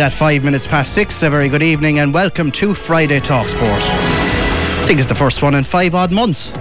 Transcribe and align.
At 0.00 0.14
five 0.14 0.42
minutes 0.44 0.66
past 0.66 0.94
six, 0.94 1.22
a 1.22 1.28
very 1.28 1.50
good 1.50 1.62
evening 1.62 1.98
and 1.98 2.14
welcome 2.14 2.50
to 2.52 2.72
Friday 2.72 3.20
Talk 3.20 3.48
Sport. 3.48 3.82
I 3.82 4.84
think 4.86 4.98
it's 4.98 5.06
the 5.10 5.14
first 5.14 5.42
one 5.42 5.54
in 5.54 5.62
five 5.62 5.94
odd 5.94 6.10
months. 6.10 6.56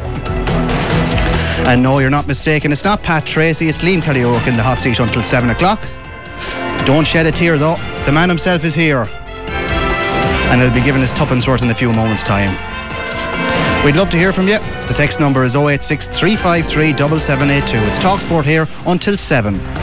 And 1.66 1.82
no, 1.82 2.00
you're 2.00 2.10
not 2.10 2.28
mistaken, 2.28 2.74
it's 2.74 2.84
not 2.84 3.02
Pat 3.02 3.26
Tracy, 3.26 3.70
it's 3.70 3.82
Liam 3.82 4.02
Kelly 4.02 4.24
in 4.24 4.58
the 4.58 4.62
hot 4.62 4.80
seat 4.80 5.00
until 5.00 5.24
seven 5.24 5.52
o'clock. 5.52 5.80
Don't 6.86 7.08
shed 7.08 7.28
a 7.28 7.32
tear 7.32 7.58
though, 7.58 7.78
the 8.04 8.12
man 8.12 8.28
himself 8.28 8.66
is 8.66 8.76
here. 8.76 9.08
And 10.50 10.60
he'll 10.60 10.74
be 10.74 10.84
giving 10.84 11.02
his 11.02 11.14
tuppence 11.14 11.48
worth 11.48 11.64
in 11.64 11.70
a 11.70 11.76
few 11.76 11.94
moments' 11.94 12.24
time. 12.24 12.52
We'd 13.86 13.96
love 13.96 14.10
to 14.10 14.18
hear 14.18 14.34
from 14.34 14.50
you. 14.50 14.60
The 14.90 14.94
text 14.94 15.22
number 15.22 15.46
is 15.46 15.56
086 15.56 16.10
353 16.10 16.98
7782. 16.98 17.88
It's 17.88 18.00
Talksport 18.00 18.44
here 18.44 18.68
until 18.86 19.16
7. 19.16 19.79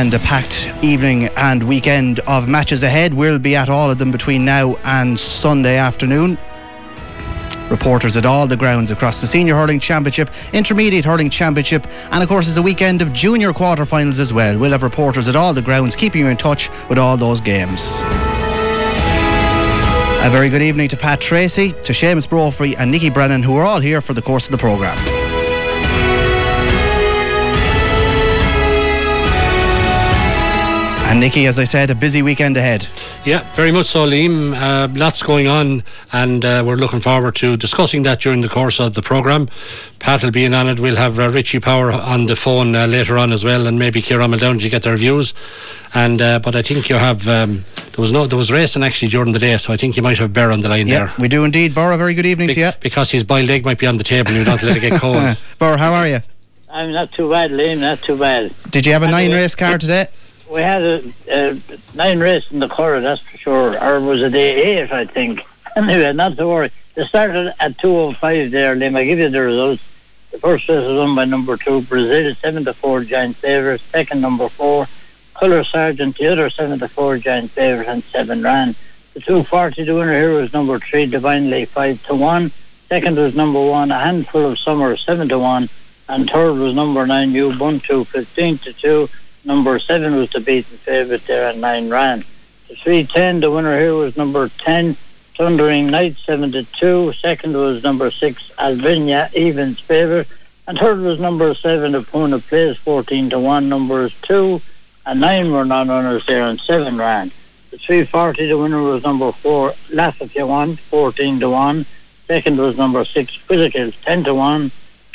And 0.00 0.14
a 0.14 0.18
packed 0.20 0.66
evening 0.82 1.26
and 1.36 1.62
weekend 1.62 2.20
of 2.20 2.48
matches 2.48 2.82
ahead. 2.82 3.12
We'll 3.12 3.38
be 3.38 3.54
at 3.54 3.68
all 3.68 3.90
of 3.90 3.98
them 3.98 4.10
between 4.10 4.46
now 4.46 4.76
and 4.76 5.20
Sunday 5.20 5.76
afternoon. 5.76 6.38
Reporters 7.68 8.16
at 8.16 8.24
all 8.24 8.46
the 8.46 8.56
grounds 8.56 8.90
across 8.90 9.20
the 9.20 9.26
Senior 9.26 9.56
Hurling 9.56 9.78
Championship, 9.78 10.30
Intermediate 10.54 11.04
Hurling 11.04 11.28
Championship, 11.28 11.86
and 12.12 12.22
of 12.22 12.30
course, 12.30 12.48
it's 12.48 12.56
a 12.56 12.62
weekend 12.62 13.02
of 13.02 13.12
junior 13.12 13.52
quarterfinals 13.52 14.18
as 14.20 14.32
well. 14.32 14.58
We'll 14.58 14.70
have 14.70 14.82
reporters 14.82 15.28
at 15.28 15.36
all 15.36 15.52
the 15.52 15.60
grounds 15.60 15.94
keeping 15.94 16.22
you 16.22 16.28
in 16.28 16.38
touch 16.38 16.70
with 16.88 16.96
all 16.96 17.18
those 17.18 17.42
games. 17.42 18.00
A 20.22 20.30
very 20.30 20.48
good 20.48 20.62
evening 20.62 20.88
to 20.88 20.96
Pat 20.96 21.20
Tracy, 21.20 21.72
to 21.72 21.92
Seamus 21.92 22.26
Brophy, 22.26 22.74
and 22.74 22.90
Nickey 22.90 23.10
Brennan, 23.10 23.42
who 23.42 23.54
are 23.56 23.66
all 23.66 23.80
here 23.80 24.00
for 24.00 24.14
the 24.14 24.22
course 24.22 24.46
of 24.46 24.52
the 24.52 24.58
programme. 24.58 25.19
And 31.10 31.18
Nickey, 31.18 31.46
as 31.48 31.58
I 31.58 31.64
said, 31.64 31.90
a 31.90 31.94
busy 31.96 32.22
weekend 32.22 32.56
ahead. 32.56 32.86
Yeah, 33.24 33.42
very 33.54 33.72
much 33.72 33.86
so, 33.86 34.06
Liam. 34.06 34.54
Uh, 34.54 34.86
lots 34.96 35.24
going 35.24 35.48
on, 35.48 35.82
and 36.12 36.44
uh, 36.44 36.62
we're 36.64 36.76
looking 36.76 37.00
forward 37.00 37.34
to 37.34 37.56
discussing 37.56 38.04
that 38.04 38.20
during 38.20 38.42
the 38.42 38.48
course 38.48 38.78
of 38.78 38.94
the 38.94 39.02
programme. 39.02 39.48
Pat 39.98 40.22
will 40.22 40.30
be 40.30 40.44
in 40.44 40.54
on 40.54 40.68
it. 40.68 40.78
We'll 40.78 40.94
have 40.94 41.18
uh, 41.18 41.28
Richie 41.28 41.58
Power 41.58 41.90
on 41.90 42.26
the 42.26 42.36
phone 42.36 42.76
uh, 42.76 42.86
later 42.86 43.18
on 43.18 43.32
as 43.32 43.42
well, 43.42 43.66
and 43.66 43.76
maybe 43.76 44.00
Kieran 44.00 44.30
Muldown 44.30 44.60
to 44.60 44.68
get 44.68 44.84
their 44.84 44.96
views. 44.96 45.34
And 45.94 46.22
uh, 46.22 46.38
but 46.38 46.54
I 46.54 46.62
think 46.62 46.88
you 46.88 46.94
have 46.94 47.26
um, 47.26 47.64
there 47.74 47.98
was 47.98 48.12
no 48.12 48.28
there 48.28 48.38
was 48.38 48.52
racing 48.52 48.84
actually 48.84 49.08
during 49.08 49.32
the 49.32 49.40
day, 49.40 49.56
so 49.58 49.72
I 49.72 49.76
think 49.76 49.96
you 49.96 50.04
might 50.04 50.18
have 50.18 50.32
Ber 50.32 50.52
on 50.52 50.60
the 50.60 50.68
line 50.68 50.86
yeah, 50.86 51.06
there. 51.06 51.14
we 51.18 51.26
do 51.26 51.42
indeed. 51.42 51.74
Ber, 51.74 51.90
a 51.90 51.96
very 51.96 52.14
good 52.14 52.24
evening 52.24 52.46
Be- 52.46 52.54
to 52.54 52.60
you. 52.60 52.70
Because 52.78 53.10
his 53.10 53.24
boiled 53.24 53.50
egg 53.50 53.64
might 53.64 53.78
be 53.78 53.86
on 53.88 53.96
the 53.96 54.04
table, 54.04 54.28
and 54.28 54.38
you 54.38 54.44
don't 54.44 54.62
let 54.62 54.76
it 54.76 54.80
get 54.80 55.00
cold. 55.00 55.36
Ber, 55.58 55.76
how 55.76 55.92
are 55.92 56.06
you? 56.06 56.20
I'm 56.68 56.92
not 56.92 57.10
too 57.10 57.28
bad, 57.28 57.50
Liam. 57.50 57.80
Not 57.80 58.00
too 58.00 58.16
bad. 58.16 58.54
Did 58.70 58.86
you 58.86 58.92
have 58.92 59.02
a 59.02 59.10
nine 59.10 59.32
race 59.32 59.56
car 59.56 59.76
today? 59.76 60.06
We 60.50 60.62
had 60.62 60.82
a, 60.82 61.14
a 61.28 61.60
nine 61.94 62.18
race 62.18 62.50
in 62.50 62.58
the 62.58 62.66
Curragh, 62.66 63.02
that's 63.02 63.20
for 63.20 63.38
sure. 63.38 63.82
Or 63.82 64.00
was 64.00 64.20
it 64.20 64.32
day 64.32 64.80
eight, 64.80 64.92
I 64.92 65.06
think. 65.06 65.46
Anyway, 65.76 66.12
not 66.12 66.36
to 66.36 66.48
worry. 66.48 66.72
They 66.96 67.04
started 67.04 67.54
at 67.60 67.78
2.05 67.78 68.50
there, 68.50 68.74
Liam. 68.74 68.96
I 68.96 69.04
give 69.04 69.20
you 69.20 69.28
the 69.28 69.40
results. 69.40 69.80
The 70.32 70.38
first 70.38 70.68
race 70.68 70.84
was 70.84 70.98
won 70.98 71.14
by 71.14 71.26
number 71.26 71.56
two, 71.56 71.82
Brazil, 71.82 72.34
7 72.34 72.64
to 72.64 72.74
4, 72.74 73.04
Giant 73.04 73.36
Favourite. 73.36 73.80
Second, 73.80 74.20
number 74.20 74.48
four, 74.48 74.88
Colour 75.34 75.62
Sergeant, 75.62 76.18
the 76.18 76.26
other 76.26 76.50
7 76.50 76.80
to 76.80 76.88
4, 76.88 77.18
Giant 77.18 77.52
Favourite, 77.52 77.88
and 77.88 78.02
7 78.02 78.42
ran. 78.42 78.74
The 79.14 79.20
240, 79.20 79.84
the 79.84 79.94
winner 79.94 80.18
here 80.18 80.34
was 80.34 80.52
number 80.52 80.80
three, 80.80 81.06
Divinely, 81.06 81.66
5 81.66 82.02
to 82.06 82.14
1. 82.16 82.50
Second 82.88 83.16
was 83.16 83.36
number 83.36 83.64
one, 83.64 83.92
A 83.92 83.98
Handful 84.00 84.46
of 84.46 84.58
Summer, 84.58 84.96
7 84.96 85.28
to 85.28 85.38
1. 85.38 85.68
And 86.08 86.28
third 86.28 86.54
was 86.54 86.74
number 86.74 87.06
nine, 87.06 87.32
Ubuntu, 87.32 88.04
15 88.08 88.58
to 88.58 88.72
2. 88.72 89.08
Number 89.44 89.78
seven 89.78 90.16
was 90.16 90.30
the 90.30 90.40
beaten 90.40 90.76
favourite 90.78 91.26
there 91.26 91.48
at 91.48 91.56
nine 91.56 91.88
ran. 91.88 92.24
The 92.68 92.76
three 92.76 93.04
ten, 93.04 93.40
the 93.40 93.50
winner 93.50 93.78
here 93.78 93.94
was 93.94 94.16
number 94.16 94.48
ten, 94.48 94.96
Thundering 95.36 95.86
Knight 95.86 96.16
seven 96.18 96.52
to 96.52 96.64
two. 96.64 97.12
Second 97.14 97.56
was 97.56 97.82
number 97.82 98.10
six, 98.10 98.50
Alvinia 98.58 99.30
Evans 99.34 99.80
favourite, 99.80 100.26
and 100.68 100.78
third 100.78 101.00
was 101.00 101.18
number 101.18 101.54
seven, 101.54 101.92
Apuna 101.92 102.46
Place 102.46 102.76
fourteen 102.76 103.30
to 103.30 103.38
one. 103.38 103.68
Numbers 103.68 104.14
two 104.22 104.60
and 105.06 105.20
nine 105.20 105.50
were 105.50 105.64
non-runners 105.64 106.26
there, 106.26 106.42
and 106.42 106.60
seven 106.60 106.98
ran. 106.98 107.32
The 107.70 107.78
three 107.78 108.04
forty, 108.04 108.46
the 108.46 108.58
winner 108.58 108.82
was 108.82 109.02
number 109.02 109.32
four, 109.32 109.74
Laugh 109.90 110.20
if 110.20 110.34
you 110.34 110.46
want, 110.46 110.78
fourteen 110.78 111.40
to 111.40 111.48
one. 111.48 111.86
Second 112.26 112.58
was 112.58 112.76
number 112.76 113.04
six, 113.06 113.36
Quizzical, 113.46 113.90
ten 114.02 114.22
to 114.24 114.34
one. 114.34 114.70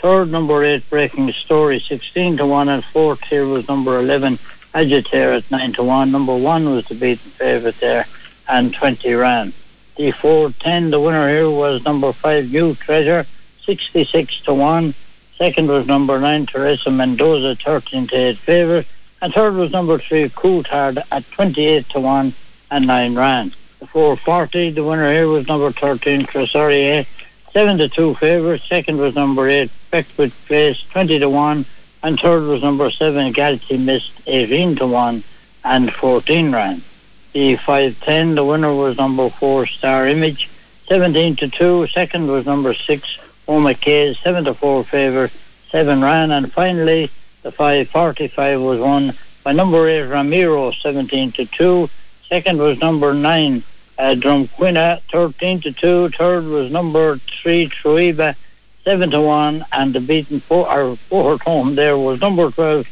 Third, 0.06 0.30
number 0.30 0.64
eight, 0.64 0.88
Breaking 0.88 1.32
Story, 1.32 1.80
16 1.80 2.38
to 2.38 2.46
1. 2.46 2.70
And 2.70 2.86
fourth 2.86 3.24
here 3.24 3.48
was 3.48 3.68
number 3.68 3.98
11, 3.98 4.38
Agitator 4.76 5.32
at 5.32 5.50
9 5.50 5.74
to 5.74 5.84
1. 5.84 6.12
Number 6.12 6.36
one 6.36 6.70
was 6.70 6.86
the 6.86 6.94
beaten 6.94 7.32
favourite 7.32 7.80
there, 7.80 8.06
and 8.48 8.72
20 8.72 9.12
ran. 9.16 9.52
The 9.98 10.12
4 10.12 10.52
10, 10.60 10.92
the 10.92 11.00
winner 11.00 11.28
here 11.28 11.50
was 11.50 11.84
number 11.86 12.14
5, 12.14 12.52
New 12.52 12.76
Treasure, 12.76 13.26
66 13.66 14.42
to 14.42 14.54
1. 14.54 14.94
Second 15.40 15.70
was 15.70 15.88
number 15.88 16.20
9, 16.20 16.46
Teresa 16.46 16.92
Mendoza, 16.92 17.56
13 17.56 18.06
to 18.06 18.16
8 18.16 18.38
favourite. 18.38 18.88
And 19.24 19.34
third 19.34 19.56
was 19.56 19.72
number 19.72 19.98
3, 19.98 20.32
Cool 20.36 20.62
Coulthard 20.62 21.02
at 21.12 21.32
28 21.32 21.90
to 21.90 22.00
1 22.00 22.32
and 22.70 22.86
9 22.86 23.16
ran. 23.16 23.54
The 23.80 23.88
440, 23.88 24.70
the 24.70 24.84
winner 24.84 25.12
here 25.12 25.28
was 25.28 25.48
number 25.48 25.72
13, 25.72 26.28
Cressarier, 26.28 27.08
7 27.56 27.78
to 27.78 27.88
2 27.88 28.16
favourite. 28.16 28.62
Second 28.64 28.98
was 28.98 29.16
number 29.16 29.48
8, 29.48 29.72
Beckwood 29.90 30.34
Place, 30.46 30.84
20 30.90 31.20
to 31.20 31.30
1. 31.30 31.66
And 32.04 32.20
third 32.20 32.44
was 32.44 32.62
number 32.62 32.92
7, 32.92 33.32
Galaxy 33.32 33.78
Mist, 33.78 34.12
18 34.28 34.76
to 34.76 34.86
1 34.86 35.24
and 35.64 35.94
14 35.94 36.52
ran. 36.52 36.84
The 37.32 37.56
510, 37.56 38.36
the 38.36 38.44
winner 38.44 38.76
was 38.76 38.98
number 38.98 39.30
4, 39.30 39.68
Star 39.68 40.06
Image, 40.06 40.50
17 40.90 41.38
to 41.38 41.48
2. 41.48 41.88
Second 41.88 42.28
was 42.28 42.46
number 42.46 42.74
6, 42.74 43.18
Oma 43.48 43.74
Kays, 43.74 44.20
7 44.20 44.44
to 44.44 44.54
4 44.54 44.84
favourite, 44.84 45.32
7 45.72 46.02
ran. 46.02 46.32
And 46.32 46.52
finally, 46.52 47.10
the 47.44 47.54
545 47.54 48.62
was 48.62 48.82
won 48.82 49.14
by 49.46 49.54
number 49.54 49.88
8, 49.88 50.02
Ramiro, 50.02 50.72
17 50.72 51.32
to 51.32 51.46
2. 51.46 51.90
Second 52.28 52.60
was 52.60 52.80
number 52.80 53.14
9, 53.14 53.64
uh, 53.98 54.16
Drumquina, 54.16 55.02
13 55.12 55.62
to 55.62 55.72
2. 55.72 56.10
Third 56.10 56.46
was 56.46 56.72
number 56.72 57.18
3, 57.18 57.68
Truiba, 57.70 58.36
7 58.84 59.12
to 59.12 59.22
1. 59.22 59.66
And 59.72 59.94
the 59.94 60.00
beaten 60.00 60.40
four, 60.40 60.70
or 60.72 60.96
fourth 60.96 61.42
home 61.42 61.76
there 61.76 61.98
was 61.98 62.22
number 62.22 62.52
12, 62.52 62.88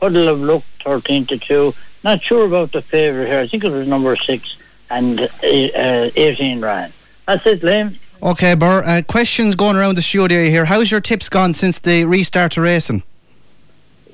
Puddle 0.00 0.28
of 0.28 0.40
Luck, 0.40 0.62
13 0.84 1.26
to 1.26 1.38
2. 1.38 1.74
Not 2.02 2.22
sure 2.22 2.46
about 2.46 2.72
the 2.72 2.82
favourite 2.82 3.28
here. 3.28 3.40
I 3.40 3.46
think 3.46 3.64
it 3.64 3.70
was 3.70 3.86
number 3.88 4.14
6 4.16 4.56
and 4.90 5.20
uh, 5.20 5.28
18 5.42 6.60
ran. 6.60 6.92
That's 7.26 7.46
it, 7.46 7.62
Liam. 7.62 7.96
Okay, 8.22 8.54
Ber. 8.54 8.84
Uh, 8.84 9.02
questions 9.02 9.54
going 9.54 9.76
around 9.76 9.96
the 9.96 10.02
studio 10.02 10.44
here. 10.44 10.64
How's 10.64 10.90
your 10.90 11.00
tips 11.00 11.28
gone 11.28 11.54
since 11.54 11.78
the 11.78 12.04
restart 12.04 12.52
to 12.52 12.60
racing? 12.60 13.02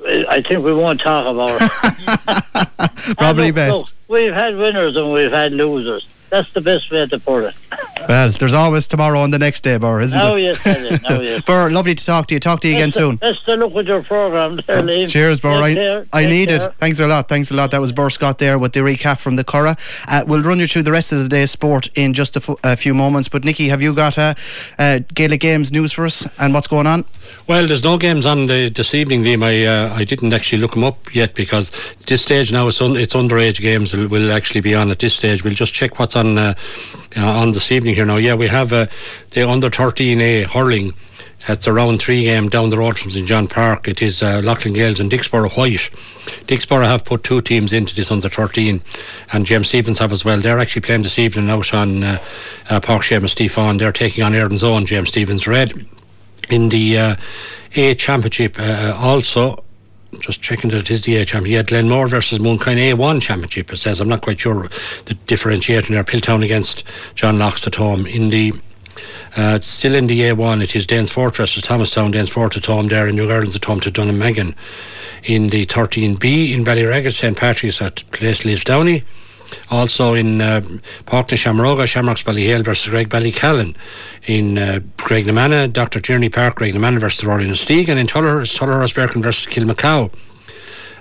I 0.04 0.40
think 0.40 0.64
we 0.64 0.72
won't 0.72 1.00
talk 1.00 1.26
about 1.26 1.60
it. 1.60 3.16
Probably 3.18 3.46
look, 3.46 3.54
best. 3.54 3.74
look, 3.76 3.88
we've 4.08 4.32
had 4.32 4.56
winners 4.56 4.96
and 4.96 5.12
we've 5.12 5.30
had 5.30 5.52
losers. 5.52 6.06
That's 6.30 6.52
the 6.52 6.60
best 6.60 6.90
way 6.90 7.06
to 7.06 7.18
put 7.18 7.44
it. 7.44 7.54
Well, 8.08 8.30
there's 8.30 8.54
always 8.54 8.88
tomorrow 8.88 9.22
and 9.22 9.32
the 9.32 9.38
next 9.38 9.60
day, 9.62 9.76
Ber, 9.76 10.00
isn't 10.00 10.18
it? 10.18 10.24
Oh, 10.24 10.34
it? 10.36 10.42
yes, 10.42 10.62
that 10.64 10.78
is. 10.78 11.04
Oh, 11.08 11.20
yes. 11.20 11.40
Ber, 11.46 11.70
lovely 11.70 11.94
to 11.94 12.04
talk 12.04 12.26
to 12.28 12.34
you. 12.34 12.40
Talk 12.40 12.60
to 12.60 12.68
you 12.68 12.74
again 12.74 12.88
Best- 12.88 12.98
soon. 12.98 13.16
Best 13.16 13.44
to 13.44 13.56
look 13.56 13.74
with 13.74 13.86
your 13.86 14.02
program 14.02 14.56
there, 14.66 14.82
Liam. 14.82 15.08
Cheers, 15.08 15.40
Ber. 15.40 15.50
Take 15.60 15.62
I, 15.62 15.74
care. 15.74 16.06
I 16.12 16.22
Take 16.22 16.30
need 16.30 16.48
care. 16.48 16.68
it. 16.68 16.74
Thanks 16.80 16.98
a 17.00 17.06
lot. 17.06 17.28
Thanks 17.28 17.50
a 17.50 17.54
lot. 17.54 17.70
That 17.72 17.80
was 17.80 17.92
Ber 17.92 18.08
Scott 18.10 18.38
there 18.38 18.58
with 18.58 18.72
the 18.72 18.80
recap 18.80 19.18
from 19.18 19.36
the 19.36 19.44
Curragh. 19.44 19.78
Uh, 20.08 20.24
we'll 20.26 20.42
run 20.42 20.58
you 20.58 20.66
through 20.66 20.84
the 20.84 20.92
rest 20.92 21.12
of 21.12 21.22
the 21.22 21.28
day's 21.28 21.50
sport 21.50 21.88
in 21.96 22.14
just 22.14 22.36
a 22.36 22.56
a 22.64 22.76
few 22.76 22.94
moments. 22.94 23.28
But, 23.28 23.44
Nickey, 23.44 23.68
have 23.68 23.82
you 23.82 23.94
got 23.94 24.16
uh, 24.18 24.34
uh, 24.78 25.00
Gaelic 25.14 25.40
Games 25.40 25.70
news 25.70 25.92
for 25.92 26.04
us 26.06 26.26
and 26.38 26.54
what's 26.54 26.66
going 26.66 26.86
on? 26.86 27.04
Well, 27.46 27.66
there's 27.66 27.84
no 27.84 27.96
games 27.98 28.26
on 28.26 28.46
the, 28.46 28.70
this 28.70 28.92
evening, 28.94 29.22
Liam. 29.22 29.44
I 29.44 29.64
uh, 29.64 29.94
I 29.94 30.04
didn't 30.04 30.32
actually 30.32 30.58
look 30.60 30.72
them 30.72 30.84
up 30.84 31.14
yet 31.14 31.34
because 31.34 31.70
this 32.06 32.22
stage 32.22 32.50
now 32.50 32.66
it's 32.68 32.80
un, 32.80 32.96
it's 32.96 33.14
underage 33.14 33.60
games 33.60 33.92
will, 33.94 34.08
will 34.08 34.32
actually 34.32 34.60
be 34.60 34.74
on 34.74 34.90
at 34.90 34.98
this 34.98 35.14
stage. 35.14 35.44
We'll 35.44 35.54
just 35.54 35.72
check 35.72 35.98
what's 35.98 36.16
on 36.16 36.19
uh, 36.38 36.54
uh, 37.16 37.24
on 37.24 37.52
this 37.52 37.70
evening 37.72 37.94
here 37.94 38.04
now. 38.04 38.16
Yeah, 38.16 38.34
we 38.34 38.48
have 38.48 38.72
uh, 38.72 38.86
the 39.30 39.48
under 39.48 39.70
13A 39.70 40.46
hurling. 40.46 40.94
It's 41.48 41.66
a 41.66 41.72
round 41.72 42.00
three 42.02 42.24
game 42.24 42.50
down 42.50 42.68
the 42.68 42.76
road 42.76 42.98
from 42.98 43.10
St 43.10 43.26
John 43.26 43.48
Park. 43.48 43.88
It 43.88 44.02
is 44.02 44.22
uh, 44.22 44.42
Loughlin 44.44 44.74
Gaels 44.74 45.00
and 45.00 45.10
Dicksboro 45.10 45.50
White. 45.56 45.90
Dicksboro 46.46 46.84
have 46.84 47.04
put 47.04 47.24
two 47.24 47.40
teams 47.40 47.72
into 47.72 47.94
this 47.94 48.10
under 48.10 48.28
13, 48.28 48.82
and 49.32 49.46
James 49.46 49.68
Stephens 49.68 49.98
have 49.98 50.12
as 50.12 50.24
well. 50.24 50.38
They're 50.38 50.58
actually 50.58 50.82
playing 50.82 51.02
this 51.02 51.18
evening 51.18 51.48
out 51.48 51.72
on 51.72 52.04
uh, 52.04 52.18
uh, 52.68 52.80
Park 52.80 53.02
Seamus 53.02 53.30
Stefan. 53.30 53.78
They're 53.78 53.90
taking 53.90 54.22
on 54.22 54.32
Erdon's 54.32 54.62
own 54.62 54.84
James 54.84 55.08
Stephens 55.08 55.46
Red. 55.46 55.86
In 56.50 56.68
the 56.68 56.98
uh, 56.98 57.16
A 57.74 57.94
Championship, 57.94 58.58
uh, 58.58 58.94
also 58.98 59.64
just 60.20 60.42
checking 60.42 60.70
that 60.70 60.80
it 60.80 60.90
is 60.90 61.02
the 61.02 61.16
A 61.16 61.24
championship. 61.24 61.56
Yeah, 61.56 61.62
Glenmore 61.62 62.08
versus 62.08 62.38
Mooncoin 62.38 62.76
A1 62.76 63.22
championship. 63.22 63.72
It 63.72 63.76
says 63.76 64.00
I'm 64.00 64.08
not 64.08 64.22
quite 64.22 64.40
sure 64.40 64.68
the 65.04 65.14
differentiating 65.26 65.94
there. 65.94 66.04
Piltown 66.04 66.44
against 66.44 66.84
John 67.14 67.38
Knox 67.38 67.66
at 67.66 67.76
home 67.76 68.06
in 68.06 68.28
the 68.28 68.52
uh, 69.36 69.54
it's 69.54 69.66
still 69.66 69.94
in 69.94 70.08
the 70.08 70.20
A1. 70.22 70.62
It 70.62 70.74
is 70.74 70.86
Danesfort 70.86 71.36
versus 71.36 71.62
Thomastown. 71.62 72.12
Danesfort 72.12 72.56
at 72.56 72.66
home 72.66 72.88
there 72.88 73.06
in 73.06 73.16
New 73.16 73.28
Gardens 73.28 73.54
at 73.54 73.64
home 73.64 73.80
to 73.80 73.90
Dunnamaggin. 73.90 74.54
In 75.22 75.48
the 75.50 75.66
13B 75.66 76.52
in 76.52 76.64
Ballyraggett, 76.64 77.12
St. 77.12 77.36
Patrick's 77.36 77.80
at 77.80 78.02
Place 78.10 78.42
Lisdowney. 78.42 79.04
Also 79.70 80.14
in 80.14 80.40
uh, 80.40 80.60
Portna 81.06 81.36
Shamroga, 81.36 81.86
Shamrocks 81.86 82.22
Ballyhale 82.22 82.64
versus 82.64 82.92
Graigue-Ballycallan. 82.92 83.76
In 84.26 84.58
uh, 84.58 84.80
Graiguenamanagh, 84.98 85.72
Dr. 85.72 86.00
Tierney 86.00 86.28
Park, 86.28 86.56
Greg 86.56 86.74
Graiguenamanagh 86.74 87.00
versus 87.00 87.24
Rower-Inistioge. 87.24 87.88
And 87.88 87.98
in 87.98 88.06
Tullahurst, 88.06 88.58
Tullahurst 88.58 88.94
Birkin 88.94 89.22
versus 89.22 89.46
Kilmacow. 89.46 90.10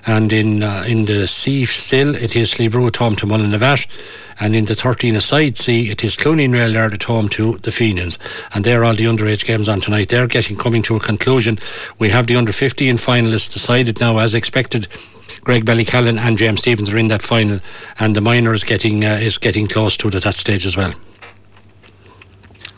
And 0.06 0.32
in 0.32 0.62
uh, 0.62 0.84
in 0.86 1.04
the 1.04 1.26
C 1.26 1.66
still, 1.66 2.14
it 2.14 2.34
is 2.34 2.54
Slieveroe 2.54 2.86
at 2.86 2.96
home 2.96 3.16
to 3.16 3.26
Mullinavat. 3.26 3.86
And 4.38 4.56
in 4.56 4.64
the 4.64 4.74
13 4.74 5.14
aside 5.16 5.58
C, 5.58 5.90
it 5.90 6.02
is 6.02 6.16
Clooney 6.16 6.50
Rail 6.50 6.76
at 6.78 7.02
home 7.02 7.28
to 7.30 7.58
the 7.58 7.70
Fenians. 7.70 8.18
And 8.54 8.64
they're 8.64 8.84
all 8.84 8.94
the 8.94 9.04
underage 9.04 9.44
games 9.44 9.68
on 9.68 9.80
tonight. 9.80 10.08
They're 10.08 10.26
getting 10.26 10.56
coming 10.56 10.82
to 10.82 10.96
a 10.96 11.00
conclusion. 11.00 11.58
We 11.98 12.08
have 12.08 12.26
the 12.26 12.36
under 12.36 12.52
15 12.52 12.96
finalists 12.96 13.52
decided 13.52 14.00
now 14.00 14.18
as 14.18 14.32
expected. 14.32 14.88
Graigue-Ballycallan 15.50 16.16
and 16.20 16.38
James 16.38 16.60
Stevens 16.60 16.90
are 16.90 16.96
in 16.96 17.08
that 17.08 17.22
final, 17.22 17.58
and 17.98 18.14
the 18.14 18.20
minor 18.20 18.54
is 18.54 18.62
getting 18.62 19.04
uh, 19.04 19.18
is 19.20 19.36
getting 19.36 19.66
close 19.66 19.96
to 19.96 20.06
it 20.06 20.14
at 20.14 20.22
that 20.22 20.36
stage 20.36 20.64
as 20.64 20.76
well. 20.76 20.94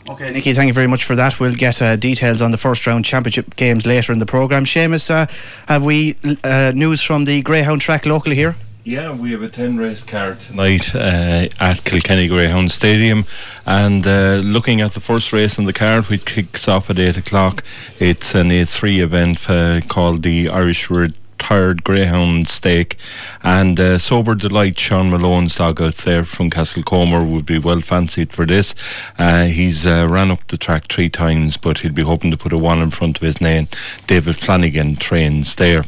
Okay, 0.09 0.31
Nickey, 0.31 0.53
thank 0.53 0.69
you 0.69 0.73
very 0.73 0.87
much 0.87 1.03
for 1.03 1.15
that. 1.15 1.39
We'll 1.39 1.53
get 1.53 1.83
uh, 1.83 1.95
details 1.95 2.41
on 2.41 2.49
the 2.49 2.57
first 2.57 2.87
round 2.87 3.05
championship 3.05 3.55
games 3.57 3.85
later 3.85 4.11
in 4.11 4.17
the 4.17 4.25
programme. 4.25 4.65
Seamus, 4.65 5.11
uh, 5.11 5.27
have 5.67 5.85
we 5.85 6.17
uh, 6.43 6.71
news 6.73 7.03
from 7.03 7.25
the 7.25 7.43
Greyhound 7.43 7.81
track 7.81 8.07
locally 8.07 8.35
here? 8.35 8.55
Yeah, 8.85 9.13
we 9.13 9.31
have 9.31 9.43
a 9.43 9.49
10 9.49 9.77
race 9.77 10.03
card 10.03 10.39
tonight 10.39 10.95
uh, 10.95 11.47
at 11.59 11.83
Kilkenny 11.85 12.27
Greyhound 12.27 12.71
Stadium. 12.71 13.25
And 13.67 14.05
uh, 14.05 14.41
looking 14.43 14.81
at 14.81 14.93
the 14.93 14.99
first 14.99 15.31
race 15.31 15.57
on 15.57 15.65
the 15.65 15.73
card, 15.73 16.09
which 16.09 16.25
kicks 16.25 16.67
off 16.67 16.89
at 16.89 16.97
8 16.97 17.17
o'clock, 17.17 17.63
it's 17.99 18.35
an 18.35 18.49
A3 18.49 18.97
event 18.99 19.49
uh, 19.49 19.79
called 19.87 20.23
the 20.23 20.49
Irish 20.49 20.89
Word 20.89 21.13
tired 21.43 21.83
greyhound 21.83 22.47
stake 22.47 22.95
and 23.43 23.77
uh, 23.77 23.97
sober 23.97 24.33
delight 24.33 24.79
Sean 24.79 25.11
Malone's 25.11 25.55
dog 25.55 25.81
out 25.81 25.97
there 25.97 26.23
from 26.23 26.49
Castlecomer 26.49 27.29
would 27.29 27.45
be 27.45 27.59
well 27.59 27.81
fancied 27.81 28.31
for 28.31 28.45
this. 28.45 28.73
Uh, 29.19 29.45
he's 29.45 29.85
uh, 29.85 30.07
ran 30.09 30.31
up 30.31 30.47
the 30.47 30.57
track 30.57 30.87
three 30.87 31.09
times 31.09 31.57
but 31.57 31.79
he'll 31.79 31.91
be 31.91 32.01
hoping 32.01 32.31
to 32.31 32.37
put 32.37 32.53
a 32.53 32.57
one 32.57 32.81
in 32.81 32.91
front 32.91 33.17
of 33.17 33.23
his 33.23 33.41
name 33.41 33.67
David 34.07 34.37
Flanagan 34.37 34.95
trains 34.95 35.55
there 35.55 35.83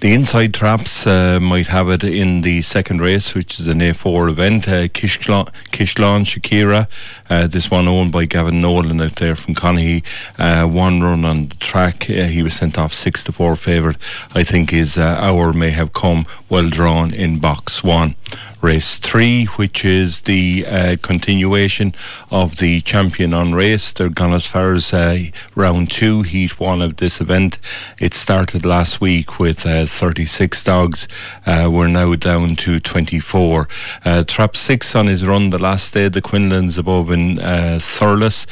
the 0.00 0.12
inside 0.12 0.52
traps 0.52 1.06
uh, 1.06 1.38
might 1.40 1.68
have 1.68 1.88
it 1.88 2.02
in 2.02 2.40
the 2.40 2.62
second 2.62 3.00
race, 3.00 3.34
which 3.34 3.60
is 3.60 3.68
an 3.68 3.78
A4 3.78 4.28
event. 4.28 4.66
Uh, 4.66 4.88
Kishlawn, 4.88 5.48
Shakira, 5.70 6.88
uh, 7.30 7.46
this 7.46 7.70
one 7.70 7.86
owned 7.86 8.10
by 8.10 8.24
Gavin 8.24 8.60
Nolan 8.60 9.00
out 9.00 9.16
there 9.16 9.36
from 9.36 9.54
Conahy. 9.54 10.04
Uh, 10.38 10.66
one 10.66 11.02
run 11.02 11.24
on 11.24 11.48
the 11.48 11.54
track. 11.56 12.10
Uh, 12.10 12.24
he 12.24 12.42
was 12.42 12.54
sent 12.54 12.78
off 12.78 12.92
6 12.92 13.24
to 13.24 13.32
4 13.32 13.54
favourite. 13.56 13.96
I 14.32 14.42
think 14.42 14.70
his 14.70 14.98
uh, 14.98 15.02
hour 15.02 15.52
may 15.52 15.70
have 15.70 15.92
come 15.92 16.26
well 16.48 16.68
drawn 16.68 17.14
in 17.14 17.38
box 17.38 17.84
one 17.84 18.16
race 18.64 18.96
three, 18.96 19.44
which 19.44 19.84
is 19.84 20.22
the 20.22 20.66
uh, 20.66 20.96
continuation 21.02 21.94
of 22.30 22.56
the 22.56 22.80
champion 22.80 23.34
on 23.34 23.54
race. 23.54 23.92
They're 23.92 24.08
gone 24.08 24.32
as 24.32 24.46
far 24.46 24.72
as 24.72 24.94
uh, 24.94 25.24
round 25.54 25.90
two, 25.90 26.22
heat 26.22 26.58
one 26.58 26.80
of 26.80 26.96
this 26.96 27.20
event. 27.20 27.58
It 27.98 28.14
started 28.14 28.64
last 28.64 29.02
week 29.02 29.38
with 29.38 29.66
uh, 29.66 29.84
36 29.84 30.64
dogs. 30.64 31.06
Uh, 31.44 31.68
we're 31.70 31.88
now 31.88 32.14
down 32.14 32.56
to 32.56 32.80
24. 32.80 33.68
Uh, 34.02 34.22
trap 34.26 34.56
six 34.56 34.94
on 34.94 35.08
his 35.08 35.26
run 35.26 35.50
the 35.50 35.58
last 35.58 35.92
day, 35.92 36.08
the 36.08 36.22
Quinlan's 36.22 36.78
above 36.78 37.10
in 37.10 37.38
uh, 37.40 37.78
Thurles. 37.78 38.46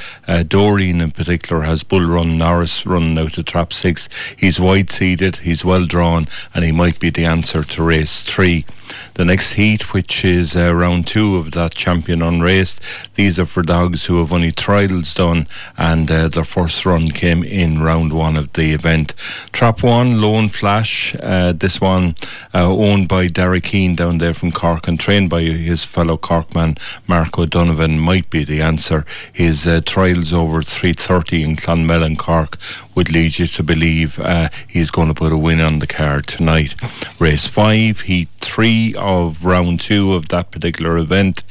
Doreen 0.46 1.00
in 1.00 1.10
particular 1.10 1.62
has 1.62 1.82
bull 1.82 2.06
run 2.06 2.36
Norris 2.36 2.84
running 2.84 3.18
out 3.18 3.32
to 3.32 3.42
trap 3.42 3.72
six. 3.72 4.10
He's 4.36 4.60
wide 4.60 4.90
seated, 4.90 5.36
he's 5.36 5.64
well 5.64 5.84
drawn, 5.86 6.28
and 6.54 6.66
he 6.66 6.72
might 6.72 7.00
be 7.00 7.08
the 7.08 7.24
answer 7.24 7.64
to 7.64 7.82
race 7.82 8.22
three. 8.22 8.66
The 9.14 9.24
next 9.24 9.54
heat, 9.54 9.94
which 9.94 10.01
is 10.24 10.56
uh, 10.56 10.74
round 10.74 11.06
two 11.06 11.36
of 11.36 11.52
that 11.52 11.74
champion 11.74 12.22
unraced, 12.22 12.80
these 13.14 13.38
are 13.38 13.46
for 13.46 13.62
dogs 13.62 14.06
who 14.06 14.18
have 14.18 14.32
only 14.32 14.52
trials 14.52 15.14
done 15.14 15.46
and 15.76 16.10
uh, 16.10 16.28
their 16.28 16.44
first 16.44 16.84
run 16.86 17.10
came 17.10 17.44
in 17.44 17.80
round 17.82 18.12
one 18.12 18.36
of 18.36 18.52
the 18.54 18.72
event. 18.72 19.14
Trap 19.52 19.82
one, 19.82 20.20
Lone 20.20 20.48
Flash, 20.48 21.14
uh, 21.20 21.52
this 21.52 21.80
one 21.80 22.14
uh, 22.54 22.70
owned 22.70 23.08
by 23.08 23.26
Derek 23.26 23.64
Keane 23.64 23.94
down 23.94 24.18
there 24.18 24.34
from 24.34 24.52
Cork 24.52 24.88
and 24.88 24.98
trained 24.98 25.30
by 25.30 25.42
his 25.42 25.84
fellow 25.84 26.16
Corkman 26.16 26.78
Mark 27.06 27.38
O'Donovan 27.38 27.98
might 27.98 28.30
be 28.30 28.44
the 28.44 28.62
answer. 28.62 29.04
His 29.32 29.66
uh, 29.66 29.80
trials 29.84 30.32
over 30.32 30.62
330 30.62 31.42
in 31.42 31.56
Clonmel 31.56 32.16
Cork 32.16 32.58
would 32.94 33.10
lead 33.10 33.38
you 33.38 33.46
to 33.46 33.62
believe 33.62 34.18
uh, 34.18 34.48
he's 34.66 34.90
going 34.90 35.08
to 35.08 35.14
put 35.14 35.32
a 35.32 35.38
win 35.38 35.60
on 35.60 35.78
the 35.78 35.86
card 35.86 36.26
tonight. 36.26 36.74
Race 37.18 37.46
five, 37.46 38.00
heat 38.02 38.28
three 38.40 38.94
of 38.96 39.44
round 39.44 39.80
two 39.82 40.14
of 40.14 40.28
that 40.28 40.50
particular 40.50 40.96
event. 40.96 41.44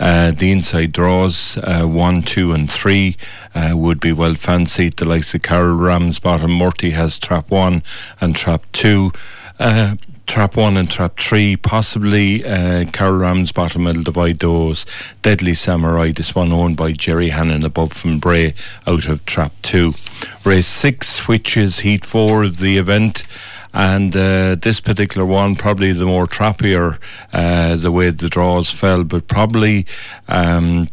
Uh, 0.00 0.32
the 0.32 0.50
inside 0.50 0.92
draws 0.92 1.56
uh, 1.58 1.84
one, 1.84 2.22
two, 2.22 2.52
and 2.52 2.70
three 2.70 3.16
uh, 3.54 3.72
would 3.74 4.00
be 4.00 4.12
well 4.12 4.34
fancied. 4.34 4.94
The 4.96 5.04
likes 5.04 5.34
of 5.34 5.42
Carol 5.42 5.76
Ramsbottom, 5.76 6.50
Murty 6.50 6.90
has 6.90 7.18
trap 7.18 7.50
one 7.50 7.82
and 8.20 8.34
trap 8.34 8.62
two. 8.72 9.12
Uh, 9.58 9.96
trap 10.26 10.56
one 10.56 10.76
and 10.76 10.90
trap 10.90 11.18
three, 11.18 11.56
possibly 11.56 12.44
uh, 12.44 12.84
Carol 12.92 13.18
Ramsbottom 13.18 13.84
will 13.84 14.02
divide 14.02 14.40
those. 14.40 14.84
Deadly 15.22 15.54
Samurai, 15.54 16.12
this 16.12 16.34
one 16.34 16.52
owned 16.52 16.76
by 16.76 16.92
Jerry 16.92 17.30
Hannon 17.30 17.64
above 17.64 17.92
from 17.92 18.18
Bray 18.18 18.54
out 18.86 19.06
of 19.06 19.24
trap 19.24 19.52
two. 19.62 19.94
Race 20.44 20.66
six, 20.66 21.28
which 21.28 21.56
is 21.56 21.80
heat 21.80 22.04
four 22.04 22.42
of 22.42 22.58
the 22.58 22.76
event. 22.76 23.24
And 23.76 24.16
uh, 24.16 24.54
this 24.54 24.80
particular 24.80 25.26
one, 25.26 25.54
probably 25.54 25.92
the 25.92 26.06
more 26.06 26.26
trappier, 26.26 26.98
uh, 27.34 27.76
the 27.76 27.92
way 27.92 28.08
the 28.08 28.30
draws 28.30 28.70
fell, 28.70 29.04
but 29.04 29.28
probably. 29.28 29.84
Um, 30.28 30.88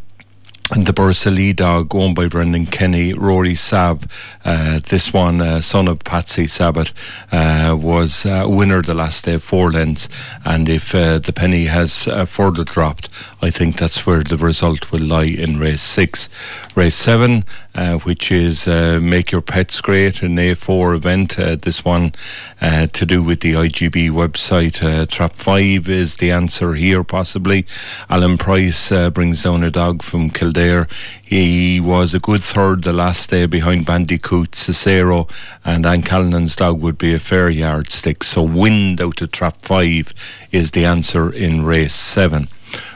and 0.71 0.85
the 0.85 0.93
Bursalee 0.93 1.55
dog 1.55 1.93
owned 1.93 2.15
by 2.15 2.27
Brendan 2.27 2.65
Kenny, 2.65 3.13
Rory 3.13 3.55
Sab. 3.55 4.09
Uh, 4.43 4.79
this 4.89 5.13
one, 5.13 5.39
uh, 5.39 5.61
son 5.61 5.87
of 5.87 5.99
Patsy 5.99 6.47
Sabbath, 6.47 6.91
uh, 7.31 7.77
was 7.79 8.25
uh, 8.25 8.45
winner 8.47 8.81
the 8.81 8.93
last 8.93 9.25
day, 9.25 9.35
of 9.35 9.43
four 9.43 9.71
lengths. 9.71 10.09
And 10.43 10.67
if 10.67 10.95
uh, 10.95 11.19
the 11.19 11.33
penny 11.33 11.65
has 11.65 12.07
uh, 12.07 12.25
further 12.25 12.63
dropped, 12.63 13.07
I 13.41 13.49
think 13.49 13.77
that's 13.77 14.05
where 14.05 14.23
the 14.23 14.37
result 14.37 14.91
will 14.91 15.03
lie 15.03 15.25
in 15.25 15.59
race 15.59 15.81
six. 15.81 16.27
Race 16.75 16.95
seven, 16.95 17.45
uh, 17.75 17.97
which 17.99 18.31
is 18.31 18.67
uh, 18.67 18.99
Make 19.01 19.31
Your 19.31 19.41
Pets 19.41 19.81
Great, 19.81 20.21
an 20.21 20.35
A4 20.35 20.95
event. 20.95 21.39
Uh, 21.39 21.55
this 21.55 21.83
one 21.83 22.13
uh, 22.61 22.87
to 22.87 23.05
do 23.05 23.23
with 23.23 23.41
the 23.41 23.53
IGB 23.53 24.11
website. 24.11 25.09
Trap 25.09 25.35
5 25.35 25.89
is 25.89 26.17
the 26.17 26.31
answer 26.31 26.73
here, 26.75 27.03
possibly. 27.03 27.65
Alan 28.09 28.37
Price 28.37 28.89
brings 29.11 29.43
down 29.43 29.63
a 29.63 29.71
dog 29.71 30.03
from 30.03 30.29
Kildare. 30.29 30.87
He 31.25 31.79
was 31.79 32.13
a 32.13 32.19
good 32.19 32.43
third 32.43 32.83
the 32.83 32.93
last 32.93 33.29
day 33.29 33.47
behind 33.47 33.85
Bandicoot, 33.85 34.55
Cicero, 34.55 35.27
and 35.65 35.85
Anne 35.85 36.03
Callanan's 36.03 36.55
dog 36.55 36.79
would 36.79 36.97
be 36.97 37.13
a 37.13 37.19
fair 37.19 37.49
yardstick. 37.49 38.23
So 38.23 38.43
wind 38.43 39.01
out 39.01 39.21
of 39.21 39.31
trap 39.31 39.57
five 39.63 40.13
is 40.51 40.71
the 40.71 40.85
answer 40.85 41.31
in 41.31 41.65
race 41.65 41.95
seven 41.95 42.49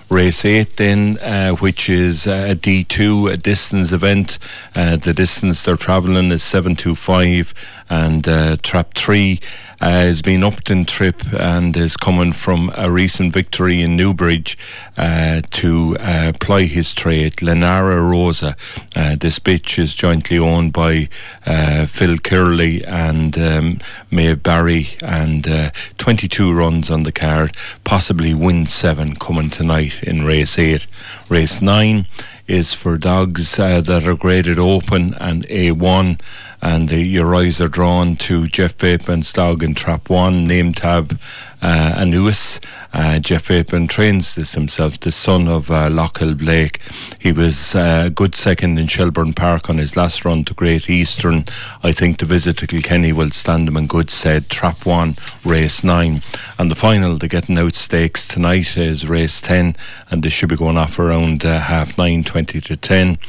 race 0.10 0.46
8 0.46 0.78
then 0.78 1.18
uh, 1.20 1.52
which 1.56 1.90
is 1.90 2.28
a 2.28 2.56
D2 2.56 3.34
a 3.34 3.38
distance 3.38 3.92
event. 3.92 4.40
Uh, 4.76 4.96
the 4.96 5.14
distance 5.14 5.64
they're 5.64 5.76
travelling 5.76 6.32
is 6.32 6.44
725 6.44 7.54
and 7.90 8.28
uh, 8.28 8.58
trap 8.64 8.94
3 8.96 9.40
uh, 9.80 9.90
has 9.90 10.22
been 10.22 10.44
Upton 10.44 10.86
trip 10.86 11.22
and 11.34 11.78
is 11.78 11.96
coming 11.96 12.34
from 12.34 12.72
a 12.76 12.90
recent 12.90 13.32
victory 13.32 13.82
in 13.82 13.96
Newbridge 13.96 14.58
uh, 14.98 15.42
to 15.52 15.98
uh, 16.00 16.34
ply 16.40 16.64
his 16.64 16.94
trade. 16.94 17.38
Lenara 17.38 18.10
Rosa, 18.10 18.56
uh, 18.96 19.16
this 19.16 19.40
bitch 19.40 19.78
is 19.78 19.94
jointly 19.94 20.40
owned 20.40 20.74
by 20.74 21.10
uh, 21.46 21.86
Phil 21.86 22.18
Kirley 22.18 22.84
and 22.88 23.38
um, 23.38 23.80
Maeve 24.10 24.42
Barry, 24.42 24.90
and 25.04 25.48
uh, 25.48 25.72
22 25.98 26.52
runs 26.52 26.90
on 26.90 27.04
the 27.04 27.12
card, 27.12 27.56
possibly 27.84 28.34
win 28.34 28.66
seven 28.66 29.16
coming 29.16 29.50
tonight 29.50 30.02
in 30.04 30.26
race 30.26 30.58
eight. 30.58 30.88
Race 31.30 31.62
nine 31.62 32.08
is 32.48 32.74
for 32.74 32.98
dogs 32.98 33.58
that 33.58 34.08
are 34.08 34.16
graded 34.16 34.58
open 34.58 35.14
and 35.16 35.46
A1 35.48 36.20
and 36.62 36.92
uh, 36.92 36.96
your 36.96 37.36
eyes 37.36 37.62
are 37.62 37.68
drawn 37.68 38.16
to 38.18 38.48
Jeff 38.48 38.78
Bateman's 38.78 39.32
dog 39.32 39.64
in 39.64 39.76
Trap 39.76 40.10
1, 40.10 40.46
name 40.46 40.74
tab 40.74 41.20
uh, 41.62 41.94
Anubis. 41.98 42.60
Uh, 42.94 43.20
Jeff 43.20 43.48
Bateman 43.48 43.88
trains 43.88 44.36
this 44.36 44.54
himself, 44.54 45.00
the 45.00 45.12
son 45.12 45.48
of 45.48 45.70
uh, 45.70 45.90
Lockhill 45.90 46.38
Blake. 46.38 46.82
He 47.20 47.32
was 47.32 47.76
uh, 47.76 48.10
good 48.10 48.34
second 48.34 48.80
in 48.80 48.88
Shelbourne 48.88 49.34
Park 49.34 49.70
on 49.70 49.78
his 49.78 49.96
last 49.96 50.26
run 50.26 50.46
to 50.46 50.54
Great 50.54 50.90
Eastern. 50.90 51.46
I 51.84 51.92
think 51.92 52.18
the 52.18 52.26
visit 52.26 52.58
to 52.58 52.68
Kilkenny 52.68 53.12
will 53.12 53.32
stand 53.32 53.68
him 53.68 53.78
in 53.78 53.88
good 53.88 54.10
stead. 54.10 54.50
Trap 54.50 54.86
1, 54.86 55.16
race 55.44 55.84
9. 55.84 56.24
And 56.58 56.72
the 56.72 56.76
final, 56.76 57.18
the 57.18 57.28
Getting 57.28 57.58
Out 57.58 57.76
Stakes 57.76 58.28
tonight 58.28 58.78
is 58.78 59.08
race 59.08 59.42
10, 59.42 59.76
and 60.10 60.24
they 60.24 60.30
should 60.30 60.50
be 60.50 60.56
going 60.56 60.78
off 60.78 60.98
around 60.98 61.46
uh, 61.46 61.60
half 61.60 61.98
9, 61.98 62.24
20 62.24 62.62
to 62.62 62.76
10. 62.76 63.20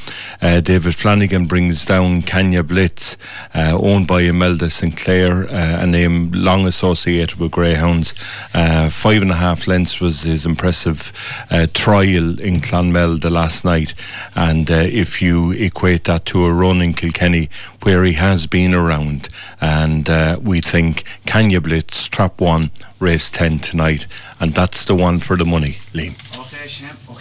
Uh, 0.40 0.60
David 0.60 0.94
Flanagan 0.94 1.46
brings 1.46 1.84
down 1.84 2.22
Kenya 2.22 2.62
Blitz, 2.62 3.16
owned 3.54 4.06
by 4.06 4.22
Imelda 4.22 4.70
Sinclair, 4.70 5.42
a 5.42 5.86
name 5.86 6.30
long 6.32 6.66
associated 6.66 7.38
with 7.38 7.50
greyhounds. 7.50 8.14
Uh, 8.54 8.88
five 8.88 9.22
and 9.22 9.30
a 9.30 9.36
half 9.36 9.66
lengths 9.66 10.00
was 10.00 10.22
his 10.22 10.46
impressive 10.46 11.12
uh, 11.50 11.66
trial 11.74 12.40
in 12.40 12.60
Clonmel 12.60 13.20
the 13.20 13.30
last 13.30 13.64
night. 13.64 13.94
And 14.34 14.70
uh, 14.70 14.74
if 14.74 15.20
you 15.22 15.52
equate 15.52 16.04
that 16.04 16.24
to 16.26 16.44
a 16.44 16.52
run 16.52 16.82
in 16.82 16.94
Kilkenny, 16.94 17.50
where 17.82 18.04
he 18.04 18.14
has 18.14 18.46
been 18.46 18.74
around, 18.74 19.28
and 19.60 20.08
uh, 20.08 20.38
we 20.42 20.60
think 20.60 21.04
Kenya 21.26 21.60
Blitz, 21.60 22.06
Trap 22.06 22.40
1, 22.40 22.70
race 23.00 23.30
10 23.30 23.60
tonight, 23.60 24.06
and 24.40 24.54
that's 24.54 24.84
the 24.84 24.94
one 24.94 25.20
for 25.20 25.36
the 25.36 25.44
money, 25.44 25.78
Liam. 25.92 26.14
Okay, 26.38 26.68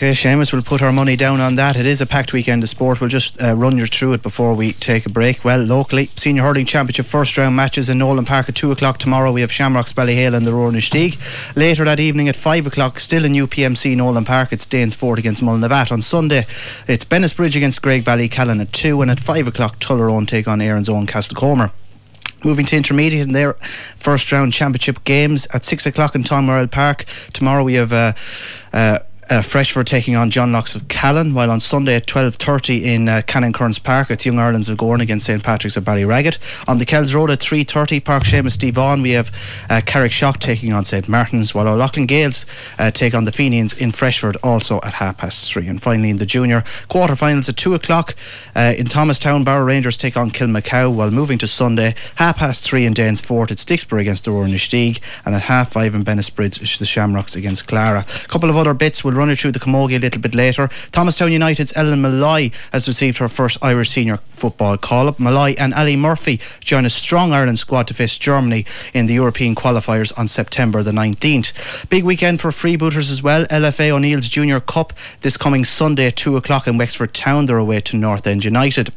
Seamus, 0.06 0.54
we'll 0.54 0.62
put 0.62 0.84
our 0.84 0.92
money 0.92 1.16
down 1.16 1.42
on 1.42 1.56
that. 1.56 1.76
It 1.76 1.88
is 1.88 2.02
a 2.02 2.06
packed 2.06 2.32
weekend 2.32 2.62
of 2.62 2.70
sport. 2.70 3.00
We'll 3.00 3.10
just 3.10 3.42
uh, 3.42 3.56
run 3.56 3.78
you 3.78 3.88
through 3.88 4.14
it 4.14 4.22
before 4.22 4.54
we 4.54 4.74
take 4.74 5.06
a 5.06 5.10
break. 5.10 5.44
Well, 5.44 5.60
locally, 5.60 6.12
Senior 6.16 6.44
Hurling 6.44 6.68
Championship 6.68 7.08
first 7.08 7.36
round 7.38 7.56
matches 7.56 7.90
in 7.90 7.98
Nolan 7.98 8.26
Park 8.26 8.48
at 8.48 8.56
2 8.56 8.72
o'clock 8.72 9.00
tomorrow. 9.00 9.32
We 9.32 9.42
have 9.42 9.52
Shamrocks 9.52 9.94
Ballyhale 9.94 10.36
and 10.36 10.46
the 10.46 10.54
Rower-Inistioge. 10.54 11.56
Later 11.56 11.84
that 11.86 12.00
evening 12.00 12.30
at 12.30 12.36
5 12.36 12.68
o'clock, 12.68 13.00
still 13.00 13.26
in 13.26 13.34
UPMC 13.34 13.96
Nolan 13.98 14.24
Park, 14.24 14.54
it's 14.54 14.68
Danesfort 14.68 15.18
against 15.18 15.42
Mullinavat. 15.42 15.92
On 15.92 16.02
Sunday, 16.02 16.46
it's 16.88 17.04
Bennettsbridge 17.04 17.56
against 17.56 17.82
Graigue-Ballycallan 17.82 18.62
at 18.62 18.74
2, 18.74 19.02
and 19.02 19.10
at 19.10 19.20
5 19.20 19.48
o'clock, 19.48 19.80
Tullaroan 19.80 20.28
take 20.28 20.48
on 20.48 20.62
Erin's 20.62 20.90
own 20.90 21.08
Castlecomer. 21.08 21.72
Moving 22.44 22.68
to 22.68 22.78
intermediate 22.78 23.26
in 23.26 23.34
their 23.34 23.54
first 23.54 24.32
round 24.32 24.54
championship 24.54 25.04
games 25.06 25.48
at 25.54 25.66
six 25.66 25.88
o'clock 25.88 26.14
in 26.14 26.24
Tom 26.24 26.46
Morrell 26.46 26.68
Park. 26.68 27.06
Tomorrow 27.34 27.64
we 27.64 27.74
have 27.74 27.92
uh, 27.92 28.14
uh, 28.72 29.00
uh, 29.30 29.42
Freshford 29.42 29.88
taking 29.88 30.16
on 30.16 30.30
John 30.30 30.52
Lockes 30.52 30.76
of 30.76 30.88
Callan, 30.88 31.34
while 31.34 31.52
on 31.52 31.60
Sunday 31.60 31.96
at 31.96 32.08
12.30 32.08 32.82
in 32.82 33.10
uh, 33.10 33.22
Cannon 33.28 33.54
Kearns 33.54 33.80
Park, 33.80 34.10
it's 34.12 34.26
Young 34.26 34.40
Ireland's 34.40 34.70
of 34.70 34.78
Gowran 34.78 35.02
against 35.02 35.26
St 35.26 35.44
Patrick's 35.44 35.78
of 35.78 35.84
Ballyraggett. 35.84 36.38
On 36.68 36.78
the 36.78 36.86
Kells 36.86 37.14
Road 37.14 37.30
at 37.30 37.40
3.30, 37.40 38.04
Park 38.04 38.24
Seamus 38.24 38.58
Devon, 38.58 39.02
we 39.02 39.12
have 39.12 39.30
uh, 39.70 39.82
Carrickshock 39.82 40.38
taking 40.38 40.74
on 40.74 40.86
St 40.86 41.10
Martin's, 41.10 41.54
while 41.54 41.68
O'Loughlin 41.68 42.08
Gaels 42.08 42.46
uh, 42.80 42.92
take 42.92 43.14
on 43.14 43.26
the 43.26 43.32
Fenians 43.32 43.74
in 43.74 43.92
Freshford, 43.92 44.38
also 44.44 44.80
at 44.84 44.94
half 44.94 45.18
past 45.18 45.52
three. 45.52 45.68
And 45.68 45.82
finally 45.82 46.10
in 46.10 46.18
the 46.18 46.26
junior 46.26 46.62
quarterfinals 46.90 47.50
at 47.50 47.58
2 47.58 47.74
o'clock 47.74 48.16
uh, 48.56 48.74
in 48.78 48.86
Thomastown, 48.86 49.44
Barrow 49.44 49.66
Rangers 49.66 49.98
take 49.98 50.16
on 50.16 50.32
Kilmacow, 50.32 50.94
while 50.94 51.12
moving 51.12 51.38
to 51.40 51.48
Sunday, 51.48 51.96
half 52.16 52.38
past 52.38 52.64
three 52.64 52.86
in 52.86 52.94
Danesfort, 52.94 53.52
it's 53.52 53.66
Dicksboro 53.66 54.02
against 54.02 54.24
the 54.24 54.32
Roaring 54.32 54.58
and 54.58 55.36
at 55.36 55.42
half 55.44 55.72
five 55.72 55.94
in 55.94 56.04
Bennettsbridge, 56.04 56.62
it's 56.62 56.80
the 56.80 56.86
Shamrocks 56.86 57.36
against 57.36 57.68
Clara. 57.68 58.06
A 58.24 58.28
couple 58.28 58.50
of 58.50 58.58
other 58.58 58.74
bits 58.74 59.04
we'll 59.04 59.17
run 59.18 59.30
it 59.30 59.40
through 59.40 59.52
the 59.52 59.60
Camogie 59.60 59.98
a 59.98 60.00
little 60.00 60.22
bit 60.22 60.36
later. 60.36 60.70
Thomastown 60.92 61.32
United's 61.32 61.74
Ellen 61.76 62.02
Molloy 62.02 62.52
has 62.72 62.88
received 62.88 63.18
her 63.18 63.28
first 63.28 63.58
Irish 63.62 63.90
senior 63.90 64.18
football 64.30 64.78
call 64.78 65.08
up. 65.08 65.20
Molloy 65.20 65.56
and 65.58 65.74
Ali 65.74 65.96
Murphy 65.96 66.40
join 66.60 66.86
a 66.86 66.90
strong 66.90 67.34
Ireland 67.34 67.60
squad 67.60 67.88
to 67.88 67.94
face 67.94 68.18
Germany 68.18 68.66
in 68.94 69.08
the 69.08 69.16
European 69.16 69.56
qualifiers 69.56 70.18
on 70.18 70.28
September 70.28 70.84
the 70.84 70.92
19th. 70.92 71.90
Big 71.90 72.04
weekend 72.04 72.40
for 72.40 72.52
freebooters 72.52 73.12
as 73.12 73.22
well. 73.22 73.46
LFA 73.46 73.90
O'Neill's 73.90 74.30
Junior 74.30 74.60
Cup 74.60 74.94
this 75.22 75.38
coming 75.38 75.66
Sunday 75.66 76.08
at 76.08 76.16
2 76.16 76.38
o'clock 76.38 76.68
in 76.68 76.78
Wexford 76.78 77.14
Town. 77.14 77.46
They're 77.46 77.58
away 77.58 77.80
to 77.82 77.98
North 77.98 78.28
End 78.28 78.46
United 78.46 78.94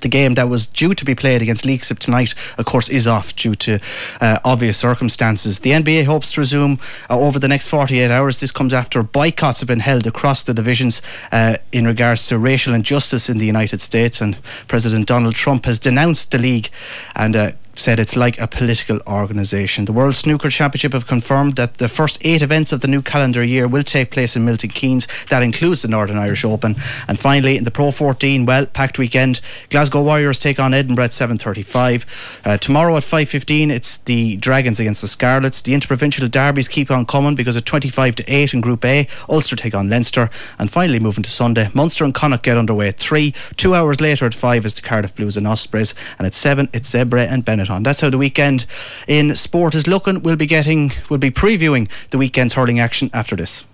the 0.00 0.08
game 0.08 0.34
that 0.34 0.48
was 0.48 0.66
due 0.66 0.94
to 0.94 1.04
be 1.04 1.14
played 1.14 1.42
against 1.42 1.64
Leixlip 1.64 1.98
tonight, 1.98 2.34
of 2.58 2.64
course, 2.64 2.88
is 2.88 3.06
off 3.06 3.34
due 3.34 3.54
to 3.54 3.78
uh, 4.20 4.38
obvious 4.44 4.76
circumstances. 4.76 5.60
The 5.60 5.70
NBA 5.70 6.06
hopes 6.06 6.32
to 6.32 6.40
resume 6.40 6.78
uh, 7.10 7.18
over 7.18 7.38
the 7.38 7.48
next 7.48 7.68
48 7.68 8.10
hours. 8.10 8.40
This 8.40 8.50
comes 8.50 8.72
after 8.72 9.02
boycotts 9.02 9.60
have 9.60 9.66
been 9.66 9.80
held 9.80 10.06
across 10.06 10.42
the 10.42 10.54
divisions 10.54 11.02
uh, 11.32 11.56
in 11.72 11.86
regards 11.86 12.26
to 12.28 12.38
racial 12.38 12.74
injustice 12.74 13.28
in 13.28 13.38
the 13.38 13.46
United 13.46 13.80
States, 13.80 14.20
and 14.20 14.36
President 14.68 15.06
Donald 15.06 15.34
Trump 15.34 15.64
has 15.66 15.78
denounced 15.78 16.30
the 16.30 16.38
league 16.38 16.70
and 17.14 17.36
uh, 17.36 17.52
said 17.78 18.00
it's 18.00 18.16
like 18.16 18.38
a 18.38 18.46
political 18.46 19.00
organisation. 19.06 19.84
The 19.84 19.92
World 19.92 20.14
Snooker 20.14 20.50
Championship 20.50 20.92
have 20.92 21.06
confirmed 21.06 21.56
that 21.56 21.78
the 21.78 21.88
first 21.88 22.18
eight 22.22 22.42
events 22.42 22.72
of 22.72 22.80
the 22.80 22.88
new 22.88 23.02
calendar 23.02 23.42
year 23.42 23.68
will 23.68 23.82
take 23.82 24.10
place 24.10 24.36
in 24.36 24.44
Milton 24.44 24.70
Keynes. 24.70 25.06
That 25.30 25.42
includes 25.42 25.82
the 25.82 25.88
Northern 25.88 26.18
Irish 26.18 26.44
Open. 26.44 26.76
And 27.08 27.18
finally, 27.18 27.56
in 27.56 27.64
the 27.64 27.70
Pro 27.70 27.90
14, 27.90 28.46
well, 28.46 28.66
packed 28.66 28.98
weekend, 28.98 29.40
Glasgow 29.70 30.02
Warriors 30.02 30.38
take 30.38 30.58
on 30.58 30.74
Edinburgh 30.74 31.04
at 31.04 31.10
7.35. 31.10 32.46
Uh, 32.46 32.58
tomorrow 32.58 32.96
at 32.96 33.02
5.15, 33.02 33.70
it's 33.70 33.98
the 33.98 34.36
Dragons 34.36 34.80
against 34.80 35.02
the 35.02 35.08
Scarlets. 35.08 35.62
The 35.62 35.74
interprovincial 35.74 36.26
derbies 36.28 36.68
keep 36.68 36.90
on 36.90 37.06
coming 37.06 37.34
because 37.34 37.56
at 37.56 37.66
25 37.66 38.16
to 38.16 38.24
8 38.32 38.54
in 38.54 38.60
Group 38.60 38.84
A, 38.84 39.06
Ulster 39.28 39.56
take 39.56 39.74
on 39.74 39.88
Leinster. 39.88 40.30
And 40.58 40.70
finally, 40.70 40.98
moving 40.98 41.22
to 41.24 41.30
Sunday, 41.30 41.68
Munster 41.74 42.04
and 42.04 42.14
Connacht 42.14 42.42
get 42.42 42.56
underway 42.56 42.88
at 42.88 42.98
3. 42.98 43.32
Two 43.56 43.74
hours 43.74 44.00
later 44.00 44.26
at 44.26 44.34
5 44.34 44.66
is 44.66 44.74
the 44.74 44.82
Cardiff 44.82 45.14
Blues 45.14 45.36
and 45.36 45.46
Ospreys. 45.46 45.94
And 46.18 46.26
at 46.26 46.34
7, 46.34 46.68
it's 46.72 46.90
Zebre 46.90 47.26
and 47.26 47.44
Bennett 47.44 47.65
on. 47.70 47.82
That's 47.82 48.00
how 48.00 48.10
the 48.10 48.18
weekend 48.18 48.66
in 49.06 49.34
sport 49.34 49.74
is 49.74 49.86
looking. 49.86 50.22
We'll 50.22 50.36
be 50.36 50.46
getting, 50.46 50.92
we'll 51.10 51.18
be 51.18 51.30
previewing 51.30 51.88
the 52.10 52.18
weekend's 52.18 52.54
hurling 52.54 52.80
action 52.80 53.10
after 53.12 53.36
this. 53.36 53.64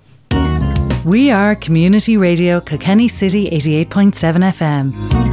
We 1.05 1.33
are 1.33 1.57
Community 1.57 2.17
Radio 2.17 2.61
Kilkenny 2.61 3.09
City 3.09 3.49
88.7 3.51 4.13
FM. 4.53 5.32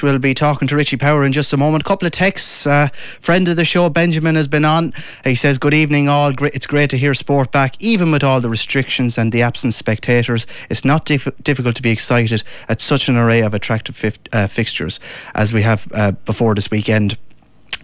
We'll 0.00 0.20
be 0.20 0.32
talking 0.32 0.68
to 0.68 0.76
Richie 0.76 0.96
Power 0.96 1.24
in 1.24 1.32
just 1.32 1.52
a 1.52 1.56
moment. 1.56 1.82
A 1.82 1.84
couple 1.84 2.06
of 2.06 2.12
texts. 2.12 2.68
Uh, 2.68 2.86
friend 3.20 3.48
of 3.48 3.56
the 3.56 3.64
show, 3.64 3.88
Benjamin, 3.88 4.36
has 4.36 4.46
been 4.46 4.64
on. 4.64 4.92
He 5.24 5.34
says, 5.34 5.58
Good 5.58 5.74
evening, 5.74 6.08
all. 6.08 6.32
It's 6.40 6.68
great 6.68 6.88
to 6.90 6.98
hear 6.98 7.14
sport 7.14 7.50
back, 7.50 7.74
even 7.80 8.12
with 8.12 8.22
all 8.22 8.40
the 8.40 8.48
restrictions 8.48 9.18
and 9.18 9.32
the 9.32 9.42
absent 9.42 9.74
spectators. 9.74 10.46
It's 10.70 10.84
not 10.84 11.04
dif- 11.04 11.36
difficult 11.42 11.74
to 11.76 11.82
be 11.82 11.90
excited 11.90 12.44
at 12.68 12.80
such 12.80 13.08
an 13.08 13.16
array 13.16 13.40
of 13.42 13.54
attractive 13.54 13.96
fif- 13.96 14.20
uh, 14.32 14.46
fixtures 14.46 15.00
as 15.34 15.52
we 15.52 15.62
have 15.62 15.88
uh, 15.92 16.12
before 16.12 16.54
this 16.54 16.70
weekend. 16.70 17.18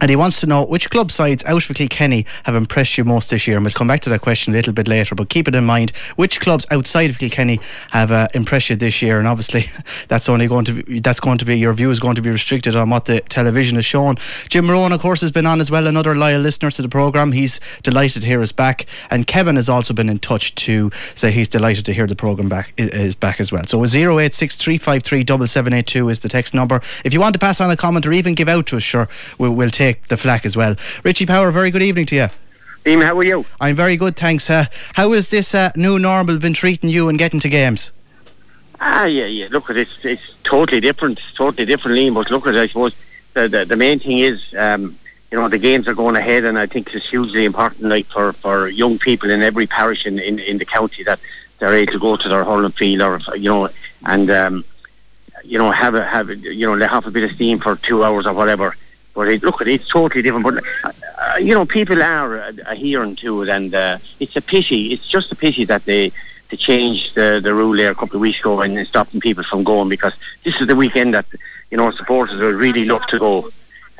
And 0.01 0.11
he 0.11 0.17
wants 0.17 0.41
to 0.41 0.47
know 0.47 0.65
which 0.65 0.91
club 0.91 1.11
sides 1.11 1.45
out 1.45 1.69
of 1.69 1.77
Kilkenny 1.77 2.27
have 2.45 2.55
impressed 2.55 2.99
you 2.99 3.05
most 3.05 3.31
this 3.31 3.47
year. 3.47 3.57
And 3.57 3.65
we'll 3.65 3.73
come 3.73 3.89
back 3.89 4.01
to 4.01 4.11
that 4.11 4.21
question 4.21 4.53
a 4.53 4.57
little 4.57 4.73
bit 4.73 4.89
later. 4.89 5.15
But 5.15 5.29
keep 5.29 5.49
it 5.49 5.55
in 5.55 5.65
mind, 5.65 5.91
which 6.17 6.41
clubs 6.41 6.67
outside 6.71 7.11
of 7.11 7.19
Kilkenny 7.19 7.61
have 7.91 8.11
uh, 8.11 8.29
impressed 8.35 8.71
you 8.71 8.77
this 8.77 9.03
year? 9.03 9.19
And 9.19 9.29
obviously, 9.29 9.67
that's 10.09 10.29
only 10.29 10.47
going 10.47 10.65
to 10.67 10.83
be 10.83 11.01
that's 11.01 11.21
going 11.21 11.39
to 11.39 11.45
be 11.45 11.59
your 11.59 11.73
view 11.73 11.91
is 11.91 12.01
going 12.01 12.17
to 12.17 12.23
be 12.23 12.31
restricted 12.31 12.77
on 12.77 12.91
what 12.91 13.07
the 13.07 13.21
television 13.21 13.77
has 13.77 13.85
shown. 13.85 14.17
Jim 14.49 14.71
Rowan, 14.71 14.93
of 14.93 15.01
course, 15.01 15.21
has 15.21 15.33
been 15.33 15.47
on 15.47 15.61
as 15.61 15.71
well. 15.71 15.87
Another 15.87 16.15
loyal 16.15 16.41
listener 16.41 16.71
to 16.71 16.83
the 16.83 16.89
program. 16.89 17.33
He's 17.33 17.61
delighted 17.83 18.23
to 18.23 18.29
hear 18.29 18.41
us 18.41 18.53
back. 18.53 18.87
And 19.11 19.27
Kevin 19.27 19.57
has 19.57 19.69
also 19.69 19.95
been 19.95 20.09
in 20.09 20.19
touch 20.19 20.55
to 20.57 20.91
say 21.15 21.31
he's 21.31 21.49
delighted 21.49 21.85
to 21.87 21.93
hear 21.93 22.07
the 22.07 22.17
program 22.17 22.49
back 22.49 22.73
is 22.77 23.15
back 23.15 23.41
as 23.41 23.53
well. 23.53 23.65
So 23.65 23.85
zero 23.87 24.19
eight 24.19 24.35
six 24.35 24.57
three 24.57 24.79
five 24.79 25.03
three 25.03 25.25
double 25.25 25.47
seven 25.47 25.73
eight 25.73 25.87
two 25.87 26.09
is 26.09 26.21
the 26.21 26.29
text 26.29 26.55
number. 26.55 26.81
If 27.05 27.13
you 27.13 27.21
want 27.21 27.33
to 27.35 27.39
pass 27.39 27.61
on 27.61 27.71
a 27.71 27.77
comment 27.77 28.07
or 28.07 28.13
even 28.13 28.35
give 28.35 28.49
out 28.49 28.67
to 28.67 28.77
us, 28.77 28.83
sure, 28.83 29.09
we'll, 29.39 29.53
we'll 29.53 29.71
take 29.71 29.88
take 29.89 30.09
the 30.09 30.17
flack 30.17 30.45
as 30.45 30.57
well. 30.57 30.75
Richie 31.05 31.27
Power, 31.27 31.51
very 31.51 31.71
good 31.71 31.83
evening 31.83 32.07
to 32.07 32.17
you. 32.17 32.29
Liam, 32.85 33.03
how 33.03 33.17
are 33.17 33.25
you? 33.25 33.45
I'm 33.61 33.77
very 33.77 33.97
good, 33.97 34.17
thanks. 34.17 34.49
Uh, 34.49 34.67
how 34.95 35.13
has 35.13 35.31
this 35.31 35.55
uh, 35.55 35.71
new 35.77 35.99
normal 35.99 36.39
been 36.39 36.55
treating 36.55 36.91
you 36.91 37.09
and 37.09 37.19
getting 37.19 37.41
to 37.41 37.49
games? 37.49 37.93
Ah, 38.81 39.05
yeah, 39.05 39.27
yeah. 39.27 39.49
Look, 39.51 39.71
it's 39.71 40.05
it's 40.05 40.35
totally 40.45 40.81
different, 40.81 41.21
totally 41.35 41.67
different, 41.67 41.99
Liam. 41.99 42.15
But 42.15 42.31
look 42.31 42.47
at 42.47 42.55
it, 42.55 42.61
I 42.61 42.67
suppose 42.69 42.95
the, 43.35 43.49
the 43.49 43.65
the 43.65 43.77
main 43.77 43.99
thing 43.99 44.19
is, 44.19 44.41
um, 44.57 44.97
you 45.31 45.39
know, 45.39 45.49
the 45.49 45.59
games 45.59 45.89
are 45.89 45.95
going 45.95 46.17
ahead, 46.17 46.45
and 46.45 46.59
I 46.59 46.67
think 46.67 46.95
it's 46.95 47.09
hugely 47.09 47.45
important, 47.45 47.91
like 47.95 48.07
for, 48.07 48.33
for 48.35 48.69
young 48.69 48.99
people 48.99 49.31
in 49.31 49.43
every 49.43 49.67
parish 49.67 50.07
in, 50.07 50.19
in, 50.19 50.39
in 50.39 50.59
the 50.59 50.65
county 50.65 51.03
that 51.05 51.19
they're 51.59 51.75
able 51.75 51.93
to 51.93 51.99
go 51.99 52.17
to 52.17 52.29
their 52.29 52.45
hurling 52.45 52.73
field, 52.73 53.03
or 53.03 53.37
you 53.37 53.51
know, 53.51 53.69
and 54.07 54.31
um, 54.31 54.65
you 55.43 55.59
know, 55.59 55.71
have 55.73 55.95
a 55.97 56.05
have 56.05 56.31
a, 56.31 56.37
you 56.37 56.67
know, 56.67 56.75
let 56.75 56.91
have 56.91 57.07
a 57.07 57.11
bit 57.11 57.25
of 57.25 57.33
steam 57.33 57.59
for 57.59 57.75
two 57.77 58.05
hours 58.05 58.27
or 58.27 58.33
whatever 58.33 58.77
but 59.19 59.27
it, 59.27 59.43
look, 59.43 59.61
it's 59.63 59.89
totally 59.89 60.23
different. 60.23 60.45
But 60.45 60.63
uh, 60.85 61.39
you 61.39 61.53
know, 61.53 61.67
people 61.67 62.01
are 62.01 62.37
adhering 62.75 63.17
to 63.17 63.43
it, 63.43 63.49
and 63.49 63.75
uh, 63.75 63.99
it's 64.21 64.37
a 64.37 64.41
pity. 64.41 64.93
It's 64.93 65.09
just 65.09 65.33
a 65.33 65.35
pity 65.35 65.65
that 65.65 65.85
they 65.87 66.13
they 66.49 66.57
changed 66.57 67.17
the 67.17 67.41
the 67.43 67.53
rule 67.53 67.77
there 67.77 67.91
a 67.91 67.97
couple 67.97 68.15
of 68.15 68.21
weeks 68.21 68.39
ago 68.39 68.61
and 68.61 68.87
stopping 68.87 69.21
people 69.21 69.43
from 69.43 69.65
going 69.65 69.89
because 69.89 70.15
this 70.45 70.61
is 70.61 70.69
the 70.69 70.77
weekend 70.77 71.15
that 71.15 71.27
you 71.73 71.77
know 71.77 71.91
supporters 71.91 72.39
would 72.39 72.55
really 72.55 72.85
love 72.85 73.05
to 73.09 73.19
go. 73.19 73.51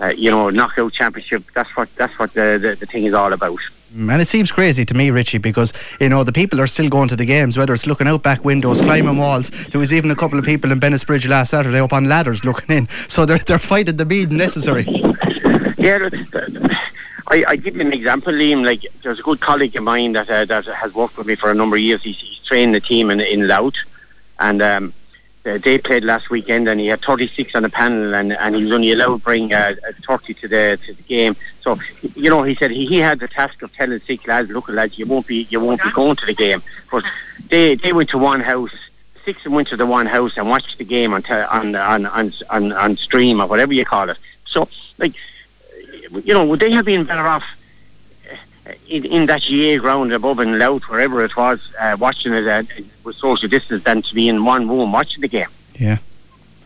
Uh, 0.01 0.15
you 0.17 0.31
know, 0.31 0.49
knockout 0.51 0.93
championship. 0.93 1.43
That's 1.53 1.77
what 1.77 1.89
that's 1.97 2.17
what 2.21 2.33
the, 2.33 2.57
the, 2.63 2.77
the 2.77 2.87
thing 2.87 3.03
is 3.03 3.13
all 3.13 3.33
about. 3.33 3.59
And 3.95 4.21
it 4.21 4.29
seems 4.29 4.53
crazy 4.53 4.85
to 4.85 4.95
me, 4.95 5.11
Richie, 5.11 5.39
because 5.39 5.73
you 6.01 6.09
know 6.09 6.23
the 6.23 6.33
people 6.33 6.61
are 6.61 6.67
still 6.67 6.89
going 6.89 7.09
to 7.09 7.17
the 7.17 7.25
games, 7.25 7.57
whether 7.57 7.73
it's 7.73 7.87
looking 7.87 8.07
out 8.07 8.23
back 8.23 8.45
windows, 8.45 8.81
climbing 8.81 9.17
walls. 9.17 9.51
There 9.69 9.79
was 9.79 9.93
even 9.93 10.11
a 10.11 10.17
couple 10.17 10.39
of 10.39 10.45
people 10.45 10.71
in 10.73 10.79
Bennettsbridge 10.79 11.27
last 11.29 11.51
Saturday 11.51 11.81
up 11.81 11.93
on 11.93 12.07
ladders 12.07 12.45
looking 12.45 12.77
in. 12.77 12.89
So 12.89 13.25
they're 13.25 13.39
they're 13.39 13.59
fighting 13.59 13.97
the 13.97 14.05
bead 14.05 14.31
necessary. 14.31 14.85
Yeah, 15.79 16.11
I, 17.31 17.45
I 17.49 17.57
give 17.57 17.77
you 17.77 17.83
an 17.83 17.93
example, 17.93 18.33
Liam. 18.33 18.65
Like, 18.65 18.85
there's 19.03 19.21
a 19.21 19.23
good 19.23 19.41
colleague 19.41 19.77
of 19.77 19.83
mine 19.83 20.13
that 20.13 20.29
uh, 20.31 20.45
that 20.47 20.65
has 20.67 20.95
worked 20.95 21.17
with 21.17 21.27
me 21.27 21.35
for 21.35 21.51
a 21.51 21.55
number 21.55 21.77
of 21.77 21.83
years. 21.83 22.03
He's, 22.03 22.19
he's 22.19 22.39
trained 22.39 22.75
the 22.75 22.81
team 22.81 23.11
in, 23.11 23.21
in 23.21 23.51
and 24.41 24.63
um, 24.63 24.95
uh, 25.49 25.59
they 25.59 25.79
played 25.79 26.05
last 26.05 26.31
weekend, 26.31 26.69
and 26.69 26.79
he 26.79 26.89
had 26.89 27.01
36 27.01 27.55
on 27.55 27.63
the 27.63 27.69
panel, 27.69 28.15
and, 28.15 28.33
and 28.33 28.55
he 28.55 28.63
was 28.65 28.73
only 28.73 28.93
allowed 28.93 29.19
to 29.19 29.25
bring 29.25 29.53
uh, 29.53 29.75
uh, 29.89 29.93
30 30.07 30.35
to 30.35 30.49
the 30.49 30.79
to 30.87 30.95
the 30.95 31.03
game. 31.03 31.37
So, 31.63 31.79
you 32.15 32.31
know, 32.31 32.43
he 32.43 32.55
said 32.55 32.71
he, 32.71 32.87
he 32.87 32.99
had 32.99 33.19
the 33.21 33.29
task 33.29 33.63
of 33.63 33.73
telling 33.75 34.01
six 34.01 34.27
lads, 34.27 34.51
"Look, 34.51 34.69
lads, 34.69 34.99
you 34.99 35.07
won't 35.07 35.27
be 35.27 35.47
you 35.51 35.61
won't 35.61 35.83
be 35.83 35.91
going 35.91 36.17
to 36.17 36.27
the 36.27 36.35
game." 36.35 36.63
But 36.91 37.05
they 37.49 37.75
they 37.75 37.93
went 37.93 38.11
to 38.11 38.19
one 38.19 38.41
house. 38.41 38.73
Six 39.25 39.43
them 39.45 39.53
went 39.53 39.69
to 39.69 39.77
the 39.77 39.87
one 39.87 40.07
house 40.07 40.37
and 40.37 40.49
watched 40.49 40.79
the 40.79 40.85
game 40.85 41.13
on 41.13 41.23
te- 41.23 41.33
on, 41.33 41.75
on 41.75 42.07
on 42.07 42.33
on 42.51 42.73
on 42.73 42.97
stream 42.97 43.41
or 43.41 43.47
whatever 43.47 43.73
you 43.73 43.85
call 43.85 44.09
it. 44.09 44.19
So, 44.47 44.69
like 44.99 45.15
you 46.25 46.35
know, 46.35 46.45
would 46.47 46.61
they 46.61 46.71
have 46.73 46.85
been 46.85 47.05
better 47.05 47.27
off 47.27 47.45
in, 48.89 49.05
in 49.05 49.27
that 49.27 49.43
GA 49.43 49.79
ground 49.79 50.13
above 50.13 50.41
in 50.41 50.59
Louth, 50.59 50.83
wherever 50.89 51.25
it 51.25 51.37
was, 51.37 51.61
uh, 51.79 51.97
watching 51.99 52.33
it 52.33 52.47
uh, 52.47 52.63
with 53.05 53.17
social 53.17 53.49
distance 53.49 53.85
than 53.85 54.03
to 54.03 54.15
be 54.15 54.29
in 54.29 54.45
one 54.45 54.69
room 54.69 54.93
watching 54.93 55.21
the 55.21 55.29
game? 55.29 55.49
Yeah. 55.79 55.99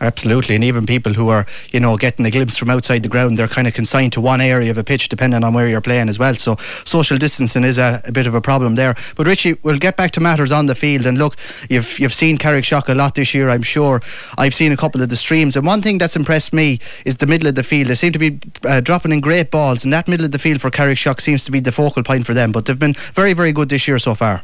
Absolutely, 0.03 0.55
and 0.55 0.65
even 0.65 0.85
people 0.85 1.13
who 1.13 1.29
are, 1.29 1.45
you 1.71 1.79
know, 1.79 1.95
getting 1.95 2.25
a 2.25 2.29
glimpse 2.29 2.57
from 2.57 2.69
outside 2.69 3.03
the 3.03 3.09
ground, 3.09 3.37
they're 3.37 3.47
kind 3.47 3.67
of 3.67 3.73
consigned 3.73 4.11
to 4.11 4.19
one 4.19 4.41
area 4.41 4.69
of 4.69 4.77
a 4.77 4.83
pitch, 4.83 5.07
depending 5.07 5.45
on 5.45 5.53
where 5.53 5.65
you're 5.65 5.79
playing 5.79 6.09
as 6.09 6.19
well. 6.19 6.35
So 6.35 6.57
social 6.83 7.17
distancing 7.17 7.63
is 7.63 7.77
a, 7.77 8.01
a 8.03 8.11
bit 8.11 8.27
of 8.27 8.35
a 8.35 8.41
problem 8.41 8.75
there. 8.75 8.95
But 9.15 9.27
Richie, 9.27 9.53
we'll 9.63 9.77
get 9.77 9.95
back 9.95 10.11
to 10.11 10.19
matters 10.19 10.51
on 10.51 10.65
the 10.65 10.75
field. 10.75 11.05
And 11.05 11.17
look, 11.17 11.37
you've 11.69 11.97
you've 11.99 12.13
seen 12.13 12.37
Carrickshock 12.37 12.89
a 12.89 12.93
lot 12.93 13.15
this 13.15 13.33
year, 13.33 13.49
I'm 13.49 13.61
sure. 13.61 14.01
I've 14.37 14.53
seen 14.53 14.73
a 14.73 14.77
couple 14.77 15.01
of 15.01 15.07
the 15.07 15.15
streams, 15.15 15.55
and 15.55 15.65
one 15.65 15.81
thing 15.81 15.99
that's 15.99 16.17
impressed 16.17 16.51
me 16.51 16.81
is 17.05 17.15
the 17.15 17.27
middle 17.27 17.47
of 17.47 17.55
the 17.55 17.63
field. 17.63 17.87
They 17.87 17.95
seem 17.95 18.11
to 18.11 18.19
be 18.19 18.39
uh, 18.67 18.81
dropping 18.81 19.13
in 19.13 19.21
great 19.21 19.51
balls, 19.51 19.85
and 19.85 19.93
that 19.93 20.09
middle 20.09 20.25
of 20.25 20.33
the 20.33 20.39
field 20.39 20.59
for 20.59 20.69
Carrickshock 20.69 21.21
seems 21.21 21.45
to 21.45 21.51
be 21.51 21.61
the 21.61 21.71
focal 21.71 22.03
point 22.03 22.25
for 22.25 22.33
them. 22.33 22.51
But 22.51 22.65
they've 22.65 22.77
been 22.77 22.93
very, 22.93 23.31
very 23.31 23.53
good 23.53 23.69
this 23.69 23.87
year 23.87 23.99
so 23.99 24.15
far. 24.15 24.43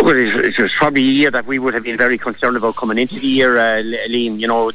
Well, 0.00 0.16
it, 0.16 0.58
was 0.58 0.72
probably 0.74 1.02
a 1.02 1.12
year 1.12 1.30
that 1.30 1.46
we 1.46 1.58
would 1.58 1.74
have 1.74 1.82
been 1.82 1.96
very 1.96 2.18
concerned 2.18 2.56
about 2.56 2.76
coming 2.76 2.98
into 2.98 3.18
the 3.18 3.26
year, 3.26 3.58
uh, 3.58 3.82
Liam. 3.82 4.38
You 4.38 4.46
know, 4.46 4.70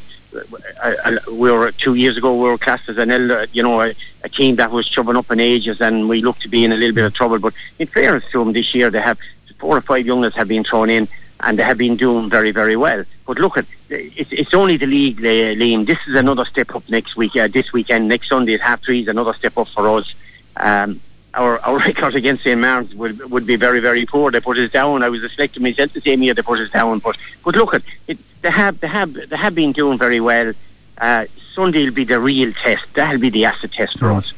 we 1.32 1.52
were 1.52 1.72
two 1.72 1.94
years 1.94 2.18
ago. 2.18 2.34
We 2.36 2.50
were 2.50 2.58
classed 2.58 2.90
as 2.90 2.98
an 2.98 3.12
elder, 3.12 3.46
you 3.52 3.62
know, 3.62 3.82
a, 3.82 3.94
a 4.24 4.30
team 4.30 4.56
that 4.56 4.72
was 4.72 4.88
chubbing 4.90 5.16
up 5.16 5.30
in 5.32 5.40
ages, 5.40 5.82
and 5.82 6.10
we 6.10 6.22
looked 6.22 6.42
to 6.42 6.50
be 6.50 6.64
in 6.64 6.72
a 6.72 6.76
little 6.76 6.96
bit 6.96 7.06
of 7.06 7.14
trouble. 7.14 7.40
But 7.40 7.54
in 7.80 7.88
fairness 7.88 8.24
to 8.32 8.40
them, 8.40 8.54
this 8.54 8.74
year 8.74 8.90
they 8.90 9.02
have 9.02 9.20
four 9.60 9.78
or 9.78 9.82
five 9.82 10.06
youngsters 10.06 10.34
have 10.36 10.48
been 10.48 10.64
thrown 10.64 10.90
in, 10.90 11.08
and 11.42 11.60
they 11.60 11.64
have 11.64 11.78
been 11.78 11.96
doing 11.96 12.30
very, 12.30 12.52
very 12.52 12.76
well. 12.76 13.04
But 13.26 13.40
look 13.40 13.58
at 13.58 13.66
it's, 13.90 14.32
it's 14.32 14.54
only 14.54 14.78
the 14.78 14.88
league, 14.88 15.20
uh, 15.20 15.54
Liam. 15.62 15.86
This 15.86 16.00
is 16.08 16.16
another 16.16 16.46
step 16.46 16.76
up 16.76 16.88
next 16.90 17.16
week. 17.16 17.36
Uh, 17.36 17.48
this 17.48 17.72
weekend, 17.72 18.08
next 18.08 18.30
Sunday 18.30 18.56
at 18.56 18.62
half 18.62 18.84
three 18.84 19.02
is 19.02 19.08
another 19.08 19.34
step 19.34 19.58
up 19.58 19.68
for 19.68 19.88
us. 19.98 20.14
Um, 20.58 21.00
our 21.34 21.60
our 21.60 21.78
record 21.88 22.16
against 22.16 22.44
St. 22.44 22.60
Martin's 22.60 22.96
would 22.96 23.32
would 23.32 23.46
be 23.46 23.56
very 23.56 23.80
very 23.80 24.06
poor. 24.06 24.32
They 24.32 24.40
put 24.40 24.58
us 24.58 24.72
down. 24.72 25.04
I 25.04 25.10
was 25.10 25.24
expecting 25.24 25.64
myself 25.64 25.94
the 25.94 26.02
same 26.02 26.24
year 26.24 26.34
they 26.34 26.42
put 26.42 26.60
us 26.60 26.70
down, 26.70 27.00
but 27.00 27.18
but 27.44 27.56
look 27.56 27.74
at 27.74 27.84
it. 28.08 28.18
They 28.42 28.52
have 28.52 28.80
they 28.80 28.88
have 28.88 29.14
they 29.14 29.38
have 29.38 29.56
been 29.56 29.72
doing 29.72 29.98
very 29.98 30.20
well. 30.20 30.54
Uh, 30.98 31.26
Sunday 31.56 31.86
will 31.86 31.94
be 31.94 32.04
the 32.04 32.20
real 32.20 32.52
test. 32.54 32.86
That'll 32.94 33.20
be 33.20 33.30
the 33.30 33.46
acid 33.46 33.74
test 33.74 34.00
for 34.00 34.12
us. 34.12 34.34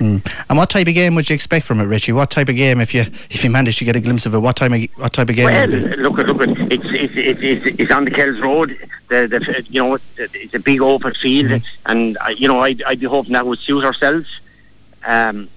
Mm. 0.00 0.26
And 0.48 0.56
what 0.56 0.70
type 0.70 0.88
of 0.88 0.94
game 0.94 1.14
would 1.14 1.28
you 1.28 1.34
expect 1.34 1.66
from 1.66 1.78
it, 1.78 1.84
Richie? 1.84 2.12
What 2.12 2.30
type 2.30 2.48
of 2.48 2.56
game, 2.56 2.80
if 2.80 2.94
you 2.94 3.02
if 3.02 3.44
you 3.44 3.50
manage 3.50 3.76
to 3.76 3.84
get 3.84 3.96
a 3.96 4.00
glimpse 4.00 4.24
of 4.24 4.34
it, 4.34 4.38
what 4.38 4.56
time 4.56 4.72
of, 4.72 4.82
what 4.96 5.12
type 5.12 5.28
of 5.28 5.36
game? 5.36 5.44
Well, 5.44 5.68
would 5.68 5.74
it 5.74 5.96
be? 5.96 6.02
look 6.02 6.18
at 6.18 6.26
look 6.26 6.40
at 6.40 6.72
it's 6.72 6.84
it's 6.86 7.42
it's, 7.42 7.78
it's, 7.78 7.92
on 7.92 8.06
the 8.06 8.10
Kells 8.10 8.40
Road. 8.40 8.76
The, 9.08 9.26
the 9.26 9.66
you 9.68 9.78
know 9.78 9.98
it's 10.16 10.54
a 10.54 10.58
big 10.58 10.80
open 10.80 11.12
field, 11.12 11.62
and 11.84 12.16
uh, 12.18 12.28
you 12.28 12.48
know 12.48 12.60
I'd, 12.60 12.82
I'd 12.84 13.00
be 13.00 13.06
hoping 13.06 13.34
that 13.34 13.46
would 13.46 13.58
suit 13.58 13.84
ourselves. 13.84 14.26
Um, 15.04 15.50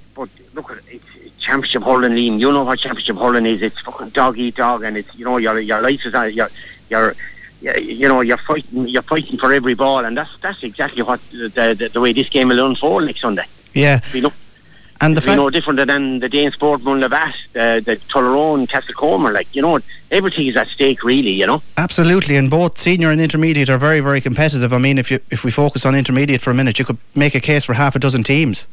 look 0.54 0.72
at 0.72 0.78
it's, 0.92 1.06
it's 1.22 1.36
championship 1.40 1.84
hurling, 1.84 2.14
Liam. 2.14 2.40
You 2.40 2.52
know 2.52 2.64
what 2.64 2.80
championship 2.80 3.18
hurling 3.18 3.46
is? 3.46 3.62
It's 3.62 3.80
fucking 3.82 4.10
dog 4.10 4.38
eat 4.38 4.56
dog, 4.56 4.84
and 4.84 4.98
it's 4.98 5.14
you 5.16 5.26
know 5.26 5.38
your 5.38 5.60
your 5.60 5.82
life 5.82 6.06
is 6.06 6.14
on 6.16 6.34
your 6.34 6.50
your 6.90 7.16
you 7.62 8.08
know 8.08 8.22
you're 8.22 8.38
fighting 8.38 8.88
you're 8.88 9.02
fighting 9.02 9.38
for 9.38 9.54
every 9.54 9.74
ball, 9.74 10.06
and 10.06 10.18
that's 10.18 10.36
that's 10.42 10.64
exactly 10.64 11.02
what 11.02 11.20
the 11.32 11.76
the, 11.78 11.90
the 11.94 12.02
way 12.02 12.14
this 12.14 12.30
game 12.30 12.50
will 12.50 12.66
unfold 12.66 13.06
next 13.06 13.22
Sunday. 13.22 13.46
Yeah, 13.74 14.02
You 14.14 14.22
know, 14.22 14.34
and 15.02 15.18
the 15.18 15.22
fact. 15.22 15.38
no 15.38 15.50
different 15.50 15.86
than 15.88 16.20
the 16.20 16.30
Danesfort 16.30 16.80
Mullinavat, 16.80 17.34
the 17.54 17.82
the 17.84 17.98
Tullaroan, 18.08 18.68
Castlecomer. 18.68 19.34
Like 19.34 19.54
you 19.56 19.62
know, 19.62 19.80
everything 20.12 20.48
is 20.48 20.56
at 20.56 20.68
stake, 20.68 21.04
really. 21.04 21.32
You 21.32 21.48
know. 21.48 21.62
Absolutely, 21.78 22.36
and 22.36 22.50
both 22.50 22.78
senior 22.78 23.10
and 23.12 23.20
intermediate 23.20 23.70
are 23.70 23.78
very, 23.78 24.00
very 24.00 24.22
competitive. 24.22 24.72
I 24.74 24.78
mean, 24.78 24.98
if 24.98 25.10
you 25.10 25.20
if 25.32 25.44
we 25.44 25.52
focus 25.52 25.86
on 25.86 25.96
intermediate 25.96 26.42
for 26.42 26.52
a 26.52 26.54
minute, 26.54 26.80
you 26.80 26.86
could 26.86 27.00
make 27.16 27.34
a 27.36 27.40
case 27.40 27.66
for 27.66 27.74
half 27.74 27.96
a 27.96 28.00
dozen 28.00 28.24
teams. 28.24 28.68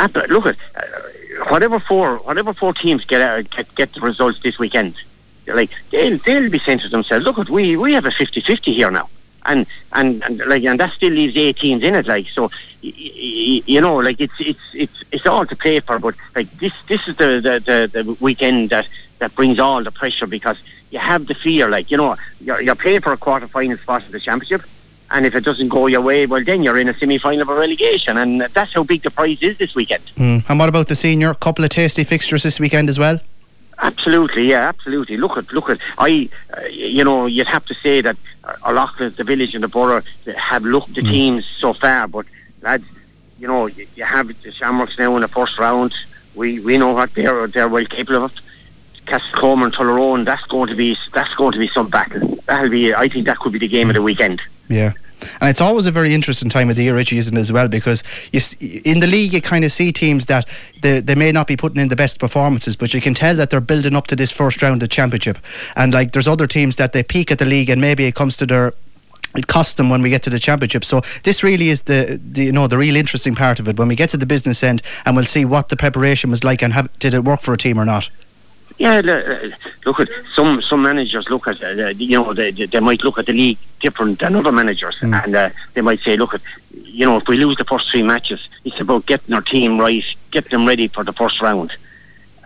Ah, 0.00 0.08
but 0.10 0.30
look 0.30 0.46
at 0.46 0.56
uh, 0.76 1.44
whatever 1.50 1.78
four 1.78 2.16
whatever 2.28 2.54
four 2.54 2.72
teams 2.72 3.04
get 3.04 3.50
get 3.50 3.74
get 3.74 3.92
the 3.92 4.00
results 4.00 4.40
this 4.42 4.58
weekend. 4.58 4.94
Like 5.46 5.70
they'll 5.92 6.16
they'll 6.24 6.48
be 6.50 6.58
saying 6.58 6.78
to 6.80 6.88
themselves, 6.88 7.26
look 7.26 7.38
at 7.38 7.50
we 7.50 7.76
we 7.76 7.92
have 7.92 8.06
a 8.06 8.08
50-50 8.08 8.72
here 8.74 8.90
now, 8.90 9.10
and 9.44 9.66
and 9.92 10.22
and 10.24 10.38
like 10.46 10.64
and 10.64 10.80
that 10.80 10.94
still 10.94 11.12
leaves 11.12 11.36
eight 11.36 11.58
teams 11.58 11.82
in 11.82 11.94
it. 11.94 12.06
Like 12.06 12.28
so, 12.30 12.44
y- 12.82 12.94
y- 12.96 13.62
you 13.66 13.80
know, 13.82 13.96
like 13.96 14.18
it's 14.20 14.32
it's 14.40 14.60
it's 14.72 15.04
it's 15.12 15.26
all 15.26 15.44
to 15.44 15.54
play 15.54 15.80
for. 15.80 15.98
But 15.98 16.14
like 16.34 16.50
this 16.58 16.72
this 16.88 17.06
is 17.06 17.16
the 17.16 17.28
the, 17.46 17.90
the, 17.92 18.02
the 18.04 18.16
weekend 18.20 18.70
that 18.70 18.88
that 19.18 19.34
brings 19.34 19.58
all 19.58 19.84
the 19.84 19.92
pressure 19.92 20.26
because 20.26 20.56
you 20.90 20.98
have 20.98 21.26
the 21.26 21.34
fear. 21.34 21.68
Like 21.68 21.90
you 21.90 21.98
know, 21.98 22.16
you're 22.40 22.62
you're 22.62 22.74
playing 22.74 23.02
for 23.02 23.12
a 23.12 23.18
quarter 23.18 23.48
final 23.48 23.76
spot 23.76 24.06
in 24.06 24.12
the 24.12 24.20
championship. 24.20 24.62
And 25.12 25.26
if 25.26 25.34
it 25.34 25.44
doesn't 25.44 25.68
go 25.68 25.86
your 25.88 26.00
way, 26.00 26.26
well, 26.26 26.44
then 26.44 26.62
you're 26.62 26.78
in 26.78 26.88
a 26.88 26.94
semi-final 26.94 27.42
of 27.42 27.48
a 27.48 27.54
relegation, 27.54 28.16
and 28.16 28.42
that's 28.42 28.72
how 28.74 28.84
big 28.84 29.02
the 29.02 29.10
prize 29.10 29.42
is 29.42 29.58
this 29.58 29.74
weekend. 29.74 30.04
Mm. 30.16 30.44
And 30.48 30.58
what 30.58 30.68
about 30.68 30.86
the 30.86 30.94
senior? 30.94 31.30
A 31.30 31.34
Couple 31.34 31.64
of 31.64 31.70
tasty 31.70 32.04
fixtures 32.04 32.44
this 32.44 32.60
weekend 32.60 32.88
as 32.88 32.98
well. 32.98 33.18
Absolutely, 33.82 34.44
yeah, 34.44 34.68
absolutely. 34.68 35.16
Look 35.16 35.36
at, 35.36 35.52
look 35.52 35.70
at. 35.70 35.78
I, 35.98 36.28
uh, 36.56 36.66
you 36.66 37.02
know, 37.02 37.26
you'd 37.26 37.48
have 37.48 37.64
to 37.64 37.74
say 37.74 38.02
that 38.02 38.16
a 38.62 38.72
lot 38.72 39.00
of 39.00 39.16
the 39.16 39.24
village 39.24 39.54
and 39.54 39.64
the 39.64 39.68
borough 39.68 40.02
have 40.36 40.64
looked 40.64 40.94
the 40.94 41.02
teams 41.02 41.46
so 41.46 41.72
far, 41.72 42.06
but 42.06 42.26
lads, 42.62 42.84
you 43.38 43.48
know, 43.48 43.66
you, 43.66 43.86
you 43.96 44.04
have 44.04 44.28
the 44.42 44.52
Shamrocks 44.52 44.98
now 44.98 45.16
in 45.16 45.22
the 45.22 45.28
first 45.28 45.58
round. 45.58 45.94
We 46.34 46.60
we 46.60 46.78
know 46.78 46.92
what 46.92 47.14
they're 47.14 47.46
they're 47.48 47.68
well 47.68 47.86
capable 47.86 48.24
of. 48.24 48.34
Castlecomer 49.06 49.64
and 49.64 49.74
Tullaroan, 49.74 50.24
that's 50.24 50.44
going 50.44 50.68
to 50.68 50.76
be 50.76 50.96
that's 51.12 51.34
going 51.34 51.52
to 51.52 51.58
be 51.58 51.68
some 51.68 51.88
battle. 51.88 52.38
That'll 52.46 52.68
be. 52.68 52.94
I 52.94 53.08
think 53.08 53.26
that 53.26 53.38
could 53.38 53.52
be 53.52 53.58
the 53.58 53.68
game 53.68 53.88
of 53.88 53.94
the 53.94 54.02
weekend. 54.02 54.40
Yeah. 54.70 54.92
And 55.40 55.50
it's 55.50 55.60
always 55.60 55.84
a 55.84 55.90
very 55.90 56.14
interesting 56.14 56.48
time 56.48 56.70
of 56.70 56.76
the 56.76 56.84
year, 56.84 56.94
Richie, 56.94 57.18
isn't 57.18 57.36
it, 57.36 57.40
as 57.40 57.52
well? 57.52 57.68
Because 57.68 58.02
you, 58.32 58.40
in 58.86 59.00
the 59.00 59.06
league, 59.06 59.34
you 59.34 59.42
kind 59.42 59.66
of 59.66 59.72
see 59.72 59.92
teams 59.92 60.26
that 60.26 60.48
they, 60.80 61.00
they 61.00 61.14
may 61.14 61.30
not 61.30 61.46
be 61.46 61.56
putting 61.56 61.78
in 61.78 61.88
the 61.88 61.96
best 61.96 62.18
performances, 62.18 62.76
but 62.76 62.94
you 62.94 63.02
can 63.02 63.12
tell 63.12 63.34
that 63.34 63.50
they're 63.50 63.60
building 63.60 63.94
up 63.94 64.06
to 64.06 64.16
this 64.16 64.32
first 64.32 64.62
round 64.62 64.82
of 64.82 64.88
championship. 64.88 65.38
And 65.76 65.92
like, 65.92 66.12
there's 66.12 66.28
other 66.28 66.46
teams 66.46 66.76
that 66.76 66.94
they 66.94 67.02
peak 67.02 67.30
at 67.30 67.38
the 67.38 67.44
league, 67.44 67.68
and 67.68 67.80
maybe 67.80 68.06
it 68.06 68.14
comes 68.14 68.36
to 68.38 68.46
their 68.46 68.72
it 69.36 69.46
costs 69.46 69.74
them 69.74 69.90
when 69.90 70.02
we 70.02 70.10
get 70.10 70.22
to 70.22 70.30
the 70.30 70.40
championship. 70.40 70.84
So 70.84 71.02
this 71.22 71.44
really 71.44 71.68
is 71.68 71.82
the, 71.82 72.20
the 72.32 72.44
you 72.44 72.52
know 72.52 72.66
the 72.66 72.78
real 72.78 72.96
interesting 72.96 73.34
part 73.34 73.60
of 73.60 73.68
it 73.68 73.78
when 73.78 73.86
we 73.86 73.94
get 73.94 74.10
to 74.10 74.16
the 74.16 74.26
business 74.26 74.62
end, 74.62 74.82
and 75.04 75.14
we'll 75.14 75.24
see 75.24 75.44
what 75.44 75.68
the 75.68 75.76
preparation 75.76 76.30
was 76.30 76.42
like 76.42 76.62
and 76.62 76.72
have, 76.72 76.98
did 76.98 77.14
it 77.14 77.24
work 77.24 77.40
for 77.40 77.52
a 77.52 77.58
team 77.58 77.78
or 77.78 77.84
not. 77.84 78.10
Yeah, 78.80 79.02
uh, 79.04 79.50
look 79.84 80.00
at 80.00 80.08
some 80.34 80.62
some 80.62 80.80
managers 80.80 81.28
look 81.28 81.46
at 81.46 81.62
uh, 81.62 81.88
you 81.88 82.18
know 82.18 82.32
they, 82.32 82.50
they 82.50 82.80
might 82.80 83.04
look 83.04 83.18
at 83.18 83.26
the 83.26 83.34
league 83.34 83.58
different 83.78 84.18
than 84.20 84.34
other 84.34 84.50
managers, 84.50 84.96
and 85.02 85.36
uh, 85.36 85.50
they 85.74 85.82
might 85.82 86.00
say, 86.00 86.16
look 86.16 86.32
at 86.32 86.40
you 86.70 87.04
know 87.04 87.18
if 87.18 87.28
we 87.28 87.36
lose 87.36 87.56
the 87.56 87.64
first 87.64 87.90
three 87.90 88.02
matches, 88.02 88.40
it's 88.64 88.80
about 88.80 89.04
getting 89.04 89.34
our 89.34 89.42
team 89.42 89.78
right, 89.78 90.02
get 90.30 90.48
them 90.48 90.66
ready 90.66 90.88
for 90.88 91.04
the 91.04 91.12
first 91.12 91.42
round. 91.42 91.76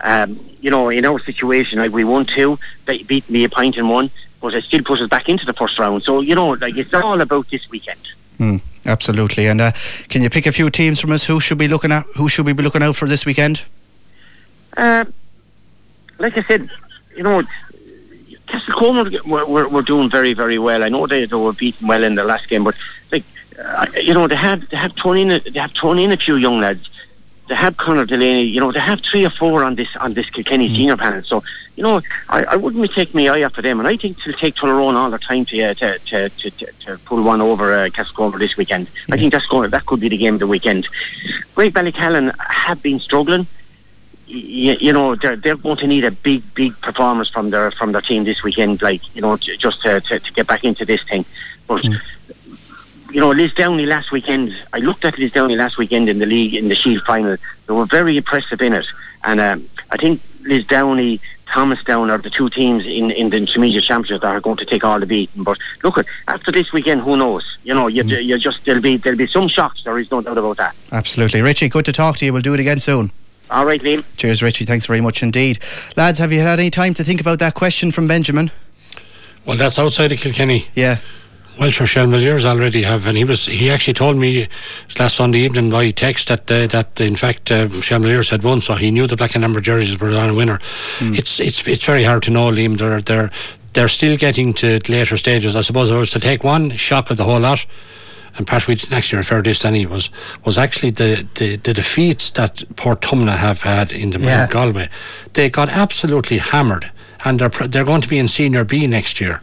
Um, 0.01 0.37
you 0.59 0.69
know, 0.69 0.89
in 0.89 1.05
our 1.05 1.19
situation, 1.19 1.79
like 1.79 1.93
we 1.93 2.03
won 2.03 2.25
two, 2.25 2.59
they 2.85 3.01
beat 3.03 3.29
me 3.29 3.45
a 3.45 3.49
pint 3.49 3.77
in 3.77 3.87
one, 3.87 4.11
but 4.41 4.53
it 4.53 4.65
still 4.65 4.83
puts 4.83 5.01
us 5.01 5.09
back 5.09 5.29
into 5.29 5.45
the 5.45 5.53
first 5.53 5.79
round. 5.79 6.03
So 6.03 6.19
you 6.19 6.35
know, 6.35 6.49
like 6.49 6.75
it's 6.75 6.93
all 6.93 7.21
about 7.21 7.49
this 7.49 7.69
weekend. 7.69 8.09
Mm, 8.39 8.59
absolutely. 8.85 9.47
And 9.47 9.61
uh, 9.61 9.71
can 10.09 10.21
you 10.21 10.29
pick 10.29 10.47
a 10.47 10.51
few 10.51 10.69
teams 10.69 10.99
from 10.99 11.13
us? 11.13 11.23
Who 11.23 11.39
should 11.39 11.59
be 11.59 11.69
looking 11.69 11.93
at? 11.93 12.05
Who 12.17 12.27
should 12.27 12.45
we 12.45 12.51
be 12.51 12.61
looking 12.61 12.83
out 12.83 12.97
for 12.97 13.07
this 13.07 13.25
weekend? 13.25 13.61
Like 16.17 16.37
I 16.37 16.43
said, 16.43 16.69
you 17.15 17.23
know, 17.23 17.43
Castlecomer 18.47 19.25
were, 19.25 19.45
were, 19.45 19.67
were 19.67 19.81
doing 19.81 20.09
very, 20.09 20.33
very 20.33 20.59
well. 20.59 20.83
I 20.83 20.89
know 20.89 21.07
they, 21.07 21.25
they 21.25 21.35
were 21.35 21.53
beaten 21.53 21.87
well 21.87 22.03
in 22.03 22.15
the 22.15 22.23
last 22.23 22.47
game, 22.47 22.63
but 22.63 22.75
like, 23.11 23.23
uh, 23.63 23.87
you 23.99 24.13
know, 24.13 24.27
they 24.27 24.35
have 24.35 24.67
they 24.69 24.77
have 24.77 24.93
thrown 24.93 25.17
in 25.17 25.31
a, 25.31 25.39
they 25.39 25.59
have 25.59 25.71
thrown 25.71 25.99
in 25.99 26.11
a 26.11 26.17
few 26.17 26.35
young 26.35 26.59
lads. 26.59 26.89
They 27.47 27.55
have 27.55 27.77
Conor 27.77 28.05
Delaney. 28.05 28.43
You 28.43 28.59
know, 28.59 28.71
they 28.71 28.79
have 28.79 29.01
three 29.01 29.25
or 29.25 29.29
four 29.29 29.63
on 29.63 29.75
this 29.75 29.87
on 29.97 30.13
this 30.13 30.29
Kilkenny 30.29 30.73
senior 30.73 30.97
panel. 30.97 31.21
So, 31.23 31.43
you 31.75 31.83
know, 31.83 32.01
I, 32.29 32.43
I 32.43 32.55
wouldn't 32.55 32.81
be 32.81 32.87
taking 32.87 33.19
my 33.19 33.27
eye 33.29 33.43
off 33.43 33.57
of 33.57 33.63
them, 33.63 33.79
and 33.79 33.87
I 33.87 33.97
think 33.97 34.17
it'll 34.19 34.33
take 34.33 34.55
Tullaroan 34.55 34.95
all 34.95 35.09
the 35.09 35.19
time 35.19 35.45
to 35.45 35.61
uh, 35.61 35.73
to, 35.75 35.99
to, 35.99 36.29
to, 36.29 36.49
to 36.49 36.97
pull 37.05 37.21
one 37.23 37.41
over 37.41 37.73
uh, 37.73 37.89
Castlecomer 37.89 38.39
this 38.39 38.57
weekend. 38.57 38.89
I 39.11 39.17
think 39.17 39.31
that's 39.31 39.45
going 39.45 39.69
that 39.69 39.85
could 39.85 39.99
be 39.99 40.09
the 40.09 40.17
game 40.17 40.35
of 40.35 40.39
the 40.39 40.47
weekend. 40.47 40.87
Graigue-Ballycallan 41.55 42.35
have 42.39 42.81
been 42.81 42.99
struggling. 42.99 43.47
You, 44.35 44.73
you 44.73 44.93
know 44.93 45.15
they're 45.15 45.37
they're 45.37 45.55
going 45.55 45.77
to 45.77 45.87
need 45.87 46.03
a 46.03 46.11
big 46.11 46.41
big 46.53 46.79
performance 46.81 47.29
from 47.29 47.49
their 47.51 47.71
from 47.71 47.93
their 47.93 48.01
team 48.01 48.25
this 48.25 48.43
weekend, 48.43 48.81
like 48.81 49.15
you 49.15 49.21
know 49.21 49.37
just 49.37 49.81
to, 49.83 50.01
to, 50.01 50.19
to 50.19 50.33
get 50.33 50.47
back 50.47 50.63
into 50.63 50.85
this 50.85 51.01
thing. 51.03 51.25
But 51.67 51.83
mm. 51.83 51.99
you 53.11 53.21
know 53.21 53.31
Lisdowney 53.31 53.87
last 53.87 54.11
weekend, 54.11 54.53
I 54.73 54.79
looked 54.79 55.05
at 55.05 55.15
Lisdowney 55.15 55.57
last 55.57 55.77
weekend 55.77 56.09
in 56.09 56.19
the 56.19 56.25
league 56.25 56.53
in 56.53 56.67
the 56.67 56.75
Shield 56.75 57.03
final. 57.03 57.37
They 57.67 57.73
were 57.73 57.85
very 57.85 58.17
impressive 58.17 58.61
in 58.61 58.73
it, 58.73 58.85
and 59.23 59.39
um, 59.39 59.69
I 59.91 59.97
think 59.97 60.21
Lisdowney 60.41 61.21
Thomastown 61.47 62.09
are 62.09 62.17
the 62.17 62.29
two 62.29 62.49
teams 62.49 62.85
in, 62.85 63.11
in 63.11 63.29
the 63.29 63.37
intermediate 63.37 63.83
championship 63.83 64.21
that 64.21 64.31
are 64.31 64.41
going 64.41 64.57
to 64.57 64.65
take 64.65 64.83
all 64.83 64.99
the 64.99 65.05
beating. 65.05 65.43
But 65.43 65.57
look, 65.83 66.05
after 66.27 66.51
this 66.51 66.73
weekend, 66.73 67.01
who 67.01 67.15
knows? 67.15 67.57
You 67.63 67.73
know, 67.73 67.87
you, 67.87 68.03
mm. 68.03 68.23
you 68.23 68.37
just 68.37 68.65
there'll 68.65 68.81
be 68.81 68.97
there'll 68.97 69.17
be 69.17 69.27
some 69.27 69.47
shocks. 69.47 69.83
There 69.83 69.97
is 69.97 70.11
no 70.11 70.19
doubt 70.19 70.37
about 70.37 70.57
that. 70.57 70.75
Absolutely, 70.91 71.41
Richie. 71.41 71.69
Good 71.69 71.85
to 71.85 71.93
talk 71.93 72.17
to 72.17 72.25
you. 72.25 72.33
We'll 72.33 72.41
do 72.41 72.53
it 72.53 72.59
again 72.59 72.79
soon. 72.79 73.11
All 73.49 73.65
right, 73.65 73.81
Liam. 73.81 74.03
Cheers, 74.17 74.41
Richie. 74.41 74.65
Thanks 74.65 74.85
very 74.85 75.01
much 75.01 75.21
indeed, 75.21 75.59
lads. 75.95 76.19
Have 76.19 76.33
you 76.33 76.39
had 76.39 76.59
any 76.59 76.71
time 76.71 76.93
to 76.95 77.03
think 77.03 77.21
about 77.21 77.39
that 77.39 77.53
question 77.53 77.91
from 77.91 78.07
Benjamin? 78.07 78.51
Well, 79.45 79.57
that's 79.57 79.77
outside 79.77 80.11
of 80.11 80.19
Kilkenny. 80.19 80.67
Yeah. 80.73 80.99
Well, 81.59 81.69
sure, 81.69 81.87
Shelmaliers 81.87 82.43
already 82.43 82.83
have, 82.83 83.07
and 83.07 83.17
he 83.17 83.23
was 83.23 83.45
he 83.45 83.69
actually 83.69 83.93
told 83.93 84.17
me 84.17 84.49
last 84.99 85.15
Sunday 85.15 85.39
evening 85.39 85.69
by 85.69 85.91
text 85.91 86.27
that 86.27 86.51
uh, 86.51 86.67
that 86.67 86.99
in 86.99 87.15
fact 87.15 87.49
uh, 87.49 87.67
Shelmaliers 87.67 88.29
had 88.29 88.43
won, 88.43 88.59
so 88.59 88.73
he 88.75 88.91
knew 88.91 89.07
the 89.07 89.15
black 89.15 89.35
and 89.35 89.43
amber 89.43 89.61
jerseys 89.61 89.97
were 89.97 90.09
on 90.09 90.29
a 90.29 90.33
winner. 90.33 90.59
Mm. 90.97 91.17
It's 91.17 91.39
it's 91.39 91.65
it's 91.65 91.85
very 91.85 92.03
hard 92.03 92.23
to 92.23 92.31
know, 92.31 92.51
Liam. 92.51 92.77
They're 92.77 92.99
they're 92.99 93.31
they're 93.71 93.87
still 93.87 94.17
getting 94.17 94.53
to 94.55 94.79
later 94.89 95.15
stages. 95.15 95.55
I 95.55 95.61
suppose 95.61 95.89
if 95.89 95.95
I 95.95 95.99
was 95.99 96.11
to 96.11 96.19
take 96.19 96.43
one 96.43 96.75
shock 96.75 97.09
of 97.09 97.15
the 97.15 97.23
whole 97.23 97.39
lot, 97.39 97.65
and 98.37 98.45
Pat 98.45 98.67
we 98.67 98.75
didn't 98.75 98.93
actually 98.93 99.17
referred 99.17 99.45
this 99.45 99.59
to 99.59 99.67
any 99.67 99.85
was 99.85 100.09
was 100.45 100.57
actually 100.57 100.91
the, 100.91 101.25
the, 101.35 101.55
the 101.57 101.73
defeats 101.73 102.31
that 102.31 102.57
Portumna 102.75 103.37
have 103.37 103.61
had 103.61 103.91
in 103.91 104.11
the 104.11 104.19
yeah. 104.19 104.47
Galway. 104.47 104.89
They 105.33 105.49
got 105.49 105.69
absolutely 105.69 106.37
hammered, 106.37 106.91
and 107.23 107.39
they're 107.39 107.67
they're 107.67 107.85
going 107.85 108.01
to 108.01 108.09
be 108.09 108.19
in 108.19 108.27
Senior 108.27 108.63
B 108.63 108.87
next 108.87 109.21
year 109.21 109.41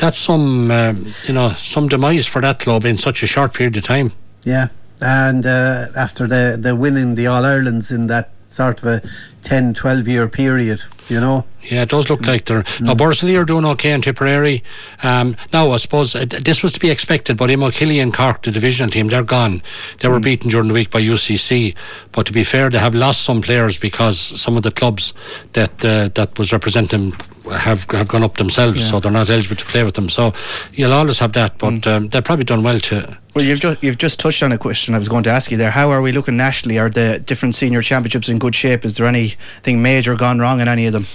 that's 0.00 0.18
some 0.18 0.70
um, 0.70 1.14
you 1.26 1.34
know 1.34 1.50
some 1.50 1.86
demise 1.86 2.26
for 2.26 2.40
that 2.40 2.58
club 2.58 2.84
in 2.84 2.96
such 2.96 3.22
a 3.22 3.26
short 3.26 3.54
period 3.54 3.76
of 3.76 3.84
time. 3.84 4.12
Yeah, 4.42 4.68
and 5.00 5.46
uh, 5.46 5.88
after 5.94 6.26
the 6.26 6.58
the 6.60 6.74
winning 6.74 7.14
the 7.14 7.26
All 7.26 7.44
Irelands 7.44 7.92
in 7.92 8.08
that 8.08 8.30
sort 8.48 8.82
of 8.82 8.86
a 8.86 9.02
10, 9.42 9.74
12 9.74 10.08
year 10.08 10.28
period, 10.28 10.82
you 11.08 11.20
know. 11.20 11.44
Yeah, 11.62 11.82
it 11.82 11.90
does 11.90 12.08
look 12.08 12.26
like 12.26 12.46
they're. 12.46 12.62
Mm. 12.62 12.80
Now, 12.82 12.94
Borris-Ileigh 12.94 13.40
are 13.40 13.44
doing 13.44 13.64
okay 13.64 13.92
in 13.92 14.00
Tipperary. 14.00 14.64
Um, 15.02 15.36
now, 15.52 15.70
I 15.72 15.76
suppose 15.76 16.14
uh, 16.14 16.24
this 16.24 16.62
was 16.62 16.72
to 16.72 16.80
be 16.80 16.90
expected, 16.90 17.36
but 17.36 17.50
Imokilly 17.50 18.02
and 18.02 18.14
Cork, 18.14 18.42
the 18.42 18.50
divisional 18.50 18.90
team, 18.90 19.08
they're 19.08 19.22
gone. 19.22 19.62
They 19.98 20.08
were 20.08 20.18
mm. 20.18 20.24
beaten 20.24 20.50
during 20.50 20.68
the 20.68 20.74
week 20.74 20.90
by 20.90 21.02
UCC. 21.02 21.76
But 22.12 22.26
to 22.26 22.32
be 22.32 22.44
fair, 22.44 22.70
they 22.70 22.78
have 22.78 22.94
lost 22.94 23.22
some 23.22 23.42
players 23.42 23.76
because 23.76 24.18
some 24.18 24.56
of 24.56 24.62
the 24.62 24.70
clubs 24.70 25.12
that 25.52 25.84
uh, 25.84 26.08
that 26.14 26.38
was 26.38 26.52
representing 26.52 27.12
have 27.50 27.84
have 27.90 28.08
gone 28.08 28.22
up 28.22 28.36
themselves, 28.36 28.80
yeah. 28.80 28.90
so 28.90 29.00
they're 29.00 29.10
not 29.10 29.28
eligible 29.28 29.56
to 29.56 29.64
play 29.64 29.82
with 29.82 29.94
them. 29.94 30.08
So 30.08 30.32
you'll 30.72 30.92
always 30.92 31.18
have 31.18 31.32
that, 31.34 31.58
but 31.58 31.72
mm. 31.72 31.86
um, 31.86 32.08
they've 32.08 32.24
probably 32.24 32.44
done 32.44 32.62
well 32.62 32.80
to. 32.80 33.18
Well, 33.34 33.44
you've 33.44 33.60
just 33.60 33.82
you've 33.82 33.98
just 33.98 34.18
touched 34.18 34.42
on 34.42 34.52
a 34.52 34.58
question 34.58 34.94
I 34.94 34.98
was 34.98 35.08
going 35.08 35.22
to 35.24 35.30
ask 35.30 35.50
you 35.50 35.56
there. 35.56 35.70
How 35.70 35.90
are 35.90 36.02
we 36.02 36.12
looking 36.12 36.36
nationally? 36.36 36.78
Are 36.78 36.90
the 36.90 37.20
different 37.20 37.54
senior 37.54 37.80
championships 37.82 38.28
in 38.28 38.38
good 38.38 38.54
shape? 38.54 38.84
Is 38.84 38.96
there 38.96 39.06
anything 39.56 39.82
major 39.82 40.14
gone 40.14 40.38
wrong 40.38 40.60
in 40.60 40.68
any 40.68 40.86
of 40.86 40.92
them? 40.92 41.06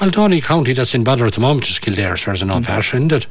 Well, 0.00 0.10
the 0.10 0.40
county 0.42 0.74
that's 0.74 0.94
in 0.94 1.04
bother 1.04 1.24
at 1.24 1.32
the 1.32 1.40
moment 1.40 1.70
is 1.70 1.78
Kildare, 1.78 2.12
as 2.12 2.20
far 2.20 2.34
as 2.34 2.42
I 2.42 2.46
know, 2.46 2.56
mm. 2.56 2.94
isn't 2.94 3.12
it? 3.12 3.26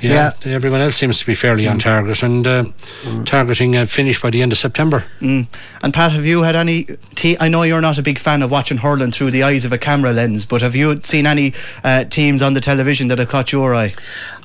Yeah, 0.00 0.32
yeah, 0.44 0.52
Everyone 0.52 0.80
else 0.80 0.94
seems 0.94 1.18
to 1.18 1.26
be 1.26 1.34
fairly 1.34 1.64
mm. 1.64 1.72
on 1.72 1.80
target 1.80 2.22
and 2.22 2.46
uh, 2.46 2.64
mm. 3.02 3.26
targeting 3.26 3.74
a 3.74 3.84
finish 3.84 4.22
by 4.22 4.30
the 4.30 4.40
end 4.40 4.52
of 4.52 4.58
September. 4.58 5.04
Mm. 5.20 5.48
And 5.82 5.92
Pat, 5.92 6.12
have 6.12 6.24
you 6.24 6.42
had 6.42 6.54
any? 6.54 6.84
Te- 7.16 7.36
I 7.40 7.48
know 7.48 7.64
you're 7.64 7.80
not 7.80 7.98
a 7.98 8.02
big 8.02 8.20
fan 8.20 8.42
of 8.42 8.50
watching 8.52 8.76
hurling 8.76 9.10
through 9.10 9.32
the 9.32 9.42
eyes 9.42 9.64
of 9.64 9.72
a 9.72 9.78
camera 9.78 10.12
lens, 10.12 10.44
but 10.44 10.62
have 10.62 10.76
you 10.76 11.00
seen 11.02 11.26
any 11.26 11.52
uh, 11.82 12.04
teams 12.04 12.42
on 12.42 12.54
the 12.54 12.60
television 12.60 13.08
that 13.08 13.18
have 13.18 13.28
caught 13.28 13.50
your 13.50 13.74
eye? 13.74 13.92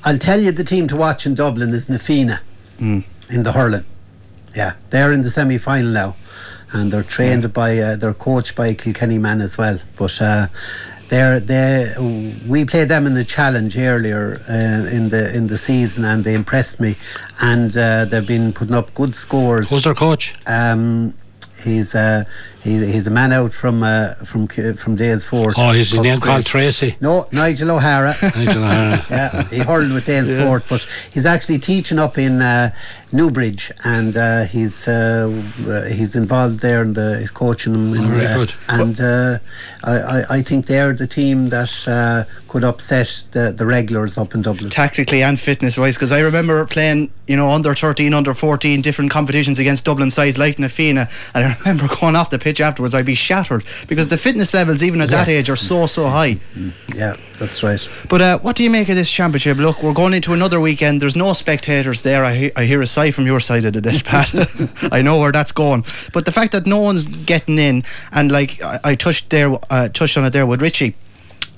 I'll 0.03 0.17
tell 0.17 0.41
you, 0.41 0.51
the 0.51 0.63
team 0.63 0.87
to 0.87 0.95
watch 0.95 1.27
in 1.27 1.35
Dublin 1.35 1.69
is 1.69 1.87
Na 1.87 1.99
Fianna 1.99 2.41
mm. 2.79 3.03
in 3.29 3.43
the 3.43 3.51
hurling. 3.51 3.85
Yeah, 4.55 4.73
they're 4.89 5.11
in 5.11 5.21
the 5.21 5.29
semi 5.29 5.59
final 5.59 5.91
now 5.91 6.15
and 6.71 6.91
they're 6.91 7.03
trained 7.03 7.43
yeah. 7.43 7.49
by 7.49 7.77
uh, 7.77 7.95
they're 7.95 8.13
coached 8.13 8.55
by 8.55 8.67
a 8.67 8.75
Kilkenny 8.75 9.17
man 9.17 9.41
as 9.41 9.57
well. 9.57 9.79
But 9.97 10.21
uh, 10.21 10.47
they're 11.09 11.39
they 11.39 11.93
we 12.47 12.65
played 12.65 12.87
them 12.87 13.05
in 13.05 13.15
the 13.15 13.25
challenge 13.25 13.77
earlier 13.77 14.41
uh, 14.47 14.95
in 14.95 15.09
the 15.09 15.35
in 15.35 15.47
the 15.47 15.57
season 15.57 16.05
and 16.05 16.23
they 16.23 16.35
impressed 16.35 16.79
me 16.79 16.95
and 17.41 17.75
uh, 17.75 18.05
they've 18.05 18.27
been 18.27 18.53
putting 18.53 18.75
up 18.75 18.93
good 18.93 19.15
scores. 19.15 19.69
Who's 19.69 19.83
their 19.83 19.95
coach? 19.95 20.35
Um, 20.45 21.15
he's 21.63 21.95
uh, 21.95 22.23
he, 22.63 22.85
he's 22.91 23.07
a 23.07 23.11
man 23.11 23.31
out 23.31 23.53
from 23.53 23.83
uh, 23.83 24.15
from 24.25 24.47
from 24.47 24.97
Danesfort. 24.97 25.53
Oh, 25.55 25.71
he's 25.71 25.91
his 25.91 26.01
name 26.01 26.19
called 26.19 26.45
Tracy? 26.45 26.97
No, 26.99 27.27
Nigel 27.31 27.71
O'Hara. 27.71 28.13
Nigel 28.21 28.63
O'Hara. 28.63 29.05
yeah, 29.09 29.43
he 29.49 29.59
hurled 29.59 29.93
with 29.93 30.05
Danesfort, 30.05 30.61
yeah. 30.61 30.65
but 30.67 30.87
he's 31.13 31.25
actually 31.25 31.59
teaching 31.59 31.99
up 31.99 32.17
in 32.17 32.41
uh, 32.41 32.73
Newbridge, 33.13 33.71
and 33.85 34.17
uh, 34.17 34.43
he's 34.43 34.87
uh, 34.87 35.43
uh, 35.67 35.83
he's 35.85 36.15
involved 36.15 36.59
there, 36.59 36.81
and 36.81 36.95
the, 36.95 37.19
he's 37.19 37.31
coaching 37.31 37.73
them. 37.73 37.93
In, 37.93 38.05
oh, 38.05 38.19
very 38.19 38.33
good. 38.33 38.53
And 38.67 38.99
I, 39.01 39.39
I, 39.83 40.25
I 40.37 40.41
think 40.41 40.65
they're 40.65 40.93
the 40.93 41.07
team 41.07 41.49
that 41.49 42.27
could 42.49 42.63
upset 42.65 43.25
the 43.31 43.53
the 43.55 43.65
regulars 43.65 44.17
up 44.17 44.35
in 44.35 44.41
Dublin. 44.41 44.69
Tactically 44.69 45.23
and 45.23 45.39
fitness 45.39 45.77
wise, 45.77 45.95
because 45.95 46.11
I 46.11 46.19
remember 46.19 46.65
playing, 46.65 47.11
you 47.25 47.37
know, 47.37 47.51
under 47.51 47.73
thirteen, 47.73 48.13
under 48.13 48.33
fourteen, 48.33 48.81
different 48.81 49.11
competitions 49.11 49.59
against 49.59 49.85
Dublin 49.85 50.11
sides 50.11 50.37
like 50.37 50.59
Na 50.59 50.67
Fianna, 50.67 51.07
and 51.33 51.45
I 51.45 51.55
remember 51.59 51.87
going 52.01 52.17
off 52.17 52.29
the 52.29 52.39
pitch 52.39 52.48
afterwards, 52.57 52.95
I'd 52.95 53.05
be 53.05 53.15
shattered 53.15 53.63
because 53.87 54.07
the 54.07 54.17
fitness 54.17 54.53
levels, 54.53 54.81
even 54.81 55.01
at 55.01 55.09
yeah. 55.09 55.17
that 55.17 55.27
age, 55.29 55.49
are 55.49 55.55
so 55.55 55.85
so 55.87 56.07
high. 56.07 56.35
Mm-hmm. 56.35 56.97
Yeah, 56.97 57.15
that's 57.37 57.61
right. 57.63 57.87
But 58.09 58.21
uh, 58.21 58.39
what 58.39 58.55
do 58.55 58.63
you 58.63 58.69
make 58.69 58.89
of 58.89 58.95
this 58.95 59.09
championship? 59.09 59.57
Look, 59.57 59.83
we're 59.83 59.93
going 59.93 60.13
into 60.13 60.33
another 60.33 60.59
weekend. 60.59 61.01
There's 61.01 61.15
no 61.15 61.33
spectators 61.33 62.01
there. 62.01 62.25
I, 62.25 62.33
he- 62.35 62.51
I 62.55 62.65
hear 62.65 62.81
a 62.81 62.87
sigh 62.87 63.11
from 63.11 63.25
your 63.25 63.39
side 63.39 63.65
of 63.65 63.73
the 63.73 63.81
desk, 63.81 64.05
Pat. 64.05 64.33
I 64.91 65.01
know 65.01 65.19
where 65.19 65.31
that's 65.31 65.51
going. 65.51 65.85
But 66.13 66.25
the 66.25 66.31
fact 66.31 66.51
that 66.53 66.65
no 66.65 66.79
one's 66.79 67.05
getting 67.05 67.59
in, 67.59 67.83
and 68.11 68.31
like 68.31 68.61
I, 68.61 68.79
I 68.83 68.95
touched 68.95 69.29
there, 69.29 69.55
uh, 69.69 69.89
touched 69.89 70.17
on 70.17 70.25
it 70.25 70.31
there 70.33 70.45
with 70.45 70.61
Richie 70.61 70.95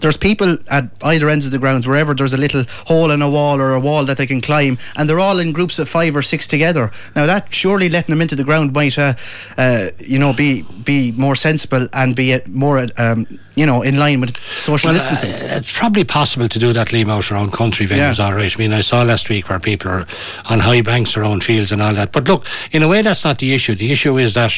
there's 0.01 0.17
people 0.17 0.57
at 0.69 0.89
either 1.03 1.29
ends 1.29 1.45
of 1.45 1.51
the 1.51 1.59
grounds, 1.59 1.87
wherever 1.87 2.13
there's 2.13 2.33
a 2.33 2.37
little 2.37 2.63
hole 2.85 3.11
in 3.11 3.21
a 3.21 3.29
wall 3.29 3.59
or 3.59 3.73
a 3.73 3.79
wall 3.79 4.05
that 4.05 4.17
they 4.17 4.27
can 4.27 4.41
climb, 4.41 4.77
and 4.95 5.09
they're 5.09 5.19
all 5.19 5.39
in 5.39 5.51
groups 5.51 5.79
of 5.79 5.87
five 5.87 6.15
or 6.15 6.21
six 6.21 6.47
together. 6.47 6.91
Now 7.15 7.25
that 7.25 7.53
surely 7.53 7.89
letting 7.89 8.13
them 8.13 8.21
into 8.21 8.35
the 8.35 8.43
ground 8.43 8.73
might, 8.73 8.97
uh, 8.97 9.13
uh, 9.57 9.87
you 9.99 10.19
know, 10.19 10.33
be 10.33 10.63
be 10.83 11.11
more 11.13 11.35
sensible 11.35 11.87
and 11.93 12.15
be 12.15 12.39
more, 12.47 12.87
um, 12.97 13.27
you 13.55 13.65
know, 13.65 13.81
in 13.81 13.97
line 13.97 14.21
with 14.21 14.35
social 14.57 14.89
well, 14.89 14.97
distancing. 14.97 15.31
Uh, 15.33 15.57
it's 15.57 15.71
probably 15.71 16.03
possible 16.03 16.47
to 16.47 16.59
do 16.59 16.73
that, 16.73 16.87
Liam, 16.87 17.09
out 17.09 17.31
around 17.31 17.53
country 17.53 17.85
venues, 17.87 18.17
yeah. 18.17 18.25
all 18.25 18.33
right. 18.33 18.55
I 18.55 18.59
mean, 18.59 18.73
I 18.73 18.81
saw 18.81 19.03
last 19.03 19.29
week 19.29 19.49
where 19.49 19.59
people 19.59 19.91
are 19.91 20.07
on 20.45 20.59
high 20.59 20.81
banks 20.81 21.15
around 21.15 21.43
fields 21.43 21.71
and 21.71 21.81
all 21.81 21.93
that. 21.93 22.11
But 22.11 22.27
look, 22.27 22.45
in 22.71 22.83
a 22.83 22.87
way, 22.87 23.01
that's 23.01 23.23
not 23.23 23.39
the 23.39 23.53
issue. 23.53 23.75
The 23.75 23.91
issue 23.91 24.17
is 24.17 24.33
that 24.33 24.53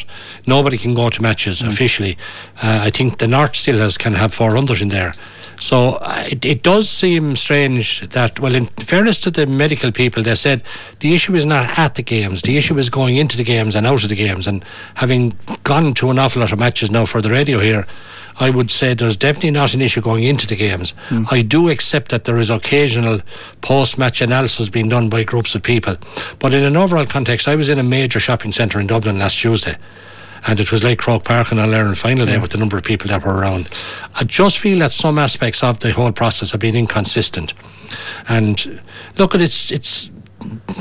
nobody 0.47 0.77
can 0.77 0.93
go 0.93 1.09
to 1.09 1.21
matches 1.21 1.61
mm. 1.61 1.67
officially. 1.67 2.17
Uh, 2.61 2.79
I 2.83 2.89
think 2.89 3.19
the 3.19 3.27
North 3.27 3.55
still 3.55 3.79
has 3.79 3.97
can 3.97 4.13
have 4.13 4.33
four 4.33 4.51
unders 4.51 4.81
in 4.81 4.89
there. 4.89 5.13
So 5.63 5.91
uh, 6.01 6.25
it, 6.29 6.43
it 6.43 6.61
does 6.61 6.89
seem 6.89 7.37
strange 7.37 8.01
that, 8.09 8.37
well, 8.37 8.53
in 8.53 8.65
fairness 8.65 9.21
to 9.21 9.31
the 9.31 9.45
medical 9.45 9.93
people, 9.93 10.21
they 10.21 10.35
said 10.35 10.61
the 10.99 11.13
issue 11.15 11.35
is 11.35 11.45
not 11.45 11.79
at 11.79 11.95
the 11.95 12.03
games. 12.03 12.41
The 12.41 12.57
issue 12.57 12.77
is 12.77 12.89
going 12.89 13.15
into 13.15 13.37
the 13.37 13.45
games 13.45 13.73
and 13.73 13.87
out 13.87 14.03
of 14.03 14.09
the 14.09 14.15
games. 14.17 14.45
And 14.45 14.65
having 14.95 15.37
gone 15.63 15.93
to 15.93 16.09
an 16.09 16.19
awful 16.19 16.41
lot 16.41 16.51
of 16.51 16.59
matches 16.59 16.91
now 16.91 17.05
for 17.05 17.21
the 17.21 17.29
radio 17.29 17.59
here, 17.59 17.87
I 18.41 18.49
would 18.49 18.71
say 18.71 18.93
there's 18.93 19.15
definitely 19.15 19.51
not 19.51 19.73
an 19.73 19.81
issue 19.81 20.01
going 20.01 20.25
into 20.25 20.47
the 20.47 20.57
games. 20.57 20.93
Mm. 21.07 21.27
I 21.31 21.41
do 21.41 21.69
accept 21.69 22.11
that 22.11 22.25
there 22.25 22.39
is 22.39 22.49
occasional 22.49 23.21
post 23.61 23.97
match 23.97 24.19
analysis 24.19 24.67
being 24.67 24.89
done 24.89 25.07
by 25.07 25.23
groups 25.23 25.55
of 25.55 25.63
people. 25.63 25.95
But 26.39 26.53
in 26.53 26.63
an 26.63 26.75
overall 26.75 27.05
context, 27.05 27.47
I 27.47 27.55
was 27.55 27.69
in 27.69 27.79
a 27.79 27.83
major 27.83 28.19
shopping 28.19 28.51
centre 28.51 28.81
in 28.81 28.87
Dublin 28.87 29.17
last 29.17 29.39
Tuesday 29.39 29.77
and 30.45 30.59
it 30.59 30.71
was 30.71 30.83
like 30.83 30.99
Croke 30.99 31.23
Park 31.23 31.51
on 31.51 31.59
All 31.59 31.73
Ireland 31.73 31.97
final 31.97 32.25
day 32.25 32.37
with 32.37 32.51
the 32.51 32.57
number 32.57 32.77
of 32.77 32.83
people 32.83 33.07
that 33.09 33.25
were 33.25 33.33
around. 33.33 33.69
I 34.15 34.23
just 34.23 34.59
feel 34.59 34.79
that 34.79 34.91
some 34.91 35.17
aspects 35.17 35.63
of 35.63 35.79
the 35.79 35.91
whole 35.91 36.11
process 36.11 36.51
have 36.51 36.59
been 36.59 36.75
inconsistent. 36.75 37.53
And 38.27 38.81
look 39.17 39.33
at 39.35 39.41
it's 39.41 39.71
it's 39.71 40.09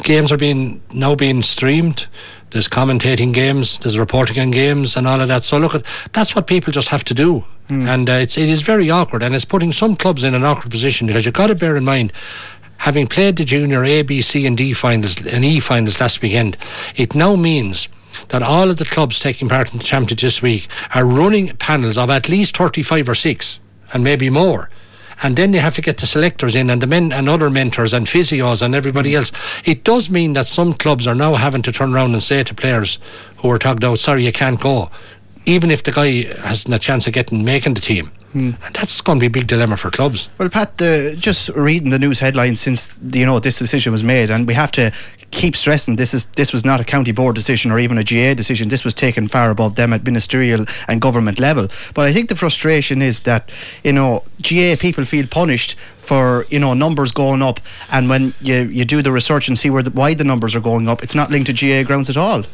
games 0.02 0.32
are 0.32 0.36
being 0.36 0.82
now 0.92 1.14
being 1.14 1.42
streamed. 1.42 2.06
There's 2.50 2.68
commentating 2.68 3.32
games, 3.32 3.78
there's 3.78 3.98
reporting 3.98 4.38
on 4.38 4.50
games, 4.50 4.96
and 4.96 5.06
all 5.06 5.20
of 5.20 5.28
that. 5.28 5.44
So 5.44 5.58
look 5.58 5.74
at 5.74 5.86
that's 6.12 6.34
what 6.34 6.46
people 6.46 6.72
just 6.72 6.88
have 6.88 7.04
to 7.04 7.14
do, 7.14 7.44
mm. 7.68 7.88
and 7.88 8.10
uh, 8.10 8.14
it's 8.14 8.36
it 8.36 8.48
is 8.48 8.62
very 8.62 8.90
awkward, 8.90 9.22
and 9.22 9.34
it's 9.34 9.44
putting 9.44 9.72
some 9.72 9.96
clubs 9.96 10.24
in 10.24 10.34
an 10.34 10.44
awkward 10.44 10.70
position 10.70 11.06
because 11.06 11.24
you've 11.24 11.34
got 11.34 11.46
to 11.46 11.54
bear 11.54 11.76
in 11.76 11.84
mind 11.84 12.12
having 12.78 13.06
played 13.06 13.36
the 13.36 13.44
junior 13.44 13.84
A, 13.84 14.02
B, 14.02 14.20
C, 14.20 14.44
and 14.44 14.56
D 14.56 14.72
finals 14.72 15.24
and 15.24 15.44
E 15.44 15.60
finals 15.60 16.00
last 16.00 16.20
weekend, 16.20 16.56
it 16.96 17.14
now 17.14 17.36
means 17.36 17.86
that 18.28 18.42
all 18.42 18.70
of 18.70 18.78
the 18.78 18.84
clubs 18.84 19.18
taking 19.18 19.48
part 19.48 19.72
in 19.72 19.78
the 19.78 19.84
championship 19.84 20.20
this 20.20 20.42
week 20.42 20.68
are 20.94 21.06
running 21.06 21.56
panels 21.56 21.98
of 21.98 22.10
at 22.10 22.28
least 22.28 22.56
35 22.56 23.08
or 23.08 23.14
6 23.14 23.58
and 23.92 24.04
maybe 24.04 24.30
more 24.30 24.68
and 25.22 25.36
then 25.36 25.52
they 25.52 25.58
have 25.58 25.74
to 25.76 25.82
get 25.82 25.98
the 25.98 26.06
selectors 26.06 26.54
in 26.54 26.68
and 26.68 26.82
the 26.82 26.86
men 26.86 27.12
and 27.12 27.28
other 27.28 27.48
mentors 27.48 27.92
and 27.92 28.06
physios 28.06 28.60
and 28.60 28.74
everybody 28.74 29.14
else. 29.14 29.30
It 29.64 29.84
does 29.84 30.10
mean 30.10 30.32
that 30.32 30.46
some 30.46 30.72
clubs 30.72 31.06
are 31.06 31.14
now 31.14 31.34
having 31.34 31.62
to 31.62 31.72
turn 31.72 31.94
around 31.94 32.12
and 32.12 32.22
say 32.22 32.42
to 32.42 32.54
players 32.54 32.98
who 33.36 33.50
are 33.50 33.58
talked 33.58 33.84
out, 33.84 34.00
sorry, 34.00 34.24
you 34.24 34.32
can't 34.32 34.60
go, 34.60 34.90
even 35.46 35.70
if 35.70 35.84
the 35.84 35.92
guy 35.92 36.22
hasn't 36.40 36.74
a 36.74 36.78
chance 36.78 37.06
of 37.06 37.12
getting 37.12 37.44
making 37.44 37.74
the 37.74 37.80
team. 37.80 38.10
And 38.34 38.56
that's 38.72 39.00
going 39.00 39.18
to 39.18 39.20
be 39.20 39.26
a 39.26 39.30
big 39.30 39.46
dilemma 39.46 39.76
for 39.76 39.90
clubs. 39.90 40.28
Well, 40.38 40.48
Pat, 40.48 40.78
the, 40.78 41.14
just 41.18 41.48
reading 41.50 41.90
the 41.90 41.98
news 41.98 42.18
headlines 42.18 42.60
since 42.60 42.94
you 43.12 43.26
know 43.26 43.38
this 43.38 43.58
decision 43.58 43.92
was 43.92 44.02
made, 44.02 44.30
and 44.30 44.46
we 44.46 44.54
have 44.54 44.72
to 44.72 44.92
keep 45.32 45.56
stressing 45.56 45.96
this 45.96 46.14
is 46.14 46.26
this 46.36 46.52
was 46.52 46.64
not 46.64 46.80
a 46.80 46.84
county 46.84 47.10
board 47.10 47.34
decision 47.34 47.70
or 47.70 47.78
even 47.78 47.98
a 47.98 48.04
GA 48.04 48.34
decision. 48.34 48.68
This 48.68 48.84
was 48.84 48.94
taken 48.94 49.28
far 49.28 49.50
above 49.50 49.74
them 49.74 49.92
at 49.92 50.04
ministerial 50.04 50.66
and 50.88 51.00
government 51.00 51.38
level. 51.38 51.68
But 51.94 52.06
I 52.06 52.12
think 52.12 52.28
the 52.28 52.36
frustration 52.36 53.02
is 53.02 53.20
that 53.20 53.50
you 53.82 53.92
know 53.92 54.22
GA 54.40 54.76
people 54.76 55.04
feel 55.04 55.26
punished 55.26 55.76
for 55.96 56.46
you 56.50 56.58
know 56.58 56.74
numbers 56.74 57.12
going 57.12 57.42
up, 57.42 57.60
and 57.90 58.08
when 58.08 58.34
you 58.40 58.64
you 58.64 58.84
do 58.84 59.02
the 59.02 59.12
research 59.12 59.48
and 59.48 59.58
see 59.58 59.70
where 59.70 59.82
the, 59.82 59.90
why 59.90 60.14
the 60.14 60.24
numbers 60.24 60.54
are 60.54 60.60
going 60.60 60.88
up, 60.88 61.02
it's 61.02 61.14
not 61.14 61.30
linked 61.30 61.46
to 61.46 61.52
GA 61.52 61.82
grounds 61.82 62.08
at 62.08 62.16
all. 62.16 62.44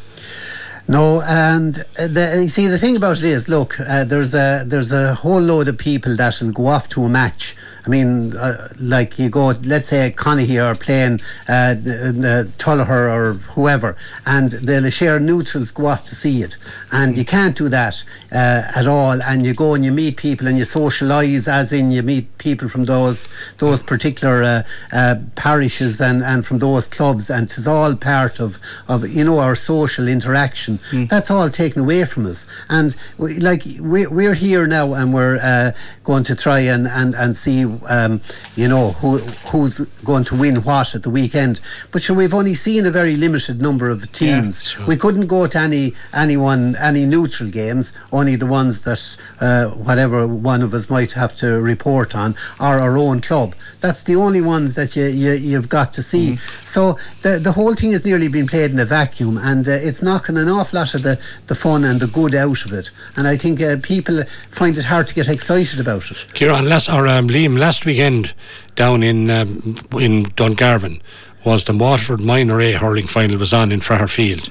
No, 0.89 1.21
and 1.21 1.85
uh, 1.99 2.07
the, 2.07 2.39
you 2.41 2.49
see 2.49 2.65
the 2.65 2.79
thing 2.79 2.97
about 2.97 3.17
it 3.17 3.25
is, 3.25 3.47
look, 3.47 3.79
uh, 3.79 4.05
there's 4.05 4.33
a 4.33 4.63
there's 4.65 4.91
a 4.91 5.13
whole 5.13 5.39
load 5.39 5.67
of 5.67 5.77
people 5.77 6.15
that 6.15 6.41
will 6.41 6.51
go 6.51 6.65
off 6.65 6.89
to 6.89 7.03
a 7.03 7.09
match. 7.09 7.55
I 7.85 7.89
mean, 7.89 8.35
uh, 8.35 8.69
like 8.79 9.17
you 9.19 9.29
go, 9.29 9.47
let's 9.63 9.89
say 9.89 10.13
Conahy 10.15 10.63
are 10.63 10.75
playing 10.75 11.19
uh, 11.47 11.73
the, 11.75 12.51
Tullaher 12.57 13.11
or 13.11 13.33
whoever, 13.53 13.95
and 14.25 14.51
they'll 14.51 14.89
share 14.89 15.19
neutrals 15.19 15.71
go 15.71 15.87
off 15.87 16.03
to 16.05 16.15
see 16.15 16.43
it, 16.43 16.57
and 16.91 17.17
you 17.17 17.25
can't 17.25 17.55
do 17.55 17.69
that 17.69 18.03
uh, 18.31 18.63
at 18.75 18.87
all. 18.87 19.21
And 19.21 19.45
you 19.45 19.53
go 19.53 19.73
and 19.73 19.85
you 19.85 19.91
meet 19.91 20.17
people 20.17 20.47
and 20.47 20.57
you 20.57 20.63
socialise, 20.63 21.47
as 21.47 21.71
in 21.71 21.91
you 21.91 22.03
meet 22.03 22.37
people 22.37 22.69
from 22.69 22.85
those 22.85 23.29
those 23.57 23.81
particular 23.81 24.43
uh, 24.43 24.63
uh, 24.91 25.15
parishes 25.35 26.01
and, 26.01 26.23
and 26.23 26.45
from 26.45 26.59
those 26.59 26.87
clubs, 26.87 27.29
and 27.29 27.43
it's 27.45 27.67
all 27.67 27.95
part 27.95 28.39
of 28.39 28.59
of 28.87 29.07
you 29.09 29.23
know 29.23 29.39
our 29.39 29.55
social 29.55 30.07
interaction. 30.07 30.79
That's 31.09 31.31
all 31.31 31.49
taken 31.49 31.81
away 31.81 32.05
from 32.05 32.25
us, 32.25 32.45
and 32.69 32.95
we, 33.17 33.39
like 33.39 33.63
we, 33.79 34.05
we're 34.07 34.33
here 34.33 34.67
now, 34.67 34.93
and 34.93 35.13
we're 35.13 35.37
uh, 35.37 35.71
going 36.03 36.23
to 36.23 36.35
try 36.35 36.59
and 36.59 36.87
and 36.87 37.15
and 37.15 37.35
see 37.35 37.63
um, 37.87 38.21
you 38.55 38.67
know 38.67 38.91
who 38.93 39.17
who's 39.51 39.79
going 40.03 40.23
to 40.25 40.35
win 40.35 40.57
what 40.63 40.95
at 40.95 41.03
the 41.03 41.09
weekend. 41.09 41.59
But 41.91 42.01
sure, 42.01 42.15
we've 42.15 42.33
only 42.33 42.53
seen 42.53 42.85
a 42.85 42.91
very 42.91 43.15
limited 43.15 43.61
number 43.61 43.89
of 43.89 44.11
teams. 44.11 44.63
sure. 44.63 44.85
We 44.85 44.97
couldn't 44.97 45.27
go 45.27 45.47
to 45.47 45.57
any 45.57 45.93
anyone 46.13 46.75
any 46.75 47.05
neutral 47.05 47.49
games, 47.49 47.91
only 48.11 48.35
the 48.35 48.45
ones 48.45 48.83
that 48.83 49.17
uh, 49.39 49.69
whatever 49.69 50.27
one 50.27 50.61
of 50.61 50.73
us 50.73 50.89
might 50.89 51.13
have 51.13 51.35
to 51.37 51.59
report 51.59 52.15
on 52.15 52.35
are 52.59 52.79
our 52.79 52.97
own 52.97 53.21
club. 53.21 53.55
That's 53.81 54.03
the 54.03 54.15
only 54.15 54.41
ones 54.41 54.75
that 54.75 54.95
you, 54.95 55.05
you 55.05 55.33
you've 55.33 55.69
got 55.69 55.93
to 55.93 56.01
see. 56.01 56.37
So 56.65 56.97
the 57.21 57.39
the 57.39 57.53
whole 57.53 57.75
thing 57.75 57.91
has 57.91 58.05
nearly 58.05 58.27
been 58.27 58.47
played 58.47 58.71
in 58.71 58.79
a 58.79 58.85
vacuum, 58.85 59.37
and 59.37 59.67
uh, 59.67 59.71
it's 59.71 60.01
knocking 60.01 60.37
an 60.37 60.49
awful 60.49 60.79
lot 60.79 60.93
of 60.93 61.03
the, 61.03 61.19
the 61.47 61.55
fun 61.55 61.83
and 61.83 61.99
the 61.99 62.07
good 62.07 62.33
out 62.35 62.65
of 62.65 62.73
it. 62.73 62.91
And 63.15 63.27
I 63.27 63.37
think 63.37 63.61
uh, 63.61 63.77
people 63.81 64.23
find 64.51 64.77
it 64.77 64.85
hard 64.85 65.07
to 65.07 65.13
get 65.13 65.27
excited 65.27 65.79
about 65.79 66.09
it. 66.11 66.25
Kieran, 66.33 66.67
last 66.67 66.89
or 66.89 67.07
um, 67.07 67.27
Liam, 67.27 67.58
last 67.59 67.85
weekend 67.85 68.33
down 68.75 69.03
in 69.03 69.29
um, 69.29 69.75
in 69.99 70.25
Dungarvan 70.35 71.01
was 71.45 71.65
the 71.65 71.73
Waterford 71.73 72.19
Minor 72.21 72.59
A 72.61 72.73
hurling 72.73 73.07
final 73.07 73.37
was 73.37 73.53
on 73.53 73.71
in 73.71 73.79
Fraher 73.79 74.09
Field, 74.09 74.49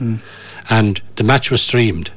and 0.71 1.01
the 1.16 1.25
match 1.25 1.51
was 1.51 1.62
streamed. 1.62 2.11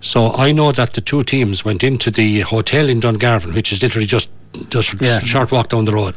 So 0.00 0.32
I 0.34 0.52
know 0.52 0.70
that 0.72 0.92
the 0.92 1.00
two 1.00 1.24
teams 1.24 1.64
went 1.64 1.82
into 1.82 2.10
the 2.10 2.40
hotel 2.40 2.88
in 2.88 3.00
Dungarvan, 3.00 3.54
which 3.54 3.72
is 3.72 3.82
literally 3.82 4.06
just 4.06 4.28
just 4.70 5.00
Yeah. 5.00 5.18
a 5.18 5.26
short 5.26 5.50
walk 5.52 5.68
down 5.70 5.84
the 5.84 5.92
road. 5.94 6.14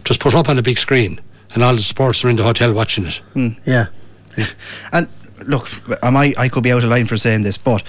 It 0.00 0.08
was 0.08 0.18
put 0.18 0.34
up 0.34 0.48
on 0.48 0.58
a 0.58 0.62
big 0.62 0.78
screen, 0.78 1.20
and 1.54 1.62
all 1.62 1.74
the 1.74 1.82
supporters 1.82 2.22
were 2.22 2.30
in 2.30 2.36
the 2.36 2.44
hotel 2.44 2.72
watching 2.72 3.06
it. 3.06 3.20
Yeah. 3.64 3.86
And 4.92 5.08
look, 5.46 5.70
I 6.02 6.10
might, 6.10 6.38
I 6.38 6.48
could 6.48 6.62
be 6.62 6.72
out 6.72 6.82
of 6.82 6.88
line 6.90 7.06
for 7.06 7.16
saying 7.16 7.42
this, 7.42 7.56
but 7.56 7.82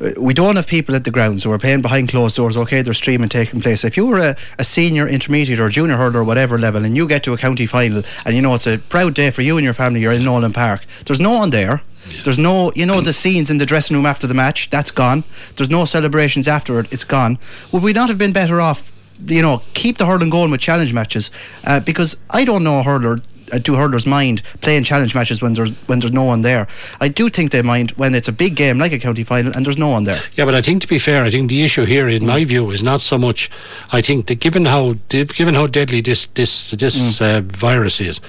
uh, 0.00 0.10
we 0.18 0.34
don't 0.34 0.56
have 0.56 0.66
people 0.66 0.94
at 0.94 1.04
the 1.04 1.10
grounds 1.10 1.44
who 1.44 1.50
are 1.52 1.58
playing 1.58 1.82
behind 1.82 2.08
closed 2.08 2.36
doors. 2.36 2.56
Okay, 2.56 2.82
there's 2.82 2.98
streaming 2.98 3.28
taking 3.28 3.60
place. 3.60 3.84
If 3.84 3.96
you 3.96 4.06
were 4.06 4.18
a, 4.18 4.36
a 4.58 4.64
senior, 4.64 5.06
intermediate, 5.06 5.60
or 5.60 5.68
junior 5.68 5.96
hurler, 5.96 6.20
or 6.20 6.24
whatever 6.24 6.58
level, 6.58 6.84
and 6.84 6.96
you 6.96 7.06
get 7.06 7.22
to 7.24 7.32
a 7.32 7.38
county 7.38 7.66
final, 7.66 8.02
and 8.24 8.34
you 8.34 8.42
know 8.42 8.54
it's 8.54 8.66
a 8.66 8.78
proud 8.78 9.14
day 9.14 9.30
for 9.30 9.42
you 9.42 9.56
and 9.56 9.64
your 9.64 9.74
family, 9.74 10.00
you're 10.00 10.12
in 10.12 10.24
Nolan 10.24 10.52
Park. 10.52 10.86
There's 11.04 11.20
no 11.20 11.32
one 11.32 11.50
there. 11.50 11.82
There's 12.24 12.38
no, 12.38 12.70
you 12.76 12.86
know, 12.86 13.00
the 13.00 13.12
scenes 13.12 13.50
in 13.50 13.56
the 13.58 13.66
dressing 13.66 13.96
room 13.96 14.06
after 14.06 14.26
the 14.26 14.34
match. 14.34 14.70
That's 14.70 14.90
gone. 14.90 15.24
There's 15.56 15.70
no 15.70 15.84
celebrations 15.84 16.46
after 16.46 16.78
it. 16.78 16.86
It's 16.92 17.04
gone. 17.04 17.38
Would 17.72 17.82
we 17.82 17.92
not 17.92 18.08
have 18.08 18.18
been 18.18 18.32
better 18.32 18.60
off? 18.60 18.92
You 19.24 19.42
know, 19.42 19.62
keep 19.74 19.98
the 19.98 20.06
hurling 20.06 20.30
going 20.30 20.50
with 20.50 20.60
challenge 20.60 20.92
matches, 20.92 21.30
uh, 21.64 21.80
because 21.80 22.16
I 22.30 22.44
don't 22.44 22.62
know 22.62 22.80
a 22.80 22.82
hurler 22.82 23.18
uh, 23.52 23.58
do 23.58 23.74
hurlers 23.74 24.06
mind 24.06 24.42
playing 24.60 24.84
challenge 24.84 25.14
matches 25.14 25.42
when 25.42 25.54
there's 25.54 25.70
when 25.88 25.98
there's 25.98 26.12
no 26.12 26.24
one 26.24 26.42
there? 26.42 26.66
I 27.00 27.08
do 27.08 27.28
think 27.28 27.52
they 27.52 27.62
mind 27.62 27.92
when 27.92 28.14
it's 28.14 28.28
a 28.28 28.32
big 28.32 28.56
game 28.56 28.78
like 28.78 28.92
a 28.92 28.98
county 28.98 29.24
final 29.24 29.52
and 29.54 29.64
there's 29.64 29.78
no 29.78 29.88
one 29.88 30.04
there. 30.04 30.20
Yeah, 30.34 30.44
but 30.44 30.54
I 30.54 30.62
think 30.62 30.82
to 30.82 30.88
be 30.88 30.98
fair, 30.98 31.22
I 31.22 31.30
think 31.30 31.48
the 31.48 31.62
issue 31.62 31.84
here, 31.84 32.08
in 32.08 32.26
my 32.26 32.44
view, 32.44 32.70
is 32.70 32.82
not 32.82 33.00
so 33.00 33.18
much. 33.18 33.50
I 33.92 34.02
think 34.02 34.26
that 34.26 34.36
given 34.36 34.66
how 34.66 34.94
given 35.08 35.54
how 35.54 35.66
deadly 35.66 36.00
this 36.00 36.26
this 36.34 36.70
this 36.72 37.20
uh, 37.20 37.40
virus 37.44 38.00
is, 38.00 38.20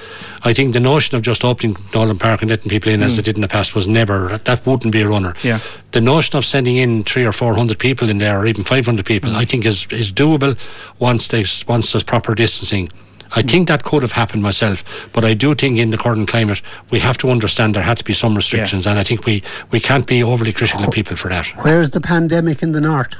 I 0.43 0.53
think 0.53 0.73
the 0.73 0.79
notion 0.79 1.15
of 1.15 1.21
just 1.21 1.43
opening 1.43 1.75
Nolan 1.93 2.17
Park 2.17 2.41
and 2.41 2.49
letting 2.49 2.69
people 2.69 2.91
in 2.91 3.03
as 3.03 3.15
they 3.15 3.21
did 3.21 3.37
in 3.37 3.41
the 3.41 3.47
past 3.47 3.75
was 3.75 3.87
never 3.87 4.37
that 4.37 4.65
wouldn't 4.65 4.91
be 4.91 5.01
a 5.01 5.07
runner. 5.07 5.33
Yeah. 5.43 5.59
The 5.91 6.01
notion 6.01 6.37
of 6.37 6.45
sending 6.45 6.77
in 6.77 7.03
three 7.03 7.25
or 7.25 7.31
four 7.31 7.55
hundred 7.55 7.79
people 7.79 8.09
in 8.09 8.17
there, 8.17 8.39
or 8.39 8.45
even 8.45 8.63
five 8.63 8.85
hundred 8.85 9.05
people, 9.05 9.35
I 9.35 9.45
think 9.45 9.65
is 9.65 9.87
is 9.91 10.11
doable 10.11 10.57
once 10.99 11.27
there's 11.29 11.65
once 11.67 11.91
there's 11.91 12.03
proper 12.03 12.35
distancing. 12.35 12.89
I 13.31 13.41
think 13.41 13.67
that 13.67 13.83
could 13.83 14.01
have 14.01 14.11
happened 14.11 14.43
myself, 14.43 14.83
but 15.13 15.25
I 15.25 15.33
do 15.33 15.53
think 15.55 15.77
in 15.77 15.89
the 15.89 15.97
current 15.97 16.27
climate 16.27 16.61
we 16.91 16.99
have 16.99 17.17
to 17.19 17.29
understand 17.29 17.75
there 17.75 17.83
had 17.83 17.97
to 17.97 18.03
be 18.03 18.13
some 18.13 18.35
restrictions, 18.35 18.85
and 18.87 18.97
I 18.99 19.03
think 19.03 19.25
we, 19.25 19.43
we 19.71 19.79
can't 19.79 20.05
be 20.07 20.23
overly 20.23 20.53
critical 20.53 20.83
of 20.85 20.91
people 20.91 21.15
for 21.15 21.29
that. 21.29 21.47
Where's 21.63 21.91
the 21.91 22.01
pandemic 22.01 22.63
in 22.63 22.71
the 22.71 22.81
north? 22.81 23.15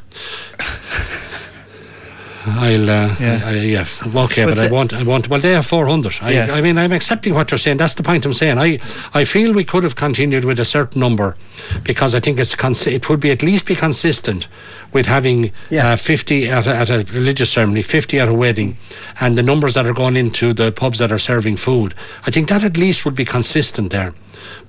I'll, 2.47 2.89
uh, 2.89 3.15
Yeah. 3.19 3.41
I, 3.45 3.49
I, 3.49 3.53
yeah, 3.55 3.85
okay, 4.25 4.45
But 4.45 4.55
but 4.55 4.57
I 4.59 4.67
say- 4.67 4.69
want, 4.69 4.93
I 4.93 5.03
want. 5.03 5.29
Well, 5.29 5.39
they 5.39 5.51
have 5.53 5.65
four 5.65 5.85
hundred. 5.87 6.13
I, 6.21 6.31
Yeah. 6.31 6.51
I 6.53 6.61
mean, 6.61 6.77
I'm 6.77 6.91
accepting 6.93 7.33
what 7.33 7.51
you're 7.51 7.57
saying. 7.57 7.77
That's 7.77 7.93
the 7.95 8.03
point 8.03 8.25
I'm 8.25 8.33
saying. 8.33 8.57
I, 8.57 8.79
I 9.13 9.25
feel 9.25 9.53
we 9.53 9.63
could 9.63 9.83
have 9.83 9.95
continued 9.95 10.45
with 10.45 10.59
a 10.59 10.65
certain 10.65 10.99
number, 11.01 11.35
because 11.83 12.15
I 12.15 12.19
think 12.19 12.39
it's 12.39 12.55
cons- 12.55 12.87
it 12.87 13.09
would 13.09 13.19
be 13.19 13.31
at 13.31 13.41
least 13.43 13.65
be 13.65 13.75
consistent 13.75 14.47
with 14.93 15.05
having 15.05 15.51
Yeah. 15.69 15.91
uh, 15.93 15.95
fifty 15.97 16.49
at 16.49 16.67
a, 16.67 16.75
at 16.75 16.89
a 16.89 17.05
religious 17.13 17.49
ceremony, 17.49 17.81
fifty 17.81 18.19
at 18.19 18.27
a 18.27 18.33
wedding, 18.33 18.77
and 19.19 19.37
the 19.37 19.43
numbers 19.43 19.73
that 19.73 19.85
are 19.85 19.93
going 19.93 20.15
into 20.15 20.53
the 20.53 20.71
pubs 20.71 20.99
that 20.99 21.11
are 21.11 21.19
serving 21.19 21.57
food. 21.57 21.93
I 22.25 22.31
think 22.31 22.47
that 22.49 22.63
at 22.63 22.77
least 22.77 23.03
would 23.05 23.15
be 23.15 23.25
consistent 23.25 23.91
there. 23.91 24.13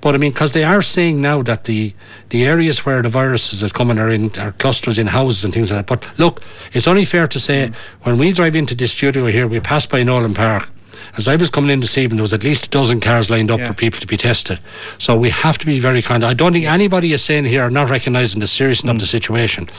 But 0.01 0.15
I 0.15 0.17
mean, 0.17 0.31
because 0.31 0.51
they 0.53 0.63
are 0.65 0.81
saying 0.81 1.21
now 1.21 1.41
that 1.43 1.63
the 1.63 1.93
the 2.29 2.45
areas 2.45 2.85
where 2.85 3.01
the 3.01 3.09
viruses 3.09 3.63
are 3.63 3.69
coming 3.69 3.97
are 3.97 4.09
in 4.09 4.31
are 4.39 4.51
clusters 4.53 4.99
in 4.99 5.07
houses 5.07 5.43
and 5.43 5.53
things 5.53 5.71
like 5.71 5.87
that. 5.87 5.99
But 5.99 6.19
look, 6.19 6.41
it's 6.73 6.87
only 6.87 7.05
fair 7.05 7.27
to 7.27 7.39
say 7.39 7.67
mm. 7.67 7.75
when 8.03 8.17
we 8.17 8.31
drive 8.33 8.55
into 8.55 8.75
this 8.75 8.91
studio 8.91 9.25
here, 9.25 9.47
we 9.47 9.59
pass 9.59 9.85
by 9.85 10.03
Nolan 10.03 10.33
Park. 10.33 10.69
As 11.17 11.27
I 11.27 11.35
was 11.35 11.49
coming 11.49 11.71
in 11.71 11.79
this 11.79 11.97
evening, 11.97 12.17
there 12.17 12.23
was 12.23 12.33
at 12.33 12.43
least 12.43 12.67
a 12.67 12.69
dozen 12.69 12.99
cars 12.99 13.29
lined 13.29 13.49
up 13.49 13.59
Yeah. 13.59 13.67
for 13.67 13.73
people 13.73 13.99
to 13.99 14.07
be 14.07 14.17
tested. 14.17 14.59
So 14.99 15.15
we 15.15 15.29
have 15.29 15.57
to 15.57 15.65
be 15.65 15.79
very 15.79 16.01
kind. 16.01 16.23
I 16.23 16.33
don't 16.33 16.53
think 16.53 16.65
anybody 16.65 17.13
is 17.13 17.23
saying 17.23 17.45
here 17.45 17.63
are 17.63 17.71
not 17.71 17.89
recognising 17.89 18.41
the 18.41 18.47
seriousness 18.47 18.91
of 18.91 18.99
the 18.99 19.05
mm. 19.05 19.09
situation, 19.09 19.69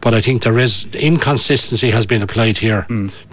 but 0.00 0.14
I 0.14 0.20
think 0.20 0.42
there 0.42 0.58
is 0.58 0.86
inconsistency 0.94 1.90
has 1.90 2.06
been 2.06 2.22
applied 2.22 2.58
here 2.58 2.86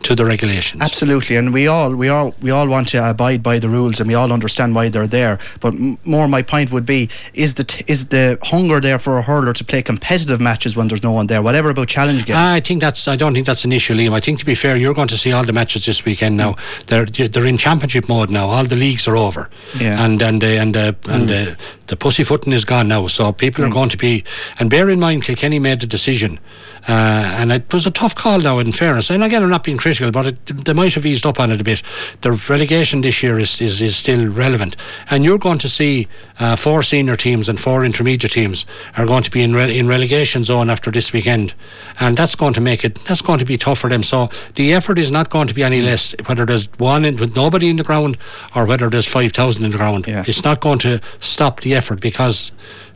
to 0.03 0.15
the 0.15 0.25
regulations. 0.25 0.81
Absolutely, 0.81 1.35
and 1.35 1.53
we 1.53 1.67
all 1.67 1.93
we 1.95 2.09
all 2.09 2.33
we 2.41 2.51
all 2.51 2.67
want 2.67 2.87
to 2.89 3.09
abide 3.09 3.41
by 3.43 3.59
the 3.59 3.69
rules, 3.69 3.99
and 3.99 4.07
we 4.07 4.15
all 4.15 4.31
understand 4.31 4.73
why 4.75 4.89
they're 4.89 5.07
there. 5.07 5.37
But 5.59 5.73
m- 5.75 5.97
more, 6.05 6.27
my 6.27 6.41
point 6.41 6.71
would 6.71 6.85
be: 6.85 7.09
is 7.33 7.53
the 7.53 7.63
t- 7.63 7.83
is 7.87 8.07
the 8.07 8.37
hunger 8.43 8.79
there 8.79 8.99
for 8.99 9.17
a 9.17 9.21
hurler 9.21 9.53
to 9.53 9.63
play 9.63 9.81
competitive 9.83 10.41
matches 10.41 10.75
when 10.75 10.87
there's 10.87 11.03
no 11.03 11.11
one 11.11 11.27
there? 11.27 11.41
Whatever 11.41 11.69
about 11.69 11.87
challenge 11.87 12.25
games. 12.25 12.37
I 12.37 12.59
think 12.59 12.81
that's. 12.81 13.07
I 13.07 13.15
don't 13.15 13.33
think 13.33 13.45
that's 13.45 13.65
an 13.65 13.71
issue, 13.71 13.93
Liam. 13.93 14.13
I 14.13 14.19
think 14.19 14.39
to 14.39 14.45
be 14.45 14.55
fair, 14.55 14.75
you're 14.75 14.93
going 14.95 15.07
to 15.09 15.17
see 15.17 15.31
all 15.31 15.43
the 15.43 15.53
matches 15.53 15.85
this 15.85 16.03
weekend 16.05 16.35
now. 16.37 16.55
They're 16.87 17.05
they're 17.05 17.45
in 17.45 17.57
championship 17.57 18.09
mode 18.09 18.29
now. 18.29 18.47
All 18.49 18.65
the 18.65 18.75
leagues 18.75 19.07
are 19.07 19.15
over, 19.17 19.49
Yeah. 19.79 20.03
and 20.03 20.21
and 20.21 20.43
uh, 20.43 20.47
and 20.47 20.75
uh, 20.77 20.93
and 21.09 21.29
uh, 21.29 21.55
the 21.87 21.95
pussyfooting 21.95 22.53
is 22.53 22.65
gone 22.65 22.87
now. 22.87 23.07
So 23.07 23.31
people 23.31 23.63
are 23.65 23.69
going 23.69 23.89
to 23.89 23.97
be. 23.97 24.23
And 24.59 24.69
bear 24.69 24.89
in 24.89 24.99
mind, 24.99 25.23
Kilkenny 25.23 25.59
made 25.59 25.79
the 25.81 25.87
decision. 25.87 26.39
Uh, 26.87 27.33
and 27.37 27.51
it 27.51 27.71
was 27.73 27.87
a 27.87 27.91
tough 27.91 28.13
call 28.13 28.39
now, 28.39 28.59
in 28.59 28.71
fairness. 28.71 29.09
And 29.09 29.23
again, 29.23 29.41
I'm 29.41 29.49
not 29.49 29.63
being 29.63 29.77
critical, 29.77 30.11
but 30.11 30.27
it, 30.27 30.45
they 30.45 30.73
might 30.73 30.93
have 30.93 31.05
eased 31.05 31.25
up 31.25 31.39
on 31.39 31.51
it 31.51 31.59
a 31.59 31.63
bit. 31.63 31.81
The 32.21 32.33
relegation 32.49 33.01
this 33.01 33.23
year 33.23 33.39
is, 33.39 33.59
is, 33.59 33.81
is 33.81 33.95
still 33.95 34.27
relevant. 34.27 34.75
And 35.09 35.25
you're 35.25 35.39
going 35.39 35.57
to 35.59 35.69
see 35.69 36.07
uh, 36.39 36.55
four 36.55 36.83
senior 36.83 37.15
teams 37.15 37.49
and 37.49 37.59
four 37.59 37.83
intermediate 37.83 38.31
teams 38.31 38.67
are 38.97 39.05
going 39.05 39.23
to 39.23 39.31
be 39.31 39.41
in, 39.41 39.55
re- 39.55 39.75
in 39.75 39.87
relegation 39.87 40.43
zone 40.43 40.69
after 40.69 40.91
this 40.91 41.11
weekend. 41.11 41.55
And 41.99 42.15
that's 42.15 42.35
going 42.35 42.53
to 42.53 42.61
make 42.61 42.85
it, 42.85 43.03
that's 43.05 43.21
going 43.21 43.39
to 43.39 43.45
be 43.45 43.57
tough 43.57 43.79
for 43.79 43.89
them. 43.89 44.03
So 44.03 44.29
the 44.53 44.73
effort 44.73 44.99
is 44.99 45.09
not 45.09 45.31
going 45.31 45.47
to 45.47 45.55
be 45.55 45.63
any 45.63 45.81
less, 45.81 46.13
whether 46.27 46.45
there's 46.45 46.67
one 46.77 47.03
in, 47.03 47.17
with 47.17 47.35
nobody 47.35 47.69
in 47.69 47.77
the 47.77 47.83
ground 47.83 48.17
or 48.55 48.65
whether 48.65 48.89
there's 48.89 49.07
5,000 49.07 49.65
in 49.65 49.71
the 49.71 49.77
ground. 49.77 50.05
Yeah. 50.07 50.23
It's 50.27 50.43
not 50.43 50.61
going 50.61 50.79
to 50.79 51.01
stop 51.19 51.61
the 51.61 51.73
effort 51.73 51.99
because 51.99 52.51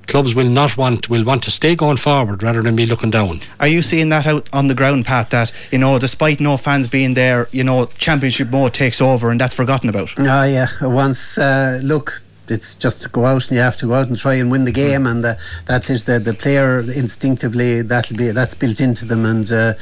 clubs 0.09 0.33
will 0.33 0.49
not 0.49 0.75
want 0.75 1.09
will 1.09 1.23
want 1.23 1.43
to 1.43 1.51
stay 1.51 1.75
going 1.75 1.97
forward 1.97 2.41
rather 2.41 2.61
than 2.61 2.75
be 2.75 2.85
looking 2.85 3.11
down. 3.11 3.39
Are 3.59 3.67
you 3.67 3.81
seeing 3.81 4.09
that 4.09 4.25
out 4.25 4.49
on 4.51 4.67
the 4.67 4.75
ground, 4.75 5.05
Pat? 5.05 5.29
That 5.29 5.51
you 5.71 5.77
know, 5.77 5.99
despite 5.99 6.39
no 6.39 6.57
fans 6.57 6.87
being 6.87 7.13
there, 7.13 7.47
you 7.51 7.63
know, 7.63 7.85
championship 7.97 8.49
mode 8.49 8.73
takes 8.73 8.99
over 8.99 9.29
and 9.29 9.39
that's 9.39 9.53
forgotten 9.53 9.87
about. 9.87 10.13
Ah, 10.17 10.45
yeah. 10.45 10.67
Once, 10.81 11.37
uh, 11.37 11.79
look, 11.83 12.21
it's 12.51 12.75
just 12.75 13.01
to 13.03 13.09
go 13.09 13.25
out 13.25 13.47
and 13.49 13.57
you 13.57 13.61
have 13.61 13.77
to 13.77 13.87
go 13.87 13.93
out 13.93 14.07
and 14.07 14.17
try 14.17 14.35
and 14.35 14.51
win 14.51 14.65
the 14.65 14.71
game, 14.71 15.05
and 15.05 15.25
uh, 15.25 15.35
that's 15.65 15.89
it. 15.89 16.05
The, 16.05 16.19
the 16.19 16.33
player 16.33 16.79
instinctively 16.79 17.81
that'll 17.81 18.17
be 18.17 18.31
that's 18.31 18.53
built 18.53 18.79
into 18.79 19.05
them, 19.05 19.25
and 19.25 19.51
uh, 19.51 19.73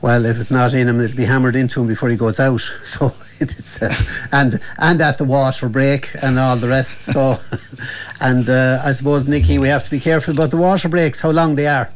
well, 0.00 0.24
if 0.24 0.38
it's 0.38 0.50
not 0.50 0.74
in 0.74 0.88
him, 0.88 1.00
it'll 1.00 1.16
be 1.16 1.24
hammered 1.24 1.56
into 1.56 1.80
him 1.80 1.86
before 1.86 2.08
he 2.08 2.16
goes 2.16 2.40
out. 2.40 2.60
So 2.88 3.14
it 3.38 3.54
is, 3.54 3.80
uh, 3.82 3.94
and 4.32 4.60
and 4.78 5.00
at 5.00 5.18
the 5.18 5.24
water 5.24 5.68
break 5.68 6.10
and 6.20 6.38
all 6.38 6.56
the 6.56 6.68
rest. 6.68 7.02
So, 7.02 7.38
and 8.20 8.48
uh, 8.48 8.80
I 8.84 8.92
suppose 8.92 9.28
Nickey, 9.28 9.58
we 9.58 9.68
have 9.68 9.84
to 9.84 9.90
be 9.90 10.00
careful 10.00 10.34
about 10.34 10.50
the 10.50 10.56
water 10.56 10.88
breaks, 10.88 11.20
how 11.20 11.30
long 11.30 11.54
they 11.54 11.66
are. 11.66 11.90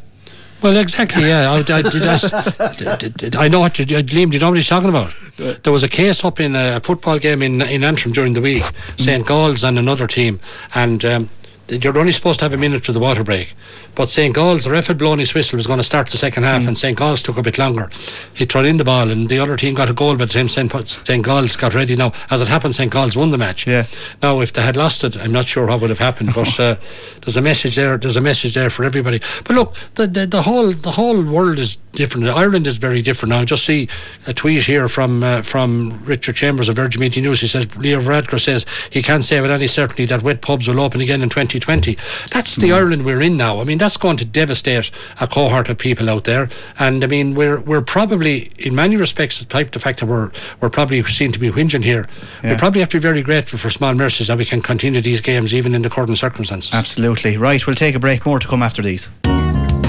Well, 0.63 0.77
exactly. 0.77 1.29
Yeah, 1.29 1.51
I, 1.51 1.59
I, 1.59 1.83
I, 1.85 3.45
I 3.45 3.49
know 3.49 3.61
what 3.61 3.79
you, 3.79 3.87
Liam. 3.87 4.07
Do 4.07 4.21
you 4.21 4.39
know 4.39 4.51
what 4.51 4.57
he's 4.57 4.69
talking 4.69 4.89
about? 4.89 5.13
There 5.37 5.73
was 5.73 5.83
a 5.83 5.89
case 5.89 6.25
up 6.25 6.39
in 6.39 6.55
a 6.55 6.79
football 6.81 7.19
game 7.19 7.43
in 7.43 7.63
in 7.63 7.83
Antrim 7.83 8.13
during 8.13 8.35
the 8.35 8.41
week, 8.41 8.65
St. 8.97 9.27
Gall's 9.27 9.65
and 9.65 9.79
another 9.79 10.07
team, 10.07 10.39
and 10.75 11.05
um, 11.05 11.31
you're 11.69 11.99
only 11.99 12.13
supposed 12.13 12.39
to 12.41 12.45
have 12.45 12.55
a 12.55 12.57
minute 12.57 12.85
for 12.85 12.93
the 12.93 13.01
water 13.01 13.25
break. 13.25 13.55
But 13.95 14.09
St. 14.09 14.35
Gall's, 14.35 14.65
the 14.65 14.71
ref 14.71 14.87
had 14.87 14.97
blown 14.97 15.19
his 15.19 15.35
whistle, 15.35 15.59
was 15.59 15.67
going 15.67 15.79
to 15.79 15.85
start 15.85 16.09
the 16.09 16.17
second 16.17 16.45
half, 16.45 16.63
mm. 16.63 16.69
and 16.69 16.79
St. 16.79 16.97
Gall's 16.97 17.23
took 17.23 17.37
a 17.37 17.43
bit 17.43 17.59
longer. 17.59 17.91
He 18.33 18.47
threw 18.47 18.63
in 18.65 18.79
the 18.79 18.85
ball, 18.85 19.11
and 19.11 19.29
the 19.29 19.39
other 19.39 19.57
team 19.57 19.75
got 19.75 19.91
a 19.91 19.93
goal 19.93 20.17
by 20.17 20.25
the 20.25 20.33
time 20.33 20.49
St. 20.49 21.23
Gall's 21.23 21.57
got 21.57 21.75
ready. 21.75 21.95
Now, 21.95 22.13
as 22.31 22.41
it 22.41 22.49
happened, 22.49 22.75
St. 22.75 22.91
Gall's 22.91 23.17
won 23.17 23.31
the 23.31 23.39
match. 23.39 23.67
Yeah. 23.67 23.87
Now, 24.23 24.41
if 24.41 24.53
they 24.53 24.63
had 24.63 24.77
lost 24.77 25.05
it, 25.05 25.17
I'm 25.19 25.33
not 25.33 25.47
sure 25.47 25.67
what 25.67 25.81
would 25.83 25.91
have 25.91 25.99
happened. 25.99 26.33
But 26.35 26.59
uh, 26.59 26.77
there's 27.21 27.37
a 27.37 27.43
message 27.43 27.77
there. 27.77 27.99
There's 27.99 28.17
a 28.17 28.23
message 28.23 28.55
there 28.55 28.71
for 28.71 28.85
everybody. 28.85 29.21
But 29.45 29.57
look, 29.57 29.77
the, 29.97 30.07
the, 30.07 30.27
the 30.27 30.43
whole 30.43 30.73
the 30.73 30.93
whole 30.93 31.23
world 31.23 31.59
is 31.59 31.77
different. 31.93 32.27
Ireland 32.29 32.67
is 32.67 32.79
very 32.79 33.03
different 33.03 33.31
now. 33.31 33.41
I 33.41 33.45
just 33.45 33.65
see 33.65 33.89
a 34.27 34.33
tweet 34.33 34.65
here 34.65 34.89
from 34.89 35.23
uh, 35.23 35.43
from 35.43 36.03
Richard 36.05 36.37
Chambers 36.37 36.69
of 36.69 36.77
Virgin 36.77 37.01
Media 37.01 37.23
News. 37.23 37.41
He 37.41 37.47
says 37.47 37.75
Leo 37.77 38.01
Varadkar 38.01 38.41
says 38.41 38.65
he 38.91 39.03
can't 39.03 39.25
say 39.25 39.41
with 39.41 39.51
any 39.51 39.67
certainty 39.67 40.07
that 40.07 40.23
wet 40.23 40.41
pubs 40.41 40.69
will 40.69 40.81
open 40.81 41.01
again 41.01 41.23
in 41.23 41.29
2020. 41.61 41.97
That's 42.33 42.57
the 42.57 42.69
mm. 42.69 42.77
Ireland 42.77 43.05
we're 43.05 43.21
in 43.21 43.37
now. 43.37 43.61
I 43.61 43.65
mean, 43.65 43.79
that's 43.79 43.97
going 43.97 44.17
to 44.19 44.25
devastate 44.25 44.53
devastate 44.53 44.91
a 45.21 45.27
cohort 45.27 45.69
of 45.69 45.79
people 45.79 46.11
out 46.11 46.25
there. 46.25 46.49
And 46.79 47.05
I 47.05 47.07
mean, 47.07 47.35
we're 47.35 47.61
we're 47.61 47.83
probably, 47.83 48.53
in 48.59 48.75
many 48.75 48.97
respects, 48.97 49.39
despite 49.39 49.73
the 49.73 49.79
fact 49.79 50.01
that 50.01 50.07
we're 50.07 50.31
we're 50.61 50.71
probably 50.71 51.03
seen 51.05 51.33
to 51.33 51.39
be 51.39 51.51
whinging 51.51 51.85
here, 51.85 52.09
yeah. 52.43 52.53
we 52.53 52.59
probably 52.59 52.81
have 52.81 52.89
to 52.91 52.97
be 52.97 53.03
very 53.03 53.23
grateful 53.23 53.59
for 53.59 53.71
small 53.71 53.95
mercies 53.95 54.27
that 54.27 54.39
we 54.39 54.45
can 54.45 54.63
continue 54.63 55.01
these 55.01 55.21
games 55.21 55.55
even 55.55 55.75
in 55.75 55.83
the 55.83 55.91
current 55.91 56.17
circumstances. 56.19 56.73
Absolutely 56.73 57.37
right. 57.37 57.67
We'll 57.67 57.77
take 57.77 57.95
a 57.95 58.01
break. 58.01 58.27
More 58.27 58.39
to 58.39 58.49
come 58.49 58.63
after 58.63 58.83
these. 58.83 59.09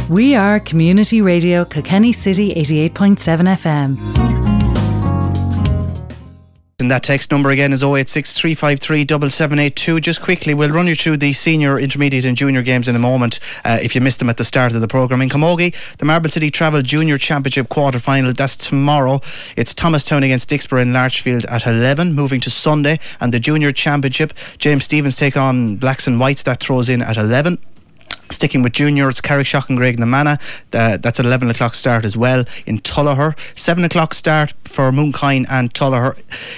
We 0.10 0.36
are 0.36 0.60
Community 0.60 1.22
Radio 1.22 1.66
Kilkenny 1.66 2.12
City 2.12 2.54
88.7 2.54 3.58
FM. 3.58 4.53
And 6.84 6.92
that 6.92 7.02
text 7.02 7.32
number 7.32 7.50
again 7.50 7.72
is 7.72 7.82
086 7.82 8.38
353 8.38 10.02
Just 10.02 10.22
quickly, 10.22 10.54
we'll 10.54 10.70
run 10.70 10.86
you 10.86 10.96
through 10.96 11.16
the 11.16 11.32
senior, 11.32 11.80
intermediate, 11.80 12.26
and 12.26 12.36
junior 12.36 12.62
games 12.62 12.90
in 12.90 12.96
a 12.98 13.00
moment 13.00 13.40
uh, 13.64 13.80
if 13.82 13.96
you 13.96 14.02
missed 14.02 14.20
them 14.20 14.30
at 14.30 14.36
the 14.36 14.44
start 14.44 14.76
of 14.76 14.82
the 14.82 14.88
programme. 14.90 15.22
In 15.22 15.30
Camogie, 15.30 15.74
the 16.00 16.04
Marble 16.04 16.30
City 16.30 16.52
Travel 16.52 16.82
Junior 16.82 17.18
Championship 17.18 17.70
quarter 17.70 18.00
final, 18.00 18.34
that's 18.34 18.58
tomorrow. 18.58 19.22
It's 19.56 19.74
Thomastown 19.74 20.24
against 20.24 20.50
Dicksboro 20.50 20.82
in 20.82 20.90
Larchfield 20.90 21.46
at 21.50 21.66
11. 21.66 22.16
Moving 22.16 22.42
to 22.42 22.50
Sunday, 22.50 23.00
and 23.22 23.34
the 23.34 23.40
Junior 23.40 23.72
Championship, 23.72 24.34
James 24.58 24.84
Stephens 24.84 25.16
take 25.16 25.38
on 25.38 25.78
Blacks 25.78 26.06
and 26.06 26.20
Whites, 26.20 26.44
that 26.44 26.60
throws 26.60 26.90
in 26.90 27.02
at 27.02 27.16
11. 27.16 27.60
Sticking 28.34 28.62
with 28.64 28.74
Junior, 28.74 29.10
it's 29.10 29.22
juniors, 29.22 29.22
Carrickshock 29.22 29.70
and 29.70 29.80
Graignamanagh. 29.80 30.40
Uh, 30.74 30.98
that's 30.98 31.20
at 31.20 31.26
11 31.26 31.50
o'clock 31.50 31.76
start 31.76 32.06
as 32.06 32.18
well 32.18 32.46
in 32.66 32.80
Tullogher. 32.80 33.36
7 33.56 33.84
o'clock 33.84 34.14
start 34.14 34.54
for 34.66 34.92
Mooncoin 34.92 35.46
and 35.50 35.74
Tullogher 35.74 36.16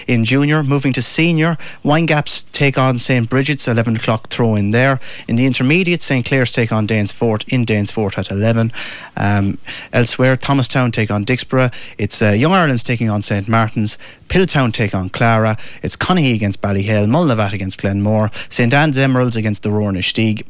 in 0.08 0.24
junior. 0.26 0.64
Moving 0.64 0.94
to 0.94 1.02
senior, 1.02 1.58
Winegaps 1.84 2.46
take 2.52 2.78
on 2.78 2.98
St. 2.98 3.30
Bridget's, 3.30 3.68
11 3.68 3.98
o'clock 3.98 4.30
throw 4.30 4.56
in 4.56 4.72
there. 4.72 5.00
In 5.28 5.36
the 5.36 5.46
intermediate, 5.46 6.02
St. 6.02 6.26
Clair's 6.26 6.52
take 6.52 6.72
on 6.72 6.88
Danesfort 6.88 7.48
in 7.48 7.66
Danesfort 7.66 8.18
at 8.18 8.32
11. 8.32 8.72
Um, 9.18 9.58
elsewhere, 9.94 10.38
Thomastown 10.38 10.92
take 10.92 11.12
on 11.12 11.26
Dicksboro. 11.26 11.74
It's 11.98 12.22
uh, 12.22 12.32
Young 12.32 12.52
Ireland's 12.52 12.84
taking 12.84 13.10
on 13.10 13.22
St. 13.22 13.48
Martin's. 13.48 13.98
Piltown 14.28 14.74
take 14.74 14.96
on 14.96 15.10
Clara. 15.10 15.56
It's 15.84 15.96
Conahy 15.96 16.34
against 16.34 16.62
Ballyhale. 16.62 17.08
Mullinavat 17.08 17.54
against 17.54 17.80
Glenmore. 17.80 18.32
St. 18.50 18.74
Anne's 18.74 18.98
Emeralds 18.98 19.36
against 19.36 19.64
the 19.64 19.72
Rower 19.72 19.92
Inistioge. 19.92 20.44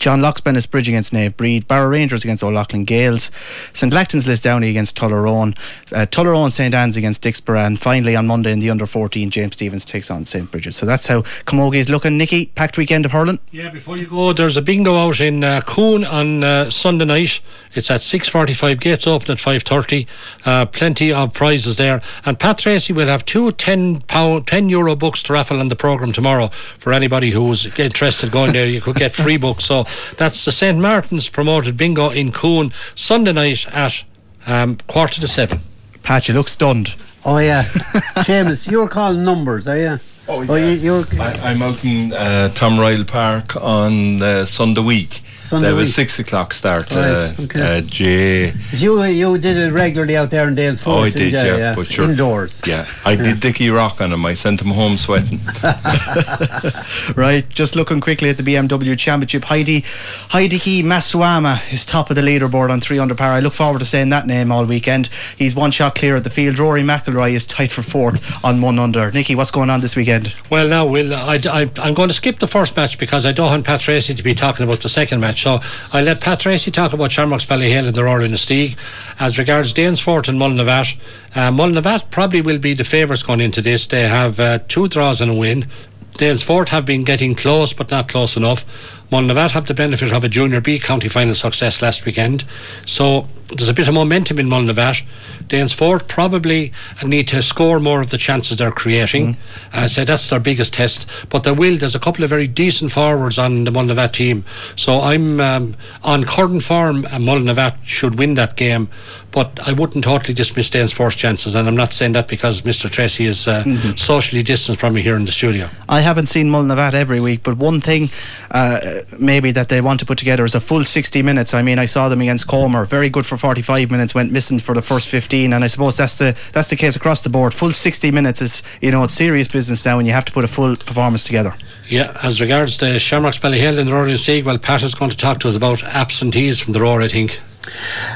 John 0.00 0.20
Loxbennis 0.20 0.68
Bridge 0.68 0.88
against 0.88 1.12
Nave 1.12 1.36
Breed, 1.36 1.68
Barrow 1.68 1.88
Rangers 1.88 2.24
against 2.24 2.42
O'Loughlin 2.42 2.86
Gaels, 2.86 3.30
St 3.74 3.92
Lachtain's 3.92 4.26
Lisdowney 4.26 4.70
against 4.70 4.96
Tullaroan, 4.96 5.56
uh, 5.92 6.06
Tullaroan 6.06 6.50
St 6.50 6.74
Anne's 6.74 6.96
against 6.96 7.22
Dicksboro, 7.22 7.66
and 7.66 7.78
finally 7.78 8.16
on 8.16 8.26
Monday 8.26 8.50
in 8.50 8.60
the 8.60 8.70
under 8.70 8.86
14, 8.86 9.30
James 9.30 9.52
Stephens 9.52 9.84
takes 9.84 10.10
on 10.10 10.24
St 10.24 10.50
Bridget. 10.50 10.72
So 10.72 10.86
that's 10.86 11.06
how 11.06 11.20
Camogie 11.20 11.76
is 11.76 11.90
looking. 11.90 12.16
Nicky, 12.16 12.46
packed 12.46 12.78
weekend 12.78 13.04
of 13.04 13.12
hurling. 13.12 13.38
Yeah, 13.50 13.68
before 13.68 13.98
you 13.98 14.06
go, 14.06 14.32
there's 14.32 14.56
a 14.56 14.62
bingo 14.62 14.96
out 14.96 15.20
in 15.20 15.44
uh, 15.44 15.60
Coon 15.60 16.04
on 16.04 16.42
uh, 16.42 16.70
Sunday 16.70 17.04
night. 17.04 17.40
It's 17.74 17.90
at 17.90 18.00
6.45, 18.00 18.80
gates 18.80 19.06
open 19.06 19.30
at 19.30 19.38
5.30. 19.38 20.06
Uh, 20.46 20.64
plenty 20.64 21.12
of 21.12 21.34
prizes 21.34 21.76
there. 21.76 22.00
And 22.24 22.38
Pat 22.38 22.58
Tracy 22.58 22.94
will 22.94 23.08
have 23.08 23.24
two 23.26 23.52
10, 23.52 24.00
pound, 24.02 24.46
10 24.46 24.70
euro 24.70 24.96
books 24.96 25.22
to 25.24 25.34
raffle 25.34 25.60
on 25.60 25.68
the 25.68 25.76
programme 25.76 26.12
tomorrow 26.12 26.48
for 26.78 26.92
anybody 26.94 27.30
who's 27.30 27.66
interested 27.78 28.30
going 28.30 28.52
there. 28.54 28.66
You 28.66 28.80
could 28.80 28.96
get 28.96 29.12
free 29.12 29.36
books. 29.36 29.64
So 29.64 29.84
that's 30.16 30.44
the 30.44 30.52
St 30.52 30.78
Martin's 30.78 31.28
promoted 31.28 31.76
bingo 31.76 32.10
in 32.10 32.32
Coon 32.32 32.72
Sunday 32.94 33.32
night 33.32 33.66
at 33.68 34.04
um, 34.46 34.78
quarter 34.86 35.20
to 35.20 35.28
seven. 35.28 35.60
Pat, 36.02 36.28
you 36.28 36.34
look 36.34 36.48
stunned. 36.48 36.94
Oh 37.24 37.38
yeah, 37.38 37.62
Seamus, 38.24 38.70
you're 38.70 38.88
calling 38.88 39.22
numbers, 39.22 39.68
are 39.68 39.76
you? 39.76 40.00
Oh, 40.28 40.42
yeah. 40.42 40.52
Oh, 40.52 40.54
you, 40.56 41.06
I, 41.20 41.50
am 41.50 41.62
out 41.62 41.84
in 41.84 42.12
uh, 42.12 42.50
Tom 42.50 42.78
Royal 42.78 43.04
Park 43.04 43.56
on 43.56 44.22
uh, 44.22 44.44
Sunday 44.44 44.80
week. 44.80 45.22
Sunday 45.50 45.66
there 45.66 45.74
was 45.74 45.88
week. 45.88 45.94
six 45.96 46.18
o'clock 46.20 46.52
start. 46.52 46.92
Right, 46.92 47.34
uh, 47.36 47.42
okay. 47.42 47.78
uh, 47.78 47.80
Jay. 47.80 48.54
You 48.70 49.02
you 49.02 49.36
did 49.36 49.56
it 49.56 49.72
regularly 49.72 50.16
out 50.16 50.30
there 50.30 50.46
in 50.46 50.54
Danes 50.54 50.86
Oh, 50.86 51.00
I 51.00 51.10
did, 51.10 51.32
yeah, 51.32 51.56
yeah. 51.56 51.74
But 51.74 51.88
sure. 51.88 52.08
Indoors. 52.08 52.60
Yeah, 52.64 52.86
I 53.04 53.12
yeah. 53.14 53.22
did 53.24 53.40
Dickie 53.40 53.68
Rock 53.68 54.00
on 54.00 54.12
him. 54.12 54.24
I 54.24 54.34
sent 54.34 54.60
him 54.60 54.68
home 54.68 54.96
sweating. 54.96 55.40
right, 57.16 57.44
just 57.48 57.74
looking 57.74 58.00
quickly 58.00 58.28
at 58.28 58.36
the 58.36 58.44
BMW 58.44 58.96
Championship. 58.96 59.42
Heidi 59.42 59.82
Hideki 59.82 60.84
Matsuyama 60.84 61.72
is 61.72 61.84
top 61.84 62.10
of 62.10 62.14
the 62.14 62.22
leaderboard 62.22 62.70
on 62.70 62.80
three 62.80 63.00
under 63.00 63.16
par. 63.16 63.32
I 63.32 63.40
look 63.40 63.52
forward 63.52 63.80
to 63.80 63.84
saying 63.84 64.10
that 64.10 64.28
name 64.28 64.52
all 64.52 64.64
weekend. 64.64 65.08
He's 65.36 65.56
one 65.56 65.72
shot 65.72 65.96
clear 65.96 66.14
of 66.14 66.22
the 66.22 66.30
field. 66.30 66.60
Rory 66.60 66.82
McIlroy 66.82 67.32
is 67.32 67.44
tight 67.44 67.72
for 67.72 67.82
fourth 67.82 68.22
on 68.44 68.60
one 68.60 68.78
under. 68.78 69.10
Nicky, 69.10 69.34
what's 69.34 69.50
going 69.50 69.68
on 69.68 69.80
this 69.80 69.96
weekend? 69.96 70.36
Well, 70.48 70.68
now, 70.68 70.86
Will, 70.86 71.12
I, 71.12 71.40
I, 71.50 71.68
I'm 71.78 71.94
going 71.94 72.08
to 72.08 72.14
skip 72.14 72.38
the 72.38 72.46
first 72.46 72.76
match 72.76 72.98
because 72.98 73.26
I 73.26 73.32
don't 73.32 73.46
want 73.46 73.66
Pat 73.66 73.80
Tracy 73.80 74.14
to 74.14 74.22
be 74.22 74.32
talking 74.32 74.62
about 74.62 74.78
the 74.80 74.88
second 74.88 75.18
match. 75.18 75.39
So 75.40 75.60
I 75.92 76.02
let 76.02 76.20
Pat 76.20 76.40
Tracy 76.40 76.70
talk 76.70 76.92
about 76.92 77.12
Shamrocks 77.12 77.46
Ballyhale 77.46 77.86
and 77.86 77.96
the 77.96 78.04
Rower-Inistioge. 78.04 78.76
As 79.18 79.38
regards 79.38 79.72
Danesfort 79.72 80.28
and 80.28 80.38
Mullinavat, 80.38 80.96
uh, 81.34 81.50
Mullinavat 81.50 82.10
probably 82.10 82.40
will 82.40 82.58
be 82.58 82.74
the 82.74 82.84
favourites 82.84 83.22
going 83.22 83.40
into 83.40 83.62
this. 83.62 83.86
They 83.86 84.06
have 84.06 84.38
uh, 84.38 84.58
two 84.68 84.88
draws 84.88 85.20
and 85.20 85.30
a 85.30 85.34
win. 85.34 85.68
Danesfort 86.14 86.68
have 86.68 86.84
been 86.84 87.04
getting 87.04 87.34
close, 87.34 87.72
but 87.72 87.90
not 87.90 88.08
close 88.08 88.36
enough. 88.36 88.64
Mullinavat 89.10 89.52
have 89.52 89.66
the 89.66 89.74
benefit 89.74 90.12
of 90.12 90.22
a 90.22 90.28
Junior 90.28 90.60
B 90.60 90.78
county 90.78 91.08
final 91.08 91.34
success 91.34 91.80
last 91.80 92.04
weekend. 92.04 92.44
So 92.84 93.28
there's 93.56 93.68
a 93.68 93.74
bit 93.74 93.88
of 93.88 93.94
momentum 93.94 94.38
in 94.38 94.48
Mullinavat. 94.48 95.02
Danesfort 95.48 96.08
probably 96.08 96.72
need 97.04 97.28
to 97.28 97.42
score 97.42 97.80
more 97.80 98.00
of 98.00 98.10
the 98.10 98.18
chances 98.18 98.56
they're 98.56 98.70
creating. 98.70 99.34
Mm. 99.34 99.38
I 99.72 99.86
say 99.88 100.04
that's 100.04 100.28
their 100.30 100.40
biggest 100.40 100.74
test. 100.74 101.06
But 101.28 101.44
there 101.44 101.54
will. 101.54 101.76
There's 101.76 101.94
a 101.94 102.00
couple 102.00 102.24
of 102.24 102.30
very 102.30 102.46
decent 102.46 102.92
forwards 102.92 103.38
on 103.38 103.64
the 103.64 103.70
Mullinavat 103.70 104.12
team. 104.12 104.44
So 104.76 105.00
I'm 105.00 105.40
um, 105.40 105.76
on 106.02 106.24
current 106.24 106.62
form. 106.62 107.04
Uh, 107.06 107.18
Mullinavat 107.18 107.76
should 107.84 108.18
win 108.18 108.34
that 108.34 108.56
game. 108.56 108.88
But 109.32 109.60
I 109.64 109.72
wouldn't 109.72 110.04
totally 110.04 110.34
dismiss 110.34 110.70
Danesfort's 110.70 111.14
chances, 111.14 111.54
and 111.54 111.68
I'm 111.68 111.76
not 111.76 111.92
saying 111.92 112.12
that 112.12 112.26
because 112.26 112.62
Mr. 112.62 112.90
Tracy 112.90 113.26
is 113.26 113.46
uh, 113.46 113.62
mm-hmm. 113.62 113.96
socially 113.96 114.42
distanced 114.42 114.80
from 114.80 114.94
me 114.94 115.02
here 115.02 115.14
in 115.14 115.24
the 115.24 115.30
studio. 115.30 115.68
I 115.88 116.00
haven't 116.00 116.26
seen 116.26 116.50
Mullinavat 116.50 116.94
every 116.94 117.20
week, 117.20 117.44
but 117.44 117.56
one 117.56 117.80
thing 117.80 118.10
uh, 118.50 118.80
maybe 119.20 119.52
that 119.52 119.68
they 119.68 119.80
want 119.80 120.00
to 120.00 120.06
put 120.06 120.18
together 120.18 120.44
is 120.44 120.56
a 120.56 120.60
full 120.60 120.82
60 120.82 121.22
minutes. 121.22 121.54
I 121.54 121.62
mean, 121.62 121.78
I 121.78 121.86
saw 121.86 122.08
them 122.08 122.20
against 122.20 122.48
Comer, 122.48 122.84
very 122.86 123.08
good 123.08 123.24
for 123.24 123.36
45 123.40 123.90
minutes, 123.90 124.14
went 124.14 124.30
missing 124.30 124.58
for 124.58 124.74
the 124.74 124.82
first 124.82 125.08
15, 125.08 125.52
and 125.52 125.64
I 125.64 125.66
suppose 125.66 125.96
that's 125.96 126.18
the 126.18 126.36
that's 126.52 126.70
the 126.70 126.76
case 126.76 126.94
across 126.94 127.22
the 127.22 127.30
board. 127.30 127.54
Full 127.54 127.72
60 127.72 128.10
minutes 128.10 128.42
is 128.42 128.62
you 128.80 128.90
know 128.90 129.02
it's 129.04 129.14
serious 129.14 129.48
business 129.48 129.84
now, 129.84 129.98
and 129.98 130.06
you 130.06 130.12
have 130.12 130.26
to 130.26 130.32
put 130.32 130.44
a 130.44 130.48
full 130.48 130.76
performance 130.76 131.24
together. 131.24 131.54
Yeah, 131.88 132.16
as 132.22 132.40
regards 132.40 132.78
the 132.78 132.98
Shamrocks 133.00 133.38
Ballyhale 133.38 133.78
and 133.78 133.88
the 133.88 133.92
Rower-Inistioge, 133.92 134.44
well, 134.44 134.58
Pat 134.58 134.82
is 134.82 134.94
going 134.94 135.10
to 135.10 135.16
talk 135.16 135.40
to 135.40 135.48
us 135.48 135.56
about 135.56 135.82
absentees 135.82 136.60
from 136.60 136.72
the 136.72 136.80
Rower, 136.80 137.00
I 137.00 137.08
think. 137.08 137.40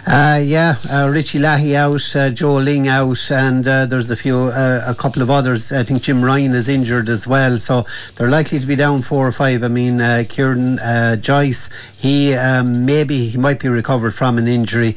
Uh, 0.06 0.40
yeah, 0.42 0.76
uh, 0.90 1.08
Richie 1.08 1.38
Lahey 1.38 1.74
out, 1.74 2.16
uh, 2.16 2.30
Joe 2.30 2.56
Ling 2.56 2.88
out, 2.88 3.30
and 3.30 3.66
uh, 3.66 3.86
there's 3.86 4.10
a 4.10 4.16
few, 4.16 4.36
uh, 4.36 4.84
a 4.86 4.94
couple 4.94 5.22
of 5.22 5.30
others. 5.30 5.72
I 5.72 5.82
think 5.84 6.02
Jim 6.02 6.24
Ryan 6.24 6.52
is 6.52 6.68
injured 6.68 7.08
as 7.08 7.26
well, 7.26 7.58
so 7.58 7.84
they're 8.16 8.28
likely 8.28 8.58
to 8.58 8.66
be 8.66 8.76
down 8.76 9.02
four 9.02 9.26
or 9.26 9.32
five. 9.32 9.62
I 9.62 9.68
mean, 9.68 10.00
uh, 10.00 10.24
Kieran 10.28 10.78
Joyce, 11.20 11.68
he 11.96 12.34
um, 12.34 12.84
maybe 12.84 13.28
he 13.28 13.38
might 13.38 13.60
be 13.60 13.68
recovered 13.68 14.14
from 14.14 14.38
an 14.38 14.48
injury. 14.48 14.96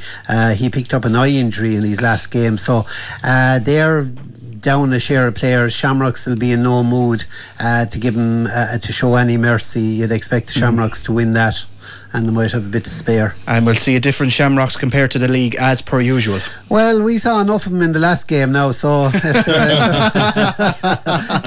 he 0.56 0.70
picked 0.70 0.94
up 0.94 1.06
an 1.06 1.16
eye 1.16 1.30
injury 1.30 1.76
in 1.76 1.84
his 1.84 2.02
last 2.02 2.32
game, 2.32 2.58
so 2.58 2.86
they're 3.22 4.08
down 4.60 4.92
a 4.92 5.00
share 5.00 5.28
of 5.28 5.36
players. 5.36 5.74
Shamrocks 5.74 6.26
will 6.26 6.36
be 6.36 6.52
in 6.52 6.64
no 6.64 6.84
mood 6.84 7.26
uh, 7.60 7.86
to 7.86 8.00
give 8.00 8.18
uh, 8.18 8.78
to 8.78 8.92
show 8.92 9.16
any 9.16 9.38
mercy. 9.38 9.82
You'd 9.82 10.12
expect 10.12 10.48
the 10.48 10.54
mm-hmm. 10.54 10.60
Shamrocks 10.62 11.02
mm. 11.02 11.06
to 11.06 11.14
win 11.14 11.34
that 11.34 11.66
and 12.14 12.28
they 12.28 12.32
might 12.32 12.52
have 12.52 12.66
a 12.66 12.70
bit 12.70 12.84
to 12.86 12.90
spare. 12.90 13.36
And 13.46 13.66
we'll 13.66 13.76
see 13.76 13.96
a 13.96 14.00
different 14.00 14.32
Shamrocks 14.32 14.78
compared 14.78 15.12
to 15.12 15.20
the 15.20 15.28
league 15.28 15.56
as 15.56 15.82
per 15.82 16.00
usual. 16.00 16.40
Well, 16.70 17.02
we 17.02 17.18
saw 17.18 17.42
enough 17.42 17.66
of 17.66 17.74
them 17.74 17.82
in 17.82 17.92
the 17.92 18.00
last 18.00 18.28
game 18.28 18.52
now, 18.52 18.72
so 18.72 19.06
if 19.14 19.22
they're, 19.22 19.44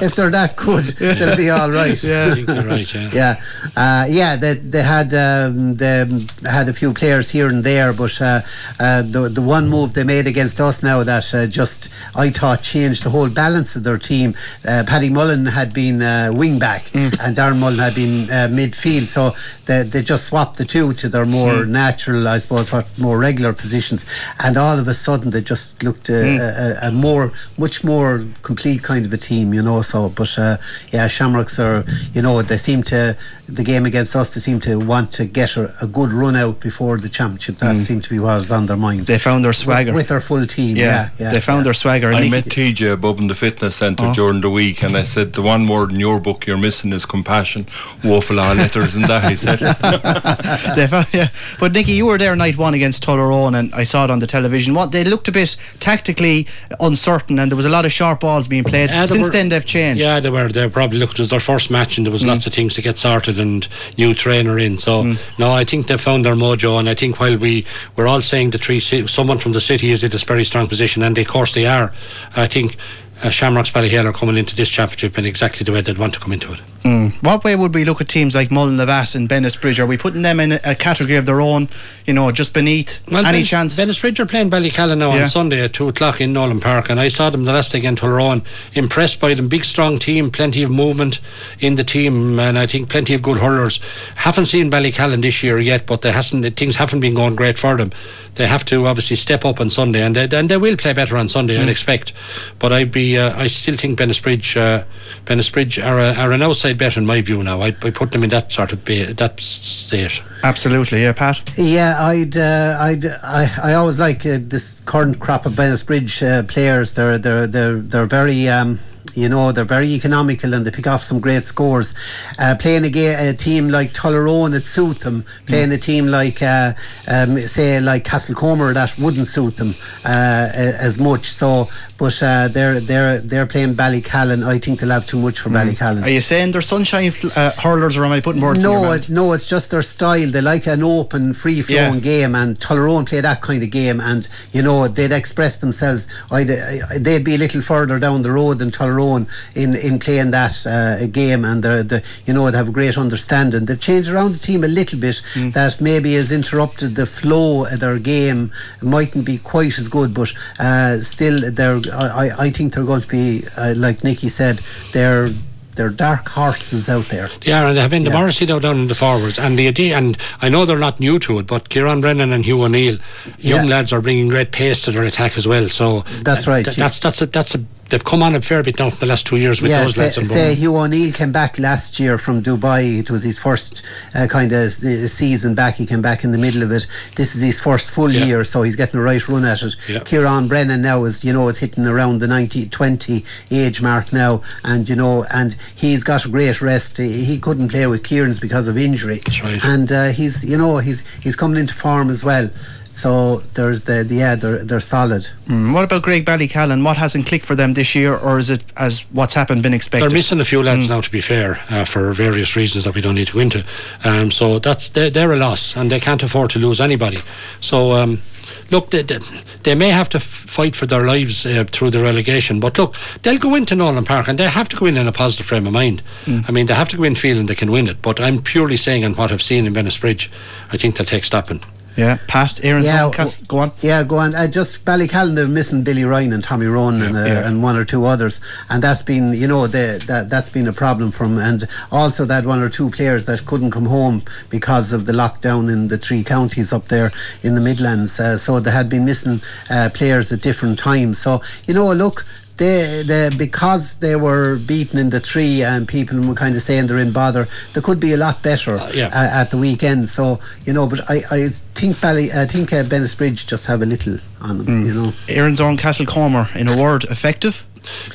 if 0.01 0.15
they're 0.15 0.31
that 0.31 0.53
good, 0.55 0.83
they'll 0.83 1.37
be 1.37 1.49
all 1.49 1.71
right. 1.71 2.01
Yeah, 2.03 2.35
right. 2.47 2.93
Yeah, 2.93 3.09
yeah, 3.13 3.41
uh, 3.75 4.05
yeah. 4.09 4.35
They, 4.35 4.55
they 4.55 4.83
had 4.83 5.13
um, 5.13 5.75
they 5.75 6.05
had 6.43 6.69
a 6.69 6.73
few 6.73 6.93
players 6.93 7.29
here 7.29 7.47
and 7.47 7.63
there, 7.63 7.93
but 7.93 8.19
uh, 8.21 8.41
uh, 8.79 9.01
the 9.01 9.29
the 9.29 9.41
one 9.41 9.69
move 9.69 9.93
they 9.93 10.03
made 10.03 10.27
against 10.27 10.59
us 10.59 10.83
now 10.83 11.03
that 11.03 11.33
uh, 11.33 11.47
just 11.47 11.89
I 12.15 12.29
thought 12.29 12.63
changed 12.63 13.03
the 13.03 13.09
whole 13.09 13.29
balance 13.29 13.75
of 13.75 13.83
their 13.83 13.97
team. 13.97 14.35
Uh, 14.65 14.83
Paddy 14.85 15.09
Mullen 15.09 15.45
had 15.45 15.73
been 15.73 16.01
uh, 16.01 16.31
wing 16.33 16.59
back, 16.59 16.85
mm. 16.87 17.15
and 17.19 17.35
Darren 17.35 17.57
Mullen 17.57 17.79
had 17.79 17.95
been 17.95 18.27
midfield, 18.27 19.07
so 19.07 19.35
they 19.65 19.83
they 19.83 20.01
just 20.01 20.25
swapped 20.25 20.50
the 20.57 20.65
two 20.65 20.93
to 20.93 21.09
their 21.09 21.25
more 21.25 21.63
mm. 21.63 21.69
natural, 21.69 22.27
I 22.27 22.39
suppose, 22.39 22.71
what 22.71 22.85
more 22.97 23.17
regular 23.17 23.53
positions, 23.53 24.05
and 24.43 24.57
all 24.57 24.77
of 24.77 24.87
a 24.87 24.93
sudden 24.93 25.31
they 25.31 25.41
just 25.41 25.81
looked 25.83 26.09
a, 26.09 26.13
mm. 26.13 26.39
a, 26.83 26.87
a 26.87 26.91
more, 26.91 27.31
much 27.57 27.83
more 27.83 28.25
complete 28.41 28.83
kind 28.83 29.05
of 29.05 29.13
a 29.13 29.17
team, 29.17 29.53
you 29.53 29.61
know. 29.61 29.81
So, 29.81 30.09
but 30.09 30.37
uh, 30.37 30.57
yeah, 30.91 31.07
Shamrocks 31.07 31.59
are, 31.59 31.85
you 32.13 32.21
know, 32.21 32.41
they 32.41 32.57
seem 32.57 32.83
to 32.83 33.17
the 33.47 33.63
game 33.63 33.85
against 33.85 34.15
us. 34.15 34.33
They 34.33 34.39
seem 34.39 34.59
to 34.61 34.77
want 34.79 35.11
to 35.13 35.25
get 35.25 35.57
a, 35.57 35.73
a 35.81 35.87
good 35.87 36.11
run 36.11 36.35
out 36.35 36.59
before 36.59 36.97
the 36.97 37.09
championship. 37.09 37.59
That 37.59 37.75
mm. 37.75 37.79
seemed 37.79 38.03
to 38.03 38.09
be 38.09 38.19
what 38.19 38.35
was 38.35 38.51
on 38.51 38.65
their 38.65 38.77
mind. 38.77 39.07
They 39.07 39.19
found 39.19 39.43
their 39.43 39.53
swagger 39.53 39.91
with, 39.91 40.01
with 40.01 40.07
their 40.09 40.21
full 40.21 40.45
team. 40.45 40.77
Yeah, 40.77 40.85
yeah, 40.85 41.09
yeah 41.19 41.31
they 41.31 41.41
found 41.41 41.59
yeah. 41.59 41.63
their 41.63 41.73
swagger. 41.73 42.13
I 42.13 42.29
met 42.29 42.45
TJ 42.45 42.93
above 42.93 43.19
in 43.19 43.27
the 43.27 43.35
fitness 43.35 43.75
centre 43.75 44.05
oh. 44.07 44.13
during 44.13 44.41
the 44.41 44.49
week, 44.49 44.83
and 44.83 44.95
I 44.95 45.03
said 45.03 45.33
the 45.33 45.41
one 45.41 45.67
word 45.67 45.91
in 45.91 45.99
your 45.99 46.19
book 46.19 46.45
you're 46.45 46.57
missing 46.57 46.93
is 46.93 47.05
compassion. 47.05 47.67
Woeful 48.03 48.39
all 48.39 48.55
letters 48.55 48.95
and 48.95 49.05
that. 49.05 49.29
He 49.29 49.35
said. 49.35 49.59
yeah. 51.13 51.29
But 51.59 51.71
Nicky, 51.73 51.93
you 51.93 52.05
were 52.05 52.17
there 52.17 52.35
night 52.35 52.57
one 52.57 52.73
against 52.73 53.03
Tullaroan, 53.03 53.57
and 53.57 53.73
I 53.73 53.83
saw 53.83 54.05
it 54.05 54.11
on 54.11 54.19
the 54.19 54.27
television. 54.27 54.73
What 54.73 54.91
they 54.91 55.03
looked 55.03 55.27
a 55.27 55.31
bit 55.31 55.55
tactically 55.79 56.47
uncertain, 56.79 57.39
and 57.39 57.51
there 57.51 57.57
was 57.57 57.65
a 57.65 57.69
lot 57.69 57.85
of 57.85 57.91
sharp 57.91 58.21
balls 58.21 58.47
being 58.47 58.63
played. 58.63 58.89
Since 58.89 59.27
were, 59.27 59.29
then, 59.29 59.49
they've 59.49 59.65
changed. 59.65 60.01
Yeah, 60.01 60.19
they 60.19 60.29
were. 60.29 60.49
They 60.49 60.67
probably 60.69 60.97
looked. 60.97 61.13
It 61.13 61.19
was 61.19 61.29
their 61.29 61.39
first 61.39 61.71
match, 61.71 61.97
and 61.97 62.05
there 62.05 62.11
was 62.11 62.23
mm. 62.23 62.27
lots 62.27 62.45
of 62.45 62.53
things 62.53 62.75
to 62.75 62.81
get 62.81 62.97
sorted 62.97 63.39
and 63.39 63.67
new 63.97 64.13
trainer 64.13 64.57
in. 64.57 64.77
So 64.77 65.03
mm. 65.03 65.19
no, 65.37 65.51
I 65.51 65.63
think 65.63 65.87
they 65.87 65.97
found 65.97 66.25
their 66.25 66.35
mojo, 66.35 66.79
and 66.79 66.89
I 66.89 66.95
think 66.95 67.19
while 67.19 67.37
we 67.37 67.65
we're 67.95 68.07
all 68.07 68.21
saying 68.21 68.51
the 68.51 68.57
three, 68.57 68.79
someone 68.79 69.39
from 69.39 69.51
the 69.51 69.61
city 69.61 69.91
is 69.91 70.03
in 70.03 70.13
a 70.13 70.17
very 70.17 70.43
strong 70.43 70.67
position, 70.67 71.03
and 71.03 71.17
of 71.17 71.27
course 71.27 71.53
they 71.53 71.65
are. 71.65 71.93
I 72.35 72.47
think 72.47 72.77
uh, 73.23 73.29
Shamrocks 73.29 73.71
Ballyhale 73.71 74.05
are 74.05 74.13
coming 74.13 74.37
into 74.37 74.55
this 74.55 74.69
championship 74.69 75.17
in 75.17 75.25
exactly 75.25 75.63
the 75.63 75.71
way 75.71 75.81
they'd 75.81 75.97
want 75.97 76.13
to 76.13 76.19
come 76.19 76.31
into 76.31 76.53
it. 76.53 76.59
Mm. 76.83 77.13
What 77.23 77.43
way 77.43 77.55
would 77.55 77.75
we 77.75 77.85
look 77.85 78.01
at 78.01 78.09
teams 78.09 78.33
like 78.33 78.49
Mullinavat 78.49 79.13
and 79.13 79.29
Bennettsbridge? 79.29 79.77
Are 79.77 79.85
we 79.85 79.97
putting 79.97 80.23
them 80.23 80.39
in 80.39 80.53
a, 80.53 80.59
a, 80.63 80.75
category 80.75 81.15
of 81.15 81.27
their 81.27 81.39
own, 81.39 81.69
you 82.07 82.13
know, 82.13 82.31
just 82.31 82.53
beneath 82.53 82.99
well, 83.07 83.23
any 83.23 83.39
ben, 83.39 83.45
chance? 83.45 83.77
Bennettsbridge 83.77 84.19
are 84.19 84.25
playing 84.25 84.49
Ballycallan 84.49 84.97
now 84.97 85.13
yeah. 85.13 85.21
on 85.21 85.27
Sunday 85.27 85.63
at 85.63 85.73
2 85.73 85.89
o'clock 85.89 86.19
in 86.19 86.33
Nolan 86.33 86.59
Park, 86.59 86.89
and 86.89 86.99
I 86.99 87.09
saw 87.09 87.29
them 87.29 87.45
the 87.45 87.53
last 87.53 87.71
day 87.71 87.77
against 87.77 88.01
Tullaroan. 88.01 88.43
Impressed 88.73 89.19
by 89.19 89.35
them, 89.35 89.47
big 89.47 89.63
strong 89.63 89.99
team, 89.99 90.31
plenty 90.31 90.63
of 90.63 90.71
movement 90.71 91.19
in 91.59 91.75
the 91.75 91.83
team, 91.83 92.39
and 92.39 92.57
I 92.57 92.65
think 92.65 92.89
plenty 92.89 93.13
of 93.13 93.21
good 93.21 93.37
hurlers. 93.37 93.79
Haven't 94.15 94.45
seen 94.45 94.71
Ballycallan 94.71 95.21
this 95.21 95.43
year 95.43 95.59
yet, 95.59 95.85
but 95.85 96.01
they 96.01 96.11
hasn't, 96.11 96.57
things 96.57 96.77
haven't 96.77 97.01
been 97.01 97.13
going 97.13 97.35
great 97.35 97.59
for 97.59 97.77
them. 97.77 97.91
They 98.35 98.47
have 98.47 98.65
to 98.65 98.87
obviously 98.87 99.17
step 99.17 99.45
up 99.45 99.59
on 99.59 99.69
Sunday, 99.69 100.01
and 100.01 100.15
they, 100.15 100.27
and 100.35 100.49
they 100.49 100.57
will 100.57 100.77
play 100.77 100.93
better 100.93 101.15
on 101.17 101.29
Sunday, 101.29 101.57
mm. 101.57 101.61
I'd 101.61 101.69
expect. 101.69 102.13
But 102.57 102.73
I'd 102.73 102.91
be, 102.91 103.17
uh, 103.17 103.37
I 103.37 103.47
still 103.47 103.75
think 103.75 103.99
Bennettsbridge, 103.99 104.57
uh, 104.57 104.83
Bennettsbridge 105.25 105.83
are, 105.85 105.99
a, 105.99 106.13
are 106.15 106.31
an 106.31 106.41
outside 106.41 106.77
bet 106.77 106.97
in 106.97 107.05
my 107.05 107.21
view 107.21 107.43
now 107.43 107.51
now. 107.51 107.61
I, 107.61 107.67
I 107.67 107.91
put 107.91 108.11
them 108.11 108.23
in 108.23 108.29
that 108.31 108.51
sort 108.51 108.71
of 108.71 108.83
ba- 108.85 109.13
that 109.13 109.39
state. 109.39 110.21
Absolutely, 110.43 111.01
yeah, 111.01 111.13
Pat. 111.13 111.51
Yeah, 111.57 112.03
I'd, 112.03 112.35
uh, 112.37 112.77
I'd, 112.79 113.05
I, 113.05 113.51
I 113.63 113.73
always 113.73 113.99
like 113.99 114.25
uh, 114.25 114.39
this 114.41 114.81
current 114.85 115.19
crop 115.19 115.45
of 115.45 115.53
Bennettsbridge 115.53 116.25
uh, 116.25 116.43
players. 116.43 116.93
They're, 116.93 117.17
they're, 117.17 117.47
they're, 117.47 117.79
they're 117.79 118.05
very. 118.05 118.47
Um, 118.47 118.79
you 119.15 119.29
know, 119.29 119.51
they're 119.51 119.65
very 119.65 119.87
economical 119.87 120.53
and 120.53 120.65
they 120.65 120.71
pick 120.71 120.87
off 120.87 121.03
some 121.03 121.19
great 121.19 121.43
scores. 121.43 121.93
Uh, 122.39 122.55
playing 122.59 122.85
a, 122.85 123.29
a, 123.29 123.33
team 123.33 123.69
like 123.69 123.93
Tullaroan, 123.93 124.55
it 124.55 124.63
suit 124.63 125.01
them. 125.01 125.25
Playing 125.47 125.69
mm. 125.69 125.75
a 125.75 125.77
team 125.77 126.07
like, 126.07 126.41
uh, 126.41 126.73
um, 127.07 127.39
say, 127.39 127.79
like 127.79 128.03
Castlecomer, 128.03 128.73
that 128.73 128.97
wouldn't 128.97 129.27
suit 129.27 129.57
them 129.57 129.75
uh, 130.05 130.49
as 130.53 130.99
much. 130.99 131.31
So, 131.31 131.69
but 131.97 132.21
uh, 132.23 132.47
they're 132.47 132.79
they're 132.79 133.19
they're 133.19 133.45
playing 133.45 133.75
Ballycallan. 133.75 134.45
I 134.45 134.59
think 134.59 134.79
they'll 134.79 134.89
have 134.89 135.05
too 135.05 135.19
much 135.19 135.39
for 135.39 135.49
mm. 135.49 135.55
Ballycallan. 135.55 136.03
Are 136.03 136.09
you 136.09 136.21
saying 136.21 136.51
they're 136.51 136.61
sunshine 136.61 137.13
uh, 137.35 137.51
hurlers, 137.57 137.97
or 137.97 138.05
am 138.05 138.11
I 138.11 138.21
putting 138.21 138.41
words? 138.41 138.63
No, 138.63 138.91
it, 138.91 139.09
no, 139.09 139.33
it's 139.33 139.45
just 139.45 139.71
their 139.71 139.81
style. 139.81 140.27
They 140.27 140.41
like 140.41 140.67
an 140.67 140.83
open, 140.83 141.33
free 141.33 141.61
flowing 141.61 141.95
yeah. 141.95 141.99
game, 141.99 142.35
and 142.35 142.59
Tullaroan 142.59 143.07
play 143.07 143.21
that 143.21 143.41
kind 143.41 143.61
of 143.61 143.69
game, 143.69 143.99
and 143.99 144.27
you 144.51 144.61
know 144.61 144.87
they'd 144.87 145.11
express 145.11 145.57
themselves. 145.57 146.07
I'd, 146.31 146.47
they'd 146.47 147.23
be 147.23 147.35
a 147.35 147.37
little 147.37 147.61
further 147.61 147.99
down 147.99 148.21
the 148.21 148.31
road 148.31 148.59
than 148.59 148.71
Tullaroan 148.71 149.00
own 149.01 149.27
in, 149.55 149.75
in 149.75 149.99
playing 149.99 150.31
that 150.31 150.65
uh, 150.65 151.05
game, 151.07 151.43
and 151.43 151.63
the, 151.63 151.83
the 151.83 152.03
you 152.25 152.33
know 152.33 152.49
they 152.49 152.57
have 152.57 152.69
a 152.69 152.71
great 152.71 152.97
understanding. 152.97 153.65
They've 153.65 153.79
changed 153.79 154.09
around 154.09 154.33
the 154.35 154.39
team 154.39 154.63
a 154.63 154.67
little 154.67 154.99
bit 154.99 155.21
mm. 155.33 155.53
that 155.53 155.81
maybe 155.81 156.13
has 156.13 156.31
interrupted 156.31 156.95
the 156.95 157.05
flow 157.05 157.65
of 157.65 157.79
their 157.79 157.99
game. 157.99 158.51
mightn't 158.81 159.25
be 159.25 159.37
quite 159.37 159.77
as 159.77 159.87
good, 159.87 160.13
but 160.13 160.33
uh, 160.59 160.99
still, 161.01 161.51
they're 161.51 161.81
I, 161.91 162.31
I 162.37 162.49
think 162.49 162.73
they're 162.73 162.83
going 162.83 163.01
to 163.01 163.07
be 163.07 163.43
uh, 163.57 163.73
like 163.75 164.03
Nicky 164.03 164.29
said, 164.29 164.61
they're 164.93 165.29
they're 165.75 165.89
dark 165.89 166.27
horses 166.29 166.89
out 166.89 167.07
there. 167.09 167.29
They 167.45 167.51
are, 167.51 167.65
and 167.65 167.77
they 167.77 167.81
have 167.81 167.89
been 167.89 168.03
the 168.03 168.11
Morrissey 168.11 168.45
down 168.45 168.63
in 168.63 168.87
the 168.87 168.95
forwards. 168.95 169.39
And 169.39 169.57
the 169.57 169.67
idea, 169.67 169.97
and 169.97 170.17
I 170.41 170.49
know 170.49 170.65
they're 170.65 170.77
not 170.77 170.99
new 170.99 171.17
to 171.19 171.39
it, 171.39 171.47
but 171.47 171.69
Kieran 171.69 172.01
Brennan 172.01 172.33
and 172.33 172.45
Hugh 172.45 172.63
O'Neill, 172.63 172.97
young 173.39 173.65
yeah. 173.65 173.77
lads, 173.77 173.93
are 173.93 174.01
bringing 174.01 174.27
great 174.27 174.51
pace 174.51 174.81
to 174.83 174.91
their 174.91 175.03
attack 175.03 175.37
as 175.37 175.47
well. 175.47 175.69
So 175.69 176.01
that's 176.23 176.45
right. 176.47 176.65
Th- 176.65 176.77
that's 176.77 176.99
that's 176.99 177.21
a 177.21 177.25
that's 177.25 177.55
a 177.55 177.63
they've 177.91 178.03
come 178.03 178.23
on 178.23 178.33
a 178.35 178.41
fair 178.41 178.63
bit 178.63 178.79
now 178.79 178.89
for 178.89 178.95
the 178.95 179.05
last 179.05 179.27
two 179.27 179.35
years 179.37 179.61
with 179.61 179.69
yeah, 179.69 179.83
those 179.83 179.95
say, 179.95 180.03
lads. 180.03 180.29
Say 180.29 180.55
Hugh 180.55 180.75
O'Neill 180.77 181.11
came 181.11 181.31
back 181.31 181.59
last 181.59 181.99
year 181.99 182.17
from 182.17 182.41
Dubai. 182.41 182.99
It 182.99 183.11
was 183.11 183.23
his 183.23 183.37
first 183.37 183.83
uh, 184.15 184.27
kind 184.27 184.51
of 184.51 184.83
uh, 184.83 185.07
season 185.07 185.53
back. 185.53 185.75
He 185.75 185.85
came 185.85 186.01
back 186.01 186.23
in 186.23 186.31
the 186.31 186.37
middle 186.37 186.63
of 186.63 186.71
it. 186.71 186.87
This 187.15 187.35
is 187.35 187.41
his 187.41 187.59
first 187.59 187.91
full 187.91 188.11
yeah. 188.11 188.25
year, 188.25 188.43
so 188.43 188.63
he's 188.63 188.75
getting 188.75 188.99
a 188.99 189.03
right 189.03 189.25
run 189.27 189.45
at 189.45 189.61
it. 189.61 189.75
Yeah. 189.87 189.99
Kieran 189.99 190.47
Brennan 190.47 190.81
now 190.81 191.03
is 191.03 191.23
you 191.23 191.33
know 191.33 191.47
is 191.49 191.59
hitting 191.59 191.85
around 191.85 192.19
the 192.19 192.27
90, 192.27 192.69
20 192.69 193.25
age 193.51 193.81
mark 193.81 194.11
now, 194.13 194.41
and 194.63 194.87
you 194.87 194.95
know 194.95 195.25
and 195.29 195.55
he's 195.75 196.03
got 196.03 196.25
a 196.25 196.29
great 196.29 196.61
rest. 196.61 196.97
He, 196.97 197.25
he 197.25 197.37
couldn't 197.37 197.69
play 197.69 197.85
with 197.87 198.03
Kieran's 198.03 198.39
because 198.39 198.67
of 198.67 198.77
injury. 198.77 199.21
That's 199.25 199.43
right. 199.43 199.63
And 199.63 199.91
uh, 199.91 200.07
he's 200.09 200.45
you 200.45 200.57
know 200.57 200.77
he's 200.77 201.03
he's 201.21 201.35
coming 201.35 201.59
into 201.59 201.73
form 201.73 202.09
as 202.09 202.23
well. 202.23 202.49
So 202.91 203.37
there's 203.53 203.81
the, 203.81 204.03
the 204.03 204.15
yeah 204.15 204.35
they're 204.35 204.63
they're 204.63 204.79
solid. 204.79 205.27
Mm, 205.45 205.73
what 205.73 205.83
about 205.85 206.03
Graigue-Ballycallan? 206.03 206.83
What 206.83 206.97
hasn't 206.97 207.25
clicked 207.25 207.45
for 207.45 207.55
them 207.55 207.73
this 207.73 207.95
year, 207.95 208.15
or 208.15 208.37
is 208.37 208.49
it 208.49 208.63
as 208.75 209.01
what's 209.11 209.33
happened 209.33 209.63
been 209.63 209.73
expected? 209.73 210.09
They're 210.09 210.17
missing 210.17 210.41
a 210.41 210.45
few 210.45 210.61
lads 210.61 210.85
mm. 210.87 210.89
now, 210.89 211.01
to 211.01 211.09
be 211.09 211.21
fair, 211.21 211.61
uh, 211.69 211.85
for 211.85 212.11
various 212.11 212.55
reasons 212.55 212.83
that 212.83 212.93
we 212.93 213.01
don't 213.01 213.15
need 213.15 213.27
to 213.27 213.33
go 213.33 213.39
into. 213.39 213.63
Um, 214.03 214.29
so 214.29 214.59
that's 214.59 214.89
they're, 214.89 215.09
they're, 215.09 215.31
a 215.31 215.37
loss, 215.37 215.75
and 215.75 215.89
they 215.89 215.99
can't 215.99 216.21
afford 216.21 216.49
to 216.51 216.59
lose 216.59 216.81
anybody. 216.81 217.21
So. 217.61 217.93
Um, 217.93 218.21
look, 218.69 218.89
they, 218.89 219.01
they, 219.01 219.19
they, 219.63 219.75
may 219.75 219.89
have 219.89 220.09
to 220.09 220.17
f- 220.17 220.23
fight 220.23 220.75
for 220.75 220.85
their 220.85 221.05
lives 221.05 221.45
uh, 221.45 221.63
through 221.71 221.89
the 221.89 222.01
relegation, 222.01 222.59
but 222.59 222.77
look, 222.77 222.95
they'll 223.21 223.37
go 223.37 223.55
into 223.55 223.75
Nolan 223.75 224.05
Park 224.05 224.27
and 224.27 224.37
they 224.37 224.47
have 224.47 224.67
to 224.69 224.75
go 224.75 224.85
in 224.85 224.97
in 224.97 225.07
a 225.07 225.11
positive 225.11 225.45
frame 225.45 225.67
of 225.67 225.73
mind. 225.73 226.01
Mm. 226.25 226.45
I 226.47 226.51
mean, 226.51 226.65
they 226.65 226.73
have 226.73 226.89
to 226.89 226.97
go 226.97 227.03
in 227.03 227.15
feeling 227.15 227.45
they 227.45 227.55
can 227.55 227.71
win 227.71 227.87
it, 227.87 228.01
but 228.01 228.19
I'm 228.19 228.41
purely 228.41 228.77
saying 228.77 229.05
on 229.05 229.13
what 229.15 229.31
I've 229.31 229.43
seen 229.43 229.65
in 229.65 229.73
Bennettsbridge, 229.73 230.29
I 230.71 230.77
think 230.77 230.97
they'll 230.97 231.05
take 231.05 231.23
stopping. 231.23 231.63
Yeah, 231.97 232.19
Pat, 232.27 232.63
Aaron, 232.63 232.83
yeah, 232.83 233.11
go 233.47 233.59
on. 233.59 233.71
Yeah, 233.81 234.03
go 234.03 234.17
on. 234.17 234.33
Uh, 234.33 234.47
just 234.47 234.85
Ballycallan, 234.85 235.35
they're 235.35 235.47
missing 235.47 235.83
Billy 235.83 236.05
Ryan 236.05 236.33
and 236.33 236.43
Tommy 236.43 236.65
Rowan 236.65 236.99
yeah, 236.99 237.05
and, 237.05 237.17
uh, 237.17 237.25
yeah. 237.25 237.47
and 237.47 237.61
one 237.61 237.75
or 237.75 237.83
two 237.83 238.05
others, 238.05 238.39
and 238.69 238.81
that's 238.81 239.01
been, 239.01 239.33
you 239.33 239.47
know, 239.47 239.67
the, 239.67 240.01
that 240.07 240.29
that's 240.29 240.49
been 240.49 240.67
a 240.67 240.73
problem 240.73 241.11
from. 241.11 241.37
And 241.37 241.67
also 241.91 242.25
that 242.25 242.45
one 242.45 242.61
or 242.61 242.69
two 242.69 242.89
players 242.89 243.25
that 243.25 243.45
couldn't 243.45 243.71
come 243.71 243.85
home 243.85 244.23
because 244.49 244.93
of 244.93 245.05
the 245.05 245.13
lockdown 245.13 245.71
in 245.71 245.89
the 245.89 245.97
three 245.97 246.23
counties 246.23 246.71
up 246.71 246.87
there 246.87 247.11
in 247.43 247.55
the 247.55 247.61
Midlands. 247.61 248.19
Uh, 248.19 248.37
so 248.37 248.59
they 248.59 248.71
had 248.71 248.87
been 248.87 249.05
missing 249.05 249.41
uh, 249.69 249.89
players 249.93 250.31
at 250.31 250.41
different 250.41 250.79
times. 250.79 251.19
So 251.19 251.41
you 251.67 251.73
know, 251.73 251.91
look, 251.91 252.25
they, 252.61 253.03
they 253.09 253.29
because 253.45 253.83
they 254.05 254.15
were 254.15 254.57
beaten 254.71 254.97
in 255.03 255.09
the 255.09 255.19
three 255.19 255.63
and 255.63 255.87
people 255.87 256.19
were 256.29 256.35
kind 256.43 256.55
of 256.55 256.61
saying 256.61 256.87
they're 256.87 257.05
in 257.07 257.11
bother, 257.11 257.43
they 257.73 257.81
could 257.81 257.99
be 257.99 258.13
a 258.13 258.17
lot 258.25 258.35
better 258.43 258.73
Uh, 258.77 258.91
yeah. 258.93 259.07
uh, 259.07 259.41
at 259.41 259.47
the 259.51 259.57
weekend. 259.57 260.07
So 260.17 260.23
you 260.65 260.73
know, 260.75 260.85
but 260.91 260.99
I, 261.09 261.17
I 261.37 261.49
think 261.77 261.99
Bally, 262.01 262.27
I 262.31 262.45
think 262.45 262.71
uh, 262.71 262.83
Bridge 263.17 263.41
just 263.53 263.65
have 263.65 263.81
a 263.81 263.85
little 263.93 264.17
on 264.47 264.57
them. 264.59 264.67
Mm. 264.67 264.85
You 264.87 264.93
know, 264.93 265.13
Aaron's 265.27 265.59
own 265.59 265.75
Castle 265.77 266.05
Comer, 266.05 266.45
in 266.55 266.67
a 266.69 266.77
word, 266.77 267.03
effective. 267.05 267.55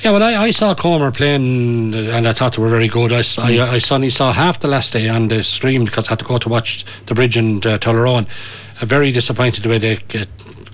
Yeah, 0.02 0.12
well, 0.12 0.22
I, 0.22 0.34
I 0.48 0.50
saw 0.52 0.74
Comer 0.74 1.10
playing 1.10 1.92
uh, 1.94 2.16
and 2.16 2.28
I 2.28 2.32
thought 2.32 2.54
they 2.54 2.62
were 2.62 2.68
very 2.78 2.88
good. 2.88 3.10
I, 3.12 3.22
I, 3.48 3.74
I 3.76 3.78
suddenly 3.80 4.10
saw 4.10 4.32
half 4.32 4.60
the 4.60 4.68
last 4.68 4.92
day 4.92 5.08
on 5.08 5.28
the 5.28 5.42
stream 5.42 5.84
because 5.84 6.06
I 6.06 6.10
had 6.12 6.20
to 6.20 6.24
go 6.24 6.38
to 6.38 6.48
watch 6.48 6.84
the 7.06 7.14
bridge 7.14 7.36
and 7.36 7.66
uh, 7.66 7.78
Tullaroan. 7.78 8.26
Uh, 8.80 8.86
very 8.86 9.10
disappointed 9.10 9.62
the 9.64 9.68
way 9.68 9.78
they 9.78 9.96
uh, 10.14 10.24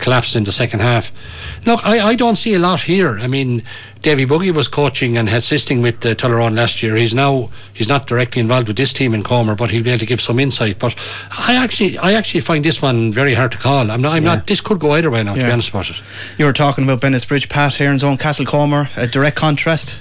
collapsed 0.02 0.36
in 0.36 0.44
the 0.44 0.52
second 0.52 0.80
half. 0.80 1.10
Look, 1.64 1.80
I, 1.86 2.08
I 2.08 2.14
don't 2.14 2.36
see 2.36 2.52
a 2.54 2.58
lot 2.58 2.82
here. 2.82 3.18
I 3.18 3.26
mean, 3.26 3.62
Davy 4.02 4.24
Buggy 4.24 4.50
was 4.50 4.68
coaching 4.68 5.16
and 5.16 5.28
assisting 5.28 5.80
with 5.80 6.04
uh, 6.04 6.14
Tullaroan 6.14 6.56
last 6.56 6.82
year. 6.82 6.96
He's 6.96 7.14
now 7.14 7.50
he's 7.72 7.88
not 7.88 8.06
directly 8.06 8.40
involved 8.40 8.68
with 8.68 8.76
this 8.76 8.92
team 8.92 9.14
in 9.14 9.22
Comer, 9.22 9.54
but 9.54 9.70
he'll 9.70 9.84
be 9.84 9.90
able 9.90 10.00
to 10.00 10.06
give 10.06 10.20
some 10.20 10.38
insight. 10.38 10.78
But 10.78 10.94
I 11.30 11.54
actually 11.54 11.96
I 11.98 12.12
actually 12.14 12.40
find 12.40 12.64
this 12.64 12.82
one 12.82 13.12
very 13.12 13.34
hard 13.34 13.52
to 13.52 13.58
call. 13.58 13.90
I'm 13.90 14.02
not. 14.02 14.14
I'm 14.14 14.24
not. 14.24 14.46
This 14.46 14.60
could 14.60 14.80
go 14.80 14.92
either 14.92 15.10
way 15.10 15.22
now. 15.22 15.34
To 15.34 15.40
be 15.40 15.50
honest 15.50 15.70
about 15.70 15.88
it. 15.88 16.00
You 16.36 16.44
were 16.44 16.52
talking 16.52 16.84
about 16.84 17.00
Bennettsbridge, 17.00 17.48
Pat, 17.48 17.80
Erin's 17.80 18.02
Own 18.04 18.18
Castlecomer, 18.18 18.88
a 18.96 19.06
direct 19.06 19.36
contrast. 19.36 19.98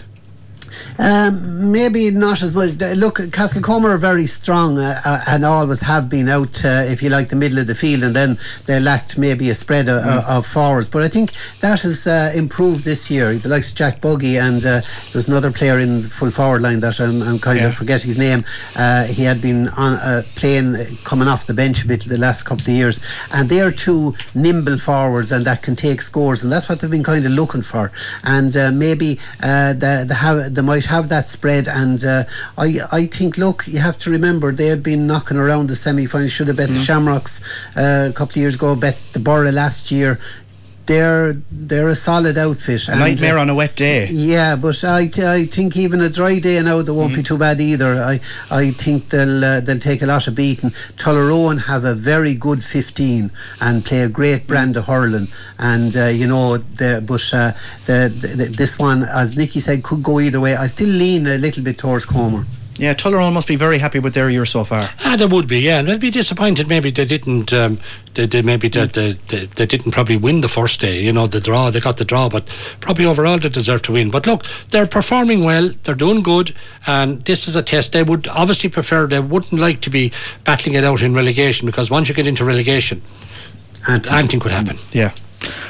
Um, 1.01 1.71
maybe 1.71 2.11
not 2.11 2.43
as 2.43 2.53
much. 2.53 2.73
Look, 2.79 3.17
Castlecomer 3.17 3.89
are 3.89 3.97
very 3.97 4.27
strong 4.27 4.77
uh, 4.77 5.01
uh, 5.03 5.21
and 5.27 5.43
always 5.43 5.81
have 5.81 6.09
been 6.09 6.29
out, 6.29 6.63
uh, 6.63 6.85
if 6.87 7.01
you 7.01 7.09
like, 7.09 7.29
the 7.29 7.35
middle 7.35 7.57
of 7.57 7.65
the 7.65 7.73
field, 7.73 8.03
and 8.03 8.15
then 8.15 8.37
they 8.67 8.79
lacked 8.79 9.17
maybe 9.17 9.49
a 9.49 9.55
spread 9.55 9.89
of, 9.89 10.03
Mm. 10.03 10.25
of 10.25 10.45
forwards. 10.45 10.89
But 10.89 11.01
I 11.03 11.07
think 11.07 11.31
that 11.61 11.81
has 11.81 12.05
uh, 12.05 12.31
improved 12.35 12.83
this 12.83 13.09
year. 13.09 13.33
The 13.35 13.49
likes 13.49 13.69
of 13.71 13.75
Jack 13.75 13.99
Buggy, 13.99 14.37
and 14.37 14.63
uh, 14.63 14.81
there's 15.11 15.27
another 15.27 15.49
player 15.51 15.79
in 15.79 16.03
the 16.03 16.09
full 16.09 16.29
forward 16.31 16.61
line 16.61 16.79
that 16.81 16.99
I'm, 16.99 17.21
I'm 17.23 17.39
kind 17.39 17.59
Yeah. 17.59 17.69
of 17.69 17.75
forgetting 17.75 18.07
his 18.07 18.17
name. 18.17 18.45
Uh, 18.75 19.05
he 19.05 19.23
had 19.23 19.41
been 19.41 19.69
on 19.69 19.93
uh, 19.93 20.21
playing, 20.35 20.97
coming 21.03 21.27
off 21.27 21.47
the 21.47 21.53
bench 21.55 21.83
a 21.83 21.87
bit 21.87 22.01
the 22.05 22.17
last 22.19 22.43
couple 22.43 22.63
of 22.65 22.75
years, 22.81 22.99
and 23.31 23.49
they 23.49 23.61
are 23.61 23.71
two 23.71 24.13
nimble 24.35 24.77
forwards 24.77 25.31
and 25.31 25.45
that 25.45 25.63
can 25.63 25.75
take 25.75 26.01
scores, 26.01 26.43
and 26.43 26.51
that's 26.51 26.69
what 26.69 26.79
they've 26.79 26.91
been 26.91 27.03
kind 27.03 27.25
of 27.25 27.31
looking 27.31 27.63
for. 27.63 27.91
And 28.23 28.55
uh, 28.55 28.71
maybe 28.71 29.19
uh, 29.41 29.73
they, 29.73 30.03
they 30.07 30.13
have 30.15 30.53
they 30.53 30.61
might 30.61 30.85
have 30.91 31.09
that 31.09 31.29
spread. 31.29 31.67
And 31.67 32.03
uh, 32.03 32.23
I 32.57 32.67
I 32.91 33.01
think 33.07 33.37
look, 33.37 33.67
you 33.67 33.79
have 33.79 33.97
to 34.03 34.09
remember 34.17 34.51
they 34.51 34.67
have 34.67 34.83
been 34.83 35.07
knocking 35.07 35.37
around 35.37 35.67
the 35.69 35.75
semi 35.75 36.05
final. 36.05 36.27
Should 36.27 36.49
have 36.49 36.57
bet 36.57 36.69
the 36.69 36.79
Shamrocks 36.87 37.41
uh, 37.75 38.09
a 38.09 38.13
couple 38.13 38.33
of 38.33 38.37
years 38.43 38.55
ago. 38.55 38.75
Bet 38.75 38.97
the 39.13 39.19
Borough 39.19 39.51
last 39.63 39.91
year. 39.91 40.19
They're 40.85 41.33
they're 41.51 41.89
a 41.89 41.95
solid 41.95 42.37
outfit. 42.37 42.87
A 42.87 42.95
nightmare 42.95 43.37
uh, 43.37 43.41
on 43.41 43.49
a 43.49 43.55
wet 43.55 43.75
day. 43.75 44.07
yeah, 44.09 44.55
but 44.55 44.83
I, 44.83 45.09
I 45.17 45.45
think 45.45 45.77
even 45.77 46.01
a 46.01 46.09
dry 46.09 46.39
day 46.39 46.61
now 46.61 46.81
they 46.81 46.91
won't 46.91 47.15
be 47.15 47.23
too 47.23 47.37
bad 47.37 47.61
either. 47.61 48.01
I 48.03 48.19
I 48.49 48.71
think 48.71 49.09
they'll 49.09 49.43
uh, 49.45 49.59
they'll 49.59 49.79
take 49.79 50.01
a 50.01 50.05
lot 50.07 50.27
of 50.27 50.35
beating. 50.35 50.71
Tullaroan 50.97 51.65
have 51.65 51.85
a 51.85 51.93
very 51.93 52.33
good 52.33 52.63
15 52.63 53.31
and 53.59 53.85
play 53.85 54.01
a 54.01 54.09
great 54.09 54.47
brand 54.47 54.75
of 54.77 54.85
hurling, 54.85 55.27
and 55.59 55.95
uh, 55.95 56.05
you 56.07 56.27
know 56.27 56.57
the 56.57 57.03
but 57.05 57.31
uh, 57.33 57.53
the, 57.85 58.09
the 58.09 58.45
this 58.45 58.79
one 58.79 59.03
as 59.03 59.37
Nicky 59.37 59.59
said 59.59 59.83
could 59.83 60.03
go 60.03 60.19
either 60.19 60.39
way. 60.39 60.55
I 60.55 60.67
still 60.67 60.89
lean 60.89 61.27
a 61.27 61.37
little 61.37 61.63
bit 61.63 61.77
towards 61.77 62.05
Comer. 62.05 62.45
Yeah, 62.81 62.95
Tullaroan 62.95 63.33
must 63.33 63.47
be 63.47 63.55
very 63.55 63.77
happy 63.77 63.99
with 63.99 64.15
their 64.15 64.27
year 64.27 64.43
so 64.43 64.63
far. 64.63 64.89
Ah, 65.05 65.15
they 65.15 65.27
would 65.27 65.47
be, 65.47 65.59
yeah, 65.59 65.77
and 65.77 65.87
they'd 65.87 65.99
be 65.99 66.09
disappointed. 66.09 66.67
Maybe 66.67 66.89
they 66.89 67.05
didn't. 67.05 67.53
Um, 67.53 67.79
they, 68.15 68.25
they 68.25 68.41
maybe 68.41 68.69
they, 68.69 68.87
they, 68.87 69.13
they, 69.27 69.45
they 69.45 69.67
didn't 69.67 69.91
probably 69.91 70.17
win 70.17 70.41
the 70.41 70.47
first 70.47 70.79
day. 70.79 70.99
You 70.99 71.13
know, 71.13 71.27
the 71.27 71.39
draw. 71.39 71.69
They 71.69 71.79
got 71.79 71.97
the 71.97 72.05
draw, 72.05 72.27
but 72.27 72.47
probably 72.79 73.05
overall 73.05 73.37
they 73.37 73.49
deserve 73.49 73.83
to 73.83 73.91
win. 73.91 74.09
But 74.09 74.25
look, 74.25 74.43
they're 74.71 74.87
performing 74.87 75.43
well. 75.43 75.69
They're 75.83 75.93
doing 75.93 76.23
good, 76.23 76.55
and 76.87 77.23
this 77.25 77.47
is 77.47 77.55
a 77.55 77.61
test. 77.61 77.91
They 77.91 78.01
would 78.01 78.27
obviously 78.29 78.69
prefer. 78.69 79.05
They 79.05 79.19
wouldn't 79.19 79.61
like 79.61 79.81
to 79.81 79.91
be 79.91 80.11
battling 80.43 80.73
it 80.73 80.83
out 80.83 81.03
in 81.03 81.13
relegation 81.13 81.67
because 81.67 81.91
once 81.91 82.09
you 82.09 82.15
get 82.15 82.25
into 82.25 82.43
relegation, 82.43 83.03
And 83.87 84.07
anything 84.07 84.39
could 84.39 84.51
happen. 84.53 84.79
Yeah. 84.91 85.11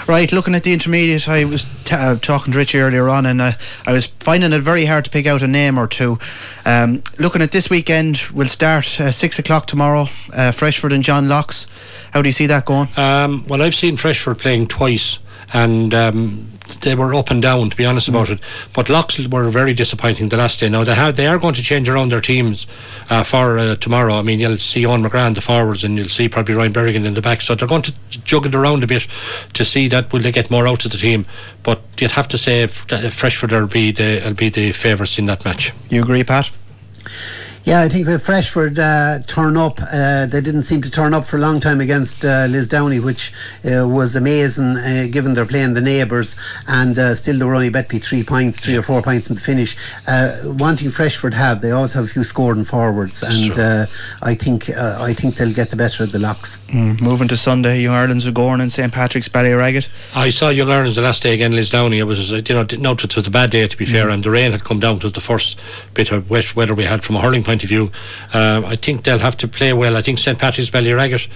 Right, 0.08 0.32
looking 0.32 0.56
at 0.56 0.64
the 0.64 0.74
intermediate, 0.74 1.30
I 1.30 1.46
was 1.46 1.66
t- 1.86 1.96
uh, 1.96 2.16
talking 2.16 2.52
to 2.52 2.58
Richie 2.58 2.80
earlier 2.80 3.08
on, 3.08 3.26
and 3.26 3.42
uh, 3.42 3.54
I 3.86 3.94
was 3.94 4.08
finding 4.20 4.52
it 4.52 4.60
very 4.60 4.86
hard 4.86 5.06
to 5.06 5.12
pick 5.12 5.26
out 5.26 5.42
a 5.42 5.48
name 5.48 5.78
or 5.78 5.88
two. 5.88 6.18
Um, 6.66 7.04
looking 7.18 7.42
at 7.42 7.52
this 7.52 7.70
weekend, 7.70 8.22
we'll 8.34 8.48
start 8.48 9.00
uh, 9.00 9.12
six 9.12 9.40
o'clock 9.40 9.68
tomorrow. 9.68 10.08
Uh, 10.34 10.52
Freshford 10.52 10.92
and 10.92 11.04
John 11.04 11.28
Lockes. 11.28 11.68
How 12.12 12.22
do 12.22 12.28
you 12.28 12.34
see 12.34 12.48
that 12.48 12.66
going? 12.66 12.90
Um, 12.98 13.46
well, 13.48 13.62
I've 13.62 13.76
seen 13.76 13.96
Freshford 13.96 14.40
playing 14.40 14.68
twice, 14.68 15.20
and 15.54 15.94
um, 15.94 16.52
they 16.82 16.96
were 16.96 17.14
up 17.14 17.30
and 17.30 17.42
down, 17.42 17.70
to 17.70 17.76
be 17.76 17.86
honest 17.86 18.08
about 18.08 18.30
it. 18.30 18.40
But 18.74 18.88
Lockes 18.88 19.28
were 19.28 19.50
very 19.50 19.74
disappointing 19.74 20.30
the 20.30 20.38
last 20.38 20.60
day. 20.60 20.70
Now 20.70 20.84
they 20.84 20.96
have, 20.96 21.16
they 21.16 21.28
are 21.28 21.38
going 21.38 21.54
to 21.56 21.62
change 21.62 21.90
around 21.90 22.12
their 22.12 22.22
teams 22.22 22.68
uh, 23.10 23.24
for 23.24 23.58
uh, 23.58 23.76
tomorrow. 23.76 24.16
I 24.16 24.22
mean, 24.22 24.40
you'll 24.40 24.58
see 24.58 24.86
Owen 24.86 25.04
McGrath 25.04 25.36
the 25.36 25.42
forwards, 25.42 25.84
and 25.84 25.98
you'll 25.98 26.10
see 26.10 26.30
probably 26.30 26.56
Ryan 26.56 26.74
Berrigan 26.74 27.06
in 27.06 27.14
the 27.14 27.22
back. 27.22 27.42
So 27.42 27.56
they're 27.56 27.68
going 27.68 27.84
to 27.84 27.94
jug 28.10 28.46
it 28.46 28.56
around 28.56 28.84
a 28.84 28.88
bit 28.88 29.08
to 29.54 29.66
see 29.66 29.88
that 29.90 30.12
will 30.12 30.22
they 30.22 30.32
get 30.32 30.50
more 30.50 30.68
out 30.68 30.86
of 30.86 30.92
the 30.92 30.98
team. 30.98 31.26
But 31.64 31.82
you'd 32.00 32.12
have 32.12 32.28
to 32.30 32.38
say 32.38 32.64
if 32.64 32.86
Freshford 33.14 33.52
will 33.52 33.68
be 33.68 33.92
the 33.92 34.22
will 34.26 34.34
be 34.34 34.50
the 34.50 34.72
favourites 34.72 35.18
in 35.20 35.26
that 35.26 35.46
match. 35.46 35.74
You 35.90 36.02
agree, 36.02 36.24
Pat? 36.24 36.52
Yeah, 37.64 37.82
I 37.82 37.90
think 37.90 38.08
with 38.08 38.24
Freshford 38.24 38.80
uh, 38.80 39.20
turn 39.28 39.56
up, 39.56 39.80
uh, 39.82 40.26
they 40.26 40.42
didn't 40.42 40.64
seem 40.64 40.82
to 40.82 40.90
turn 40.90 41.14
up 41.14 41.26
for 41.26 41.36
a 41.38 41.40
long 41.40 41.60
time 41.60 41.80
against 41.80 42.26
uh, 42.26 42.48
Lisdowney, 42.48 43.00
which 43.04 43.32
uh, 43.64 43.88
was 43.88 44.16
amazing 44.16 44.78
uh, 44.78 45.08
given 45.12 45.34
they're 45.34 45.46
playing 45.46 45.76
the 45.76 45.82
neighbours, 45.82 46.36
and 46.68 46.98
uh, 46.98 47.14
still 47.14 47.38
they 47.38 47.46
were 47.46 47.54
only 47.54 47.70
bet 47.70 47.88
be 47.88 48.00
three 48.00 48.24
points, 48.24 48.60
three 48.60 48.76
or 48.76 48.82
four 48.82 49.04
points 49.04 49.30
in 49.30 49.36
the 49.36 49.42
finish. 49.42 49.78
Uh, 50.08 50.38
one 50.38 50.76
thing 50.76 50.90
Freshford 50.90 51.36
have, 51.36 51.62
they 51.62 51.70
always 51.70 51.94
have 51.94 52.06
a 52.06 52.08
few 52.08 52.24
scoring 52.24 52.64
forwards, 52.64 53.22
and 53.22 53.56
uh, 53.60 53.86
I 54.24 54.34
think 54.34 54.68
uh, 54.70 54.98
I 55.00 55.14
think 55.14 55.36
they'll 55.36 55.54
get 55.54 55.70
the 55.70 55.76
better 55.76 56.04
of 56.04 56.12
the 56.12 56.18
Lockes. 56.18 56.58
Mm, 56.70 57.00
moving 57.00 57.28
to 57.28 57.38
Sunday, 57.38 57.82
Young 57.82 57.94
Ireland's 57.94 58.26
are 58.26 58.32
going 58.32 58.60
and 58.60 58.72
St 58.72 58.92
Patrick's 58.92 59.30
Ballyraggett. 59.30 59.88
I 60.16 60.32
saw 60.32 60.50
Young 60.50 60.72
Ireland's 60.72 60.96
the 60.96 61.04
last 61.04 61.22
day 61.22 61.36
again, 61.36 61.52
Lisdowney. 61.52 61.98
It 61.98 62.06
was, 62.06 62.34
uh, 62.34 62.42
you 62.48 62.56
know, 62.56 62.66
no, 62.80 62.94
it 62.94 63.16
was 63.16 63.28
a 63.28 63.32
bad 63.32 63.52
day 63.52 63.68
to 63.68 63.78
be 63.78 63.86
fair, 63.86 64.10
and 64.10 64.24
the 64.24 64.32
rain 64.32 64.52
had 64.52 64.64
come 64.64 64.80
down. 64.80 64.96
It 64.96 65.04
was 65.04 65.14
the 65.14 65.22
first 65.22 65.60
bit 65.94 66.12
of 66.12 66.28
wet 66.28 66.56
weather 66.56 66.74
we 66.74 66.86
had 66.86 67.04
from 67.04 67.18
a 67.18 67.22
hurling 67.22 67.44
point 67.44 67.51
of 67.60 67.70
view. 67.70 67.92
Uh, 68.34 68.62
I 68.66 68.76
think 68.76 69.04
they'll 69.04 69.20
have 69.20 69.38
to 69.38 69.48
play 69.48 69.74
well. 69.74 69.98
I 69.98 70.02
think 70.02 70.20
St 70.20 70.38
Patrick's 70.38 70.70
Ballyraggett 70.70 71.28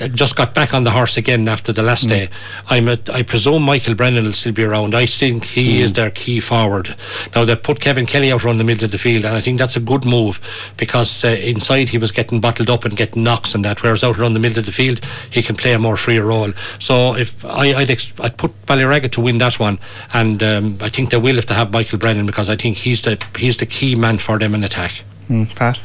uh, 0.00 0.08
just 0.08 0.36
got 0.36 0.54
back 0.54 0.74
on 0.74 0.84
the 0.84 0.90
horse 0.90 1.16
again 1.16 1.48
after 1.48 1.72
the 1.72 1.82
last 1.82 2.08
day. 2.08 2.28
I'm 2.68 2.88
a, 2.88 2.98
I 3.12 3.22
presume 3.22 3.62
Michael 3.62 3.94
Brennan 3.94 4.24
will 4.24 4.32
still 4.32 4.52
be 4.52 4.64
around. 4.64 4.94
I 4.94 5.06
think 5.06 5.44
he 5.44 5.82
is 5.82 5.92
their 5.92 6.10
key 6.10 6.40
forward. 6.40 6.96
Now 7.34 7.44
they 7.44 7.56
put 7.56 7.80
Kevin 7.80 8.06
Kelly 8.06 8.32
out 8.32 8.44
around 8.44 8.58
the 8.58 8.64
middle 8.64 8.84
of 8.84 8.90
the 8.90 8.98
field, 8.98 9.24
and 9.24 9.36
I 9.36 9.40
think 9.40 9.58
that's 9.58 9.76
a 9.76 9.80
good 9.80 10.04
move 10.04 10.40
because 10.76 11.24
uh, 11.24 11.28
inside 11.28 11.88
he 11.88 11.98
was 11.98 12.10
getting 12.10 12.40
bottled 12.40 12.70
up 12.70 12.84
and 12.84 12.96
getting 12.96 13.22
knocks 13.22 13.54
and 13.54 13.64
that, 13.64 13.82
whereas 13.82 14.02
out 14.02 14.18
around 14.18 14.34
the 14.34 14.40
middle 14.40 14.58
of 14.58 14.66
the 14.66 14.72
field 14.72 15.04
he 15.30 15.42
can 15.42 15.56
play 15.56 15.72
a 15.72 15.78
more 15.78 15.96
freer 15.96 16.24
role. 16.24 16.52
So 16.78 17.14
if 17.14 17.44
I, 17.44 17.74
I'd, 17.74 17.90
ex- 17.90 18.12
I'd 18.20 18.36
put 18.36 18.52
Ballyraggett 18.66 19.12
to 19.12 19.20
win 19.20 19.38
that 19.38 19.58
one, 19.58 19.78
and 20.12 20.42
um, 20.42 20.78
I 20.80 20.88
think 20.88 21.10
they 21.10 21.18
will 21.18 21.38
if 21.38 21.46
they 21.46 21.54
have 21.54 21.72
Michael 21.72 21.98
Brennan 21.98 22.26
because 22.26 22.48
I 22.48 22.56
think 22.56 22.78
he's 22.78 23.02
the 23.02 23.22
he's 23.38 23.58
the 23.58 23.66
key 23.66 23.94
man 23.94 24.18
for 24.18 24.38
them 24.38 24.54
in 24.54 24.64
attack. 24.64 25.04
Mm, 25.32 25.54
Pat? 25.54 25.78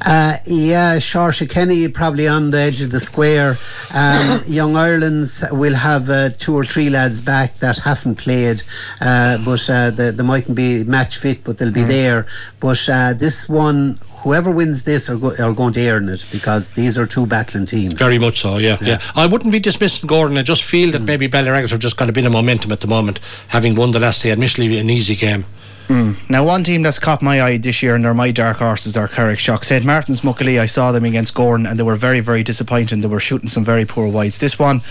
Uh, 0.00 0.38
yeah, 0.46 0.96
Saoirse 0.96 1.48
Kenny 1.50 1.86
probably 1.88 2.26
on 2.26 2.48
the 2.50 2.58
edge 2.58 2.80
of 2.80 2.90
the 2.90 3.00
square. 3.00 3.58
Um, 3.90 4.42
Young 4.46 4.74
Ireland's 4.74 5.44
will 5.52 5.74
have 5.74 6.08
uh, 6.08 6.30
two 6.30 6.54
or 6.56 6.64
three 6.64 6.88
lads 6.88 7.20
back 7.20 7.58
that 7.58 7.78
haven't 7.78 8.16
played, 8.16 8.62
uh, 9.02 9.36
but 9.44 9.68
uh, 9.68 9.90
they, 9.90 10.12
they 10.12 10.22
mightn't 10.22 10.56
be 10.56 10.82
match 10.84 11.18
fit, 11.18 11.44
but 11.44 11.58
they'll 11.58 11.70
be 11.70 11.82
there. 11.82 12.26
But 12.58 12.88
uh, 12.88 13.12
this 13.12 13.50
one, 13.50 13.98
whoever 14.22 14.50
wins 14.50 14.84
this 14.84 15.10
are, 15.10 15.16
go- 15.16 15.36
are 15.36 15.52
going 15.52 15.74
to 15.74 15.88
earn 15.90 16.08
it 16.08 16.24
because 16.32 16.70
these 16.70 16.96
are 16.96 17.06
two 17.06 17.26
battling 17.26 17.66
teams. 17.66 17.94
Very 17.94 18.18
much 18.18 18.40
so, 18.40 18.56
yeah, 18.56 18.78
yeah. 18.80 19.02
I 19.14 19.26
wouldn't 19.26 19.52
be 19.52 19.60
dismissing 19.60 20.08
Gowran. 20.08 20.38
I 20.38 20.42
just 20.42 20.64
feel 20.64 20.90
that 20.92 21.02
maybe 21.02 21.28
Ballyraggett 21.28 21.70
have 21.70 21.80
just 21.80 21.98
got 21.98 22.08
a 22.08 22.12
bit 22.12 22.24
of 22.24 22.32
momentum 22.32 22.72
at 22.72 22.80
the 22.80 22.86
moment, 22.86 23.20
having 23.48 23.74
won 23.74 23.90
the 23.90 24.00
last 24.00 24.22
day. 24.22 24.30
Admittedly, 24.30 24.78
an 24.78 24.88
easy 24.88 25.16
game. 25.16 25.44
Now, 25.88 26.44
one 26.44 26.64
team 26.64 26.82
that's 26.82 26.98
caught 26.98 27.22
my 27.22 27.40
eye 27.40 27.56
this 27.58 27.82
year, 27.82 27.94
and 27.94 28.04
they're 28.04 28.14
my 28.14 28.30
dark 28.30 28.58
horses, 28.58 28.96
are 28.96 29.08
Carrickshock. 29.08 29.64
St 29.64 29.84
Martin's 29.84 30.20
Muckalee, 30.22 30.58
I 30.60 30.66
saw 30.66 30.92
them 30.92 31.04
against 31.04 31.34
Gowran, 31.34 31.68
and 31.68 31.78
they 31.78 31.82
were 31.82 31.96
very, 31.96 32.20
very 32.20 32.42
disappointing. 32.42 33.00
They 33.00 33.08
were 33.08 33.20
shooting 33.20 33.48
some 33.48 33.64
very 33.64 33.84
poor 33.84 34.08
wides. 34.08 34.38
This 34.38 34.58
one, 34.58 34.82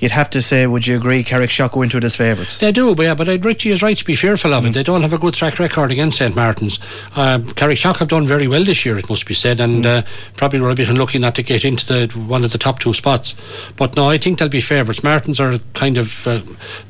you'd 0.00 0.12
have 0.12 0.30
to 0.30 0.40
say, 0.42 0.66
would 0.66 0.86
you 0.86 0.96
agree, 0.96 1.24
Carrickshock 1.24 1.72
go 1.72 1.82
into 1.82 1.96
it 1.96 2.04
as 2.04 2.16
favourites? 2.16 2.58
They 2.58 2.72
do, 2.72 2.94
but 2.94 3.02
yeah, 3.02 3.14
but 3.14 3.28
I'd- 3.28 3.44
Richie 3.46 3.70
is 3.70 3.82
right 3.82 3.96
to 3.96 4.04
be 4.04 4.16
fearful 4.16 4.54
of 4.54 4.64
it. 4.64 4.72
They 4.74 4.82
don't 4.82 5.02
have 5.02 5.12
a 5.12 5.18
good 5.18 5.34
track 5.34 5.58
record 5.58 5.90
against 5.92 6.18
St 6.18 6.34
Martin's. 6.34 6.78
Uh, 7.16 7.38
Carrickshock 7.38 7.96
have 7.98 8.08
done 8.08 8.26
very 8.26 8.46
well 8.48 8.64
this 8.64 8.84
year, 8.86 8.96
it 8.96 9.08
must 9.10 9.26
be 9.26 9.34
said, 9.34 9.60
and 9.60 9.84
uh, 9.84 10.02
probably 10.36 10.60
were 10.60 10.70
a 10.70 10.74
bit 10.74 10.88
unlucky 10.88 11.18
not 11.18 11.34
to 11.34 11.42
get 11.42 11.64
into 11.64 11.84
the 11.86 12.06
one 12.18 12.44
of 12.44 12.52
the 12.52 12.58
top 12.58 12.78
two 12.78 12.94
spots. 12.94 13.34
But 13.76 13.96
no, 13.96 14.08
I 14.08 14.18
think 14.18 14.38
they'll 14.38 14.48
be 14.48 14.60
favourites. 14.60 15.02
Martins 15.02 15.40
are 15.40 15.58
kind 15.74 15.98
of 15.98 16.26
uh, 16.26 16.40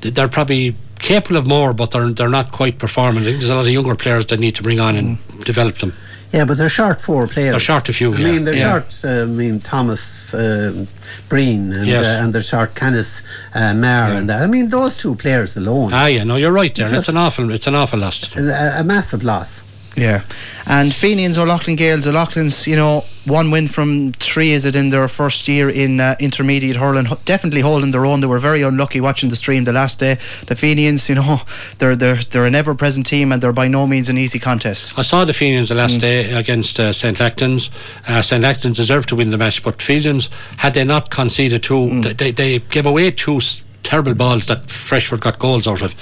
they're 0.01 0.29
probably 0.29 0.77
capable 1.05 1.37
of 1.41 1.47
more, 1.47 1.73
but 1.75 1.91
they're 1.93 2.11
they're 2.19 2.37
not 2.41 2.49
quite 2.61 2.77
performing. 2.79 3.25
There's 3.25 3.51
a 3.51 3.55
lot 3.55 3.67
of 3.67 3.73
younger 3.73 3.95
players 4.05 4.25
that 4.27 4.39
need 4.41 4.55
to 4.57 4.63
bring 4.63 4.81
on 4.81 4.97
and 4.97 5.19
develop 5.45 5.77
them. 5.79 5.93
Yeah, 6.33 6.47
but 6.49 6.57
they're 6.59 6.69
short 6.81 7.01
four 7.01 7.27
players. 7.29 7.53
They're 7.53 7.61
short 7.73 7.89
a 7.89 7.93
few. 7.93 8.13
I 8.15 8.19
yeah. 8.19 8.27
mean, 8.33 8.45
they're 8.45 8.57
Yeah. 8.63 8.73
short. 8.73 8.87
Uh, 9.05 9.23
I 9.23 9.27
mean, 9.27 9.61
Thomas 9.61 10.35
um 10.35 10.89
Breen 11.29 11.73
and 11.73 11.87
Yes. 11.87 12.07
uh, 12.07 12.23
and 12.23 12.33
they're 12.33 12.43
short 12.55 12.71
Canis 12.75 13.23
uh, 13.55 13.73
Marr 13.75 14.09
and 14.19 14.29
that. 14.29 14.43
I 14.43 14.47
mean, 14.47 14.67
those 14.69 14.97
two 15.03 15.15
players 15.15 15.57
alone, 15.57 15.91
Ah, 15.93 16.07
yeah, 16.07 16.25
no, 16.25 16.35
you're 16.37 16.57
right 16.63 16.75
there. 16.75 16.93
it's 16.99 17.09
an 17.09 17.17
awful, 17.17 17.51
it's 17.57 17.67
an 17.69 17.75
awful 17.75 17.99
loss. 18.01 18.19
a, 18.37 18.81
a 18.81 18.85
massive 18.85 19.23
loss. 19.33 19.63
Yeah. 19.97 20.23
And 20.67 20.93
Fenians, 20.95 21.39
O'Loughlin 21.39 21.77
Gaels, 21.77 22.07
Loughlin's, 22.07 22.67
you 22.67 22.75
know, 22.77 23.05
one 23.27 23.51
win 23.51 23.69
from 23.69 24.13
three, 24.15 24.51
is 24.53 24.65
it, 24.67 24.75
in 24.77 24.91
their 24.91 25.09
first 25.09 25.47
year 25.49 25.71
in 25.71 25.99
uh, 26.01 26.15
intermediate 26.21 26.77
hurling, 26.77 27.07
definitely 27.25 27.61
holding 27.63 27.91
their 27.91 28.05
own. 28.05 28.21
They 28.21 28.27
were 28.27 28.39
very 28.39 28.63
unlucky 28.63 29.01
watching 29.01 29.31
the 29.31 29.37
stream 29.37 29.65
the 29.65 29.73
last 29.73 29.99
day. 29.99 30.19
The 30.47 30.55
Fenians, 30.57 31.09
you 31.09 31.15
know, 31.15 31.41
they're, 31.79 31.97
they're, 31.97 32.17
they're 32.31 32.45
an 32.47 32.55
ever 32.55 32.75
present 32.75 33.07
team 33.07 33.33
and 33.33 33.43
they're 33.43 33.53
by 33.53 33.69
no 33.69 33.87
means 33.87 34.09
an 34.09 34.19
easy 34.19 34.39
contest. 34.39 34.93
I 34.99 35.03
saw 35.03 35.25
the 35.25 35.33
Fenians 35.33 35.69
the 35.71 35.75
last 35.75 36.01
day 36.01 36.33
against 36.33 36.79
uh, 36.81 36.93
St. 36.93 37.17
Actons. 37.19 37.71
Uh, 38.07 38.21
St. 38.21 38.45
Actons 38.45 38.77
deserved 38.77 39.09
to 39.11 39.17
win 39.17 39.31
the 39.31 39.39
match, 39.39 39.63
but 39.63 39.81
Fenians, 39.81 40.29
had 40.59 40.75
they 40.75 40.85
not 40.85 41.11
conceded 41.11 41.63
two, 41.63 42.01
they, 42.03 42.13
they, 42.13 42.31
they 42.33 42.59
gave 42.59 42.85
away 42.87 43.11
two 43.11 43.37
s- 43.37 43.63
terrible 43.85 44.15
balls 44.15 44.47
that 44.47 44.71
Freshford 44.71 45.21
got 45.21 45.39
goals 45.39 45.67
out 45.67 45.83
of. 45.83 45.95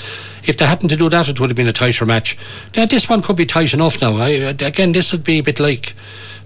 If 0.45 0.57
they 0.57 0.67
hadn't 0.67 0.89
to 0.89 0.97
do 0.97 1.09
that, 1.09 1.29
it 1.29 1.39
would 1.39 1.51
have 1.51 1.57
been 1.57 1.69
a 1.69 1.73
tighter 1.73 2.07
match. 2.07 2.37
Now, 2.77 2.87
this 2.87 3.09
one 3.09 3.23
could 3.23 3.37
be 3.37 3.47
tight 3.47 3.75
enough 3.75 4.01
now. 4.01 4.17
I, 4.17 4.29
again, 4.29 4.93
this 4.93 5.13
would 5.13 5.25
be 5.25 5.39
a 5.39 5.43
bit 5.43 5.61
like 5.61 5.95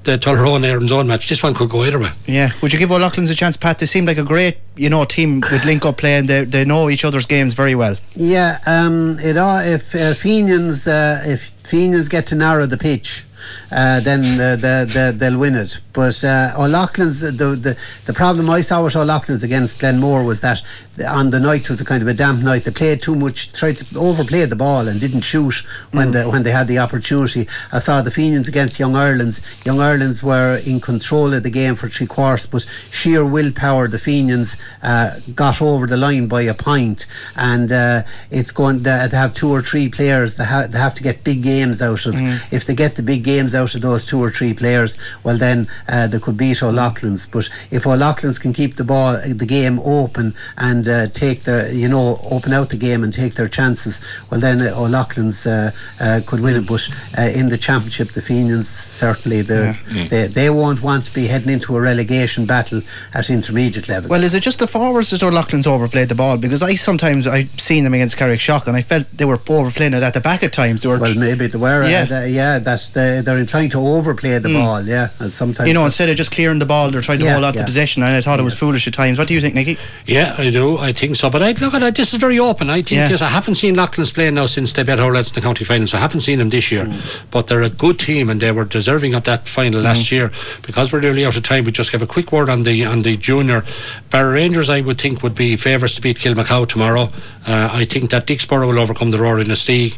the 0.05 0.19
Tullaroan 0.19 0.65
Erin's 0.65 0.93
Own 0.93 1.07
match. 1.07 1.29
This 1.29 1.43
one 1.43 1.55
could 1.55 1.69
go 1.69 1.85
either 1.85 1.99
way. 1.99 2.13
Yeah. 2.27 2.53
Would 2.63 2.73
you 2.73 2.79
give 2.79 2.93
O'Loughlin's 2.93 3.31
a 3.31 3.35
chance, 3.35 3.57
Pat? 3.57 3.79
They 3.79 3.87
seem 3.87 4.07
like 4.07 4.19
a 4.19 4.23
great, 4.23 4.59
you 4.77 4.89
know, 4.89 5.05
team 5.05 5.41
with 5.41 5.65
link 5.65 5.85
up 5.85 5.99
play 5.99 6.15
and 6.15 6.29
they, 6.29 6.45
they 6.45 6.65
know 6.65 6.89
each 6.89 7.05
other's 7.05 7.27
games 7.27 7.55
very 7.55 7.75
well. 7.75 7.97
Yeah, 8.15 8.61
um, 8.67 9.19
it 9.19 9.37
all, 9.37 9.59
if 9.59 9.95
uh, 9.95 10.15
Fenians 10.15 10.87
uh, 10.87 11.23
if 11.25 11.51
Fenians 11.65 12.09
get 12.09 12.27
to 12.27 12.37
narrow 12.37 12.67
the 12.67 12.79
pitch, 12.79 13.25
uh, 13.71 14.01
then 14.01 14.41
uh, 14.41 14.57
the, 14.57 14.91
the, 14.93 15.15
they'll 15.17 15.39
win 15.39 15.57
it. 15.57 15.79
But 15.97 16.23
uh, 16.23 16.55
O'Loughlin's 16.57 17.19
the, 17.21 17.33
the 17.33 17.77
the 18.05 18.13
problem 18.13 18.49
I 18.49 18.61
saw 18.61 18.85
with 18.85 18.95
O'Loughlin's 18.95 19.43
against 19.43 19.81
Glenmore 19.81 20.23
was 20.23 20.39
that 20.41 20.63
on 21.05 21.31
the 21.31 21.41
night 21.41 21.69
was 21.69 21.81
a 21.81 21.85
kind 21.85 22.03
of 22.03 22.09
a 22.09 22.15
damp 22.15 22.43
night. 22.43 22.63
They 22.65 22.71
played 22.71 23.01
too 23.01 23.17
much, 23.17 23.53
tried 23.53 23.79
to 23.79 23.99
overplay 23.99 24.45
the 24.45 24.57
ball 24.57 24.87
and 24.87 25.01
didn't 25.01 25.23
shoot 25.23 25.57
when 25.91 26.13
the, 26.13 26.29
when 26.29 26.45
they 26.45 26.53
had 26.53 26.69
the 26.69 26.79
opportunity. 26.79 27.49
I 27.73 27.81
saw 27.81 28.01
the 28.03 28.13
Fenians 28.13 28.47
against 28.47 28.79
Young 28.79 28.95
Ireland's. 28.95 29.41
Young 29.65 29.81
Ireland's 29.81 30.23
were 30.23 30.61
in 30.65 30.79
control 30.81 31.35
of 31.35 31.43
the 31.43 31.51
game 31.51 31.75
for 31.75 31.89
three 31.89 32.07
quarters, 32.07 32.47
but 32.47 32.65
sheer 32.91 33.25
willpower, 33.25 33.89
the 33.89 33.99
Fenians 33.99 34.57
uh, 34.83 35.19
got 35.35 35.61
over 35.61 35.87
the 35.87 35.97
line 35.97 36.29
by 36.29 36.43
a 36.43 36.55
point. 36.55 36.77
point, 36.77 37.07
and 37.37 37.73
uh, 37.73 38.03
it's 38.31 38.51
going 38.51 38.83
to, 38.85 39.09
have 39.13 39.33
two 39.33 39.51
or 39.51 39.63
three 39.63 39.89
players 39.89 40.37
that 40.37 40.45
ha- 40.47 40.67
they 40.67 40.79
have 40.79 40.95
to 40.95 41.03
get 41.03 41.25
big 41.25 41.43
games 41.43 41.81
out 41.81 42.05
of. 42.07 42.15
If 42.53 42.65
they 42.67 42.75
get 42.75 42.97
the 42.97 43.03
big 43.03 43.23
games 43.25 43.55
out 43.55 43.75
of 43.75 43.81
those 43.81 44.05
two 44.05 44.21
or 44.21 44.31
three 44.31 44.53
players, 44.55 44.99
well 45.25 45.39
then 45.39 45.67
uh, 45.89 46.07
they 46.07 46.19
could 46.19 46.37
beat 46.37 46.63
O'Loughlin's. 46.63 47.27
But 47.27 47.49
if 47.71 47.87
O'Loughlin's 47.87 48.39
can 48.39 48.53
keep 48.53 48.77
the 48.77 48.85
ball, 48.85 49.19
the 49.27 49.47
game 49.47 49.79
open 49.81 50.35
and 50.57 50.87
uh, 50.89 51.07
take 51.09 51.45
their, 51.45 51.71
you 51.73 51.89
know, 51.89 52.19
open 52.31 52.53
out 52.53 52.71
the 52.71 52.77
game 52.77 53.03
and 53.05 53.13
take 53.13 53.35
their 53.35 53.49
chances, 53.49 54.01
well 54.31 54.41
then 54.41 54.61
uh, 54.61 54.75
O'Loughlin's 54.81 55.47
uh, 55.47 55.71
uh, 56.01 56.21
could 56.27 56.41
win 56.41 56.57
it. 56.57 56.67
But 56.67 56.89
uh, 57.19 57.23
in 57.23 57.49
the 57.49 57.59
championship, 57.59 58.13
the 58.13 58.23
Fenians 58.23 58.69
certainly 58.69 59.43
they're- 59.43 59.79
they 60.11 60.27
they 60.27 60.51
won't 60.51 60.83
want 60.83 61.05
to 61.07 61.13
be 61.15 61.27
heading 61.27 61.51
into 61.51 61.77
a 61.77 61.81
relegation 61.81 62.47
battle 62.47 62.83
at 63.15 63.31
intermediate 63.31 63.89
level. 63.89 64.09
Well, 64.11 64.23
is 64.25 64.35
it 64.35 64.43
just 64.43 64.59
the 64.59 64.67
forwards 64.67 65.11
that 65.11 65.23
O'Loughlin's 65.23 65.67
overplayed 65.67 66.09
the 66.09 66.15
ball? 66.15 66.37
Because 66.37 66.63
I 66.63 66.75
sometimes 66.75 67.27
I've 67.27 67.51
seen 67.61 67.85
them 67.85 67.95
against 67.95 68.17
Carrickshock 68.17 68.67
and 68.67 68.77
I 68.77 68.83
felt 68.83 69.05
they 69.13 69.25
were 69.25 69.41
overplaying 69.49 69.95
it 69.95 70.03
at 70.03 70.15
the 70.15 70.21
back 70.21 70.43
at 70.43 70.53
times. 70.53 70.83
They 70.83 70.89
were, 70.89 70.99
Well, 70.99 71.15
maybe 71.15 71.47
they 71.47 71.59
were. 71.59 71.83
Yeah. 71.89 72.07
Yeah, 72.09 72.19
uh, 72.19 72.25
yeah. 72.25 72.59
That's 72.59 72.91
the, 72.91 73.23
they're 73.25 73.39
inclined 73.39 73.73
to 73.73 73.79
overplay 73.81 74.39
the 74.39 74.53
ball. 74.53 74.83
Yeah, 74.83 75.09
and 75.19 75.33
sometimes 75.33 75.69
you 75.69 75.75
know, 75.75 75.76
that's- 75.83 75.93
instead 75.95 76.09
of 76.09 76.17
just 76.17 76.31
clearing 76.31 76.59
the 76.59 76.67
ball, 76.67 76.91
they're 76.91 77.01
trying 77.01 77.19
to 77.19 77.25
Yeah, 77.25 77.33
hold 77.33 77.45
on 77.45 77.53
to 77.55 77.59
yeah. 77.61 77.65
possession. 77.65 78.03
And 78.03 78.15
I 78.17 78.21
thought 78.21 78.39
it 78.41 78.43
was 78.43 78.55
foolish 78.55 78.87
at 78.87 78.95
times. 78.95 79.19
What 79.19 79.29
do 79.29 79.35
you 79.35 79.41
think, 79.41 79.55
Nicky? 79.55 79.79
Yeah, 80.07 80.35
I 80.39 80.51
do. 80.51 80.79
I 80.79 80.93
think 80.93 81.17
so. 81.17 81.31
But 81.31 81.43
I 81.43 81.53
look 81.53 81.75
at 81.75 81.83
it. 81.83 81.95
This 81.95 82.13
is 82.13 82.19
very 82.21 82.39
open. 82.39 82.71
I 82.71 82.77
think 82.83 82.91
Yeah. 82.93 83.09
this. 83.09 83.23
I 83.23 83.29
haven't 83.29 83.57
seen 83.57 83.75
Loughlin's 83.75 84.13
playing 84.13 84.35
now 84.35 84.47
since 84.47 84.73
they 84.73 84.83
beat 84.83 84.99
Hurlets 84.99 85.29
in 85.29 85.35
the 85.35 85.41
county 85.41 85.65
finals. 85.65 85.91
So 85.91 85.99
i 85.99 86.01
haven't 86.01 86.21
seen 86.21 86.39
them 86.39 86.51
this 86.51 86.71
year, 86.73 86.89
but 87.31 87.47
they're 87.47 87.63
a 87.63 87.69
good 87.69 87.99
team 87.99 88.31
and 88.31 88.41
they 88.41 88.53
were 88.53 88.65
deserving 88.65 89.15
of 89.15 89.25
that 89.25 89.49
final 89.49 89.81
last 89.81 90.11
year. 90.13 90.31
Because 90.63 90.93
we're 90.93 91.01
nearly 91.01 91.25
out 91.25 91.37
of 91.37 91.43
time, 91.43 91.65
we 91.65 91.73
just 91.73 91.93
give 91.93 92.03
a 92.03 92.07
quick 92.07 92.33
word 92.33 92.49
on 92.49 92.63
the 92.65 92.85
on 92.85 93.03
the 93.03 93.17
junior. 93.17 93.65
Barrow 94.11 94.33
Rangers, 94.33 94.69
I 94.71 94.81
would 94.81 95.01
think, 95.01 95.23
would 95.23 95.35
be 95.35 95.57
favourites 95.57 95.95
to 95.97 96.01
beat 96.01 96.19
Kilmacow 96.19 96.67
tomorrow. 96.69 97.11
Uh, 97.47 97.69
I 97.73 97.85
think 97.85 98.11
that 98.11 98.27
Dicksboro 98.27 98.67
will 98.67 98.79
overcome 98.79 99.11
the 99.11 99.19
Rower-Inistioge. 99.19 99.97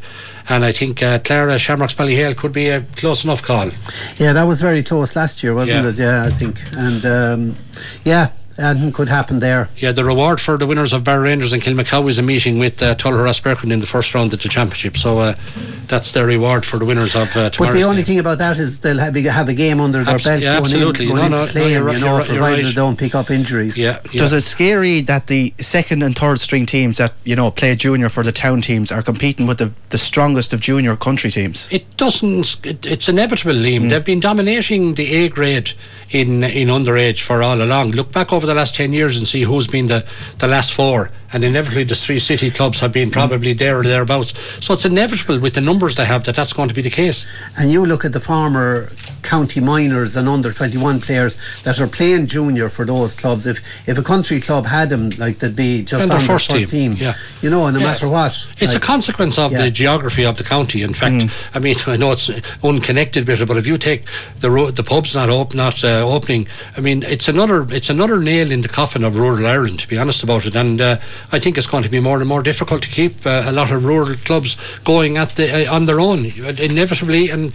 And 0.51 0.65
I 0.65 0.73
think 0.73 1.03
uh, 1.03 1.19
Clara 1.19 1.59
Shamrocks 1.59 1.95
Ballyhale 1.95 2.35
could 2.37 2.53
be 2.53 2.69
a 2.69 2.81
close 2.97 3.23
enough 3.25 3.43
call. 3.43 3.71
Yeah, 4.17 4.33
that 4.33 4.45
was 4.45 4.61
very 4.61 4.83
close 4.83 5.15
last 5.15 5.43
year, 5.43 5.55
wasn't 5.55 5.85
Yeah. 5.85 5.91
it? 5.91 5.99
Yeah, 5.99 6.25
I 6.25 6.31
think. 6.31 6.61
And 6.77 7.05
um, 7.05 7.57
yeah, 8.05 8.29
anything 8.59 8.93
could 8.93 9.09
happen 9.09 9.39
there. 9.39 9.69
Yeah, 9.77 9.93
the 9.93 10.05
reward 10.05 10.41
for 10.41 10.57
the 10.59 10.67
winners 10.67 10.93
of 10.93 11.05
Barrow 11.05 11.23
Rangers 11.23 11.53
and 11.53 11.63
Kilmacow 11.63 12.09
is 12.11 12.19
a 12.19 12.23
meeting 12.23 12.59
with 12.59 12.83
uh, 12.83 12.95
Tullogher 12.97 13.25
Rosbercon 13.25 13.73
in 13.73 13.81
the 13.81 13.87
first 13.87 14.13
round 14.15 14.33
of 14.35 14.43
the 14.43 14.49
championship. 14.49 14.97
So 14.97 15.19
uh, 15.19 15.35
that's 15.87 16.13
their 16.13 16.27
reward 16.27 16.67
for 16.67 16.79
the 16.79 16.85
winners 16.85 17.15
of 17.15 17.35
uh, 17.37 17.51
But 17.59 17.73
the 17.73 17.83
only 17.83 17.97
game. 17.99 18.05
thing 18.05 18.19
about 18.19 18.39
that 18.39 18.59
is 18.59 18.81
they'll 18.81 18.99
have, 18.99 19.15
have 19.15 19.49
a 19.49 19.55
game 19.55 19.81
under 19.81 20.03
their 20.05 20.15
Abs- 20.15 20.25
belt 20.25 20.43
yeah, 20.43 20.55
going, 20.55 20.65
absolutely. 20.65 21.07
in, 21.07 21.15
going 21.15 21.19
No, 21.19 21.25
into 21.27 21.39
no, 21.39 21.45
no, 21.47 21.53
playing, 21.53 21.73
you're 21.73 21.93
you 21.93 21.99
know, 22.01 22.19
right- 22.19 22.27
provided 22.29 22.57
right. 22.57 22.65
they 22.67 22.73
don't 22.75 22.97
pick 22.99 23.15
up 23.15 23.31
injuries. 23.31 23.79
Yeah, 23.79 24.01
yeah. 24.13 24.19
Does 24.19 24.33
it 24.33 24.41
scary 24.43 25.01
that 25.03 25.29
the 25.29 25.55
second 25.61 26.03
and 26.03 26.17
third 26.17 26.41
string 26.41 26.67
teams 26.67 26.99
that 26.99 27.13
you 27.25 27.37
know 27.37 27.51
play 27.51 27.75
junior 27.77 28.09
for 28.09 28.23
the 28.23 28.33
town 28.33 28.61
teams 28.63 28.91
are 28.91 29.03
competing 29.03 29.47
with 29.47 29.59
the, 29.59 29.73
the 29.91 29.99
strongest 29.99 30.53
of 30.53 30.61
junior 30.61 30.97
country 30.97 31.31
teams? 31.31 31.69
It 31.71 31.97
doesn't. 31.97 32.65
It, 32.67 32.85
it's 32.87 33.09
inevitable, 33.09 33.53
Liam. 33.55 33.85
Mm. 33.85 33.91
They've 33.91 34.05
been 34.05 34.21
dominating 34.21 34.95
the 34.95 35.15
A 35.15 35.29
grade 35.29 35.73
in 36.11 36.43
in 36.45 36.69
underage 36.69 37.23
for 37.23 37.43
all 37.43 37.61
along. 37.63 37.93
Look 37.93 38.13
back 38.13 38.33
over 38.33 38.47
the 38.49 38.55
last 38.55 38.75
ten 38.75 38.93
years 38.93 39.17
and 39.17 39.27
see 39.29 39.43
who's 39.43 39.67
been 39.67 39.87
the, 39.87 40.05
the 40.39 40.49
last 40.49 40.73
four, 40.73 41.11
and 41.33 41.45
inevitably 41.45 41.85
the 41.85 41.95
three 41.95 42.19
city 42.19 42.51
clubs 42.51 42.81
have 42.81 42.93
been 42.93 43.11
probably 43.11 43.53
there 43.53 43.79
or 43.79 43.85
thereabouts. 43.85 44.33
So 44.61 44.75
it's 44.75 44.85
inevitable 44.85 45.39
with 45.39 45.55
the 45.55 45.61
numbers 45.61 45.95
they 45.97 46.05
have 46.05 46.25
that 46.25 46.35
that's 46.35 46.53
going 46.53 46.69
to 46.69 46.75
be 46.75 46.83
the 46.83 46.91
case. 46.91 47.27
And 47.57 47.71
you 47.71 47.87
look 47.87 48.05
at 48.05 48.13
the 48.13 48.21
former 48.21 48.91
county 49.23 49.61
minors 49.61 50.17
and 50.17 50.29
under 50.29 50.53
21 50.53 51.01
players 51.01 51.37
that 51.65 51.81
are 51.81 51.87
playing 51.87 52.27
junior 52.27 52.69
for 52.69 52.85
those 52.85 53.15
clubs. 53.15 53.47
If 53.47 53.61
if 53.87 53.99
a 53.99 54.03
country 54.03 54.41
club 54.41 54.67
had 54.67 54.89
them, 54.89 55.11
like 55.19 55.39
they'd 55.41 55.55
be 55.57 55.83
just 55.83 55.95
And 55.95 56.03
on 56.03 56.09
their 56.09 56.19
their 56.19 56.27
first 56.27 56.51
first 56.51 56.71
team, 56.71 56.95
team. 56.95 57.03
yeah. 57.05 57.15
You 57.43 57.51
know, 57.51 57.69
no 57.71 57.79
Yeah. 57.79 57.87
matter 57.87 58.09
what. 58.09 58.37
It's 58.61 58.75
a 58.75 58.81
consequence 58.81 59.39
of 59.39 59.53
Yeah. 59.53 59.59
Mm. 59.59 59.65
the 59.65 59.71
geography 59.71 60.25
of 60.25 60.37
the 60.37 60.45
county. 60.45 60.83
In 60.83 60.95
fact, 60.95 61.25
I 61.55 61.59
mean, 61.59 61.77
I 61.87 61.97
know 61.97 62.13
it's 62.13 62.31
unconnected 62.63 63.25
bit, 63.27 63.47
but 63.47 63.57
if 63.57 63.67
you 63.67 63.77
take 63.79 64.05
the 64.41 64.51
ro- 64.51 64.71
the 64.71 64.83
pubs 64.83 65.15
not 65.15 65.29
op- 65.31 65.55
not 65.55 65.83
uh, 65.85 66.03
opening, 66.07 66.47
I 66.77 66.81
mean, 66.81 67.03
it's 67.03 67.29
another 67.29 67.67
it's 67.71 67.91
another 67.91 68.19
nail 68.21 68.51
in 68.51 68.61
the 68.63 68.69
coffin 68.69 69.05
of 69.05 69.17
rural 69.17 69.47
Ireland. 69.47 69.79
To 69.81 69.89
be 69.89 69.99
honest 69.99 70.23
about 70.23 70.47
it, 70.47 70.55
and 70.55 70.81
uh, 70.81 70.97
I 71.33 71.39
think 71.39 71.57
it's 71.59 71.67
going 71.67 71.83
to 71.85 71.91
be 71.91 72.01
more 72.01 72.19
and 72.19 72.29
more 72.29 72.43
difficult 72.43 72.83
to 72.83 72.89
keep 72.89 73.27
uh, 73.27 73.43
a 73.47 73.53
lot 73.53 73.71
of 73.71 73.85
rural 73.85 74.15
clubs 74.25 74.57
going 74.85 75.17
at 75.19 75.35
the 75.37 75.69
uh, 75.69 75.75
on 75.75 75.85
their 75.85 76.01
own. 76.01 76.25
Inevitably, 76.59 77.31
and 77.31 77.53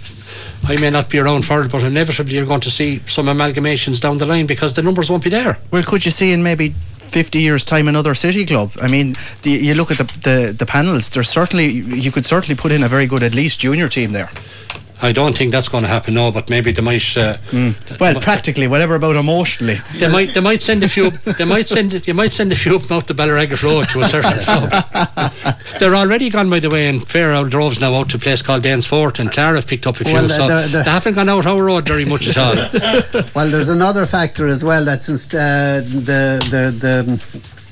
I 0.66 0.78
may 0.78 0.90
not 0.90 1.10
be 1.10 1.20
around 1.20 1.44
for 1.46 1.64
it, 1.64 1.72
but 1.72 1.84
inevitably 1.84 2.36
you're 2.36 2.46
going 2.46 2.62
to 2.62 2.72
see 2.72 3.02
some 3.06 3.26
amalgamations 3.26 4.00
down 4.00 4.18
the 4.18 4.26
line 4.26 4.46
because 4.46 4.76
the 4.76 4.82
numbers 4.82 5.10
won't 5.10 5.24
be 5.24 5.30
there. 5.30 5.60
Well, 5.72 5.84
could 5.84 6.06
you 6.06 6.12
see 6.12 6.32
in 6.32 6.42
maybe 6.42 6.74
50 7.12 7.40
years' 7.40 7.64
time 7.64 7.88
another 7.88 8.16
city 8.16 8.46
club? 8.46 8.72
I 8.82 8.88
mean, 8.88 9.16
the, 9.42 9.52
you 9.52 9.76
look 9.76 9.92
at 9.92 9.98
the, 9.98 10.06
the, 10.20 10.56
the 10.58 10.66
panels, 10.66 11.10
there's 11.10 11.30
certainly, 11.30 11.68
you 11.68 12.12
could 12.12 12.26
certainly 12.26 12.56
put 12.56 12.72
in 12.72 12.84
a 12.84 12.88
very 12.88 13.08
good, 13.08 13.24
at 13.24 13.36
least 13.36 13.60
junior 13.60 13.90
team 13.90 14.14
there. 14.14 14.32
I 15.04 15.12
don't 15.12 15.38
think 15.38 15.52
that's 15.52 15.68
going 15.68 15.84
to 15.84 15.90
happen 15.90 16.14
now, 16.14 16.32
but 16.32 16.50
maybe 16.50 16.72
they 16.72 16.82
might. 16.82 17.18
Uh, 17.18 17.36
Well, 18.00 18.22
practically, 18.22 18.68
whatever 18.68 18.96
about 18.96 19.18
emotionally. 19.18 19.80
They 20.00 20.08
might 20.10 20.34
they 20.34 20.40
might 20.40 20.62
send 20.64 20.82
a 20.84 20.88
few 20.88 21.12
they 21.38 21.44
might 21.46 21.68
send 21.68 22.08
you 22.08 22.14
might 22.14 22.32
send 22.32 22.52
a 22.54 22.56
few 22.56 22.76
of 22.78 22.88
them 22.88 22.98
out 22.98 23.08
the 23.08 23.14
Ballyraggett 23.14 23.62
Road 23.62 23.90
to 23.90 24.02
a 24.02 24.08
certain 24.08 24.40
club. 24.46 25.34
They're 25.80 25.96
already 25.96 26.30
gone 26.30 26.50
by 26.50 26.60
the 26.62 26.70
way 26.70 26.88
and 26.88 27.06
fair 27.08 27.34
old 27.34 27.50
droves 27.52 27.80
now 27.82 27.94
out 27.96 28.10
to 28.12 28.18
a 28.18 28.20
place 28.20 28.42
called 28.42 28.64
Danesfort 28.64 29.20
and 29.20 29.30
Clara 29.30 29.56
have 29.56 29.68
picked 29.68 29.86
up 29.88 30.00
a 30.00 30.06
few 30.06 30.14
Well, 30.14 30.30
so 30.30 30.48
they're- 30.48 30.68
they're- 30.70 30.84
they 30.84 30.90
haven't 30.92 31.16
gone 31.16 31.28
out 31.30 31.46
our 31.46 31.62
road 31.62 31.86
very 31.86 32.06
much 32.06 32.28
at 32.30 32.38
all. 32.38 32.56
Well, 33.36 33.50
there's 33.50 33.70
another 33.70 34.06
factor 34.06 34.48
as 34.48 34.64
well 34.64 34.86
that 34.86 35.04
since 35.04 35.26
uh, 35.34 35.82
the 35.86 36.40
the 36.54 36.64
the 36.86 37.24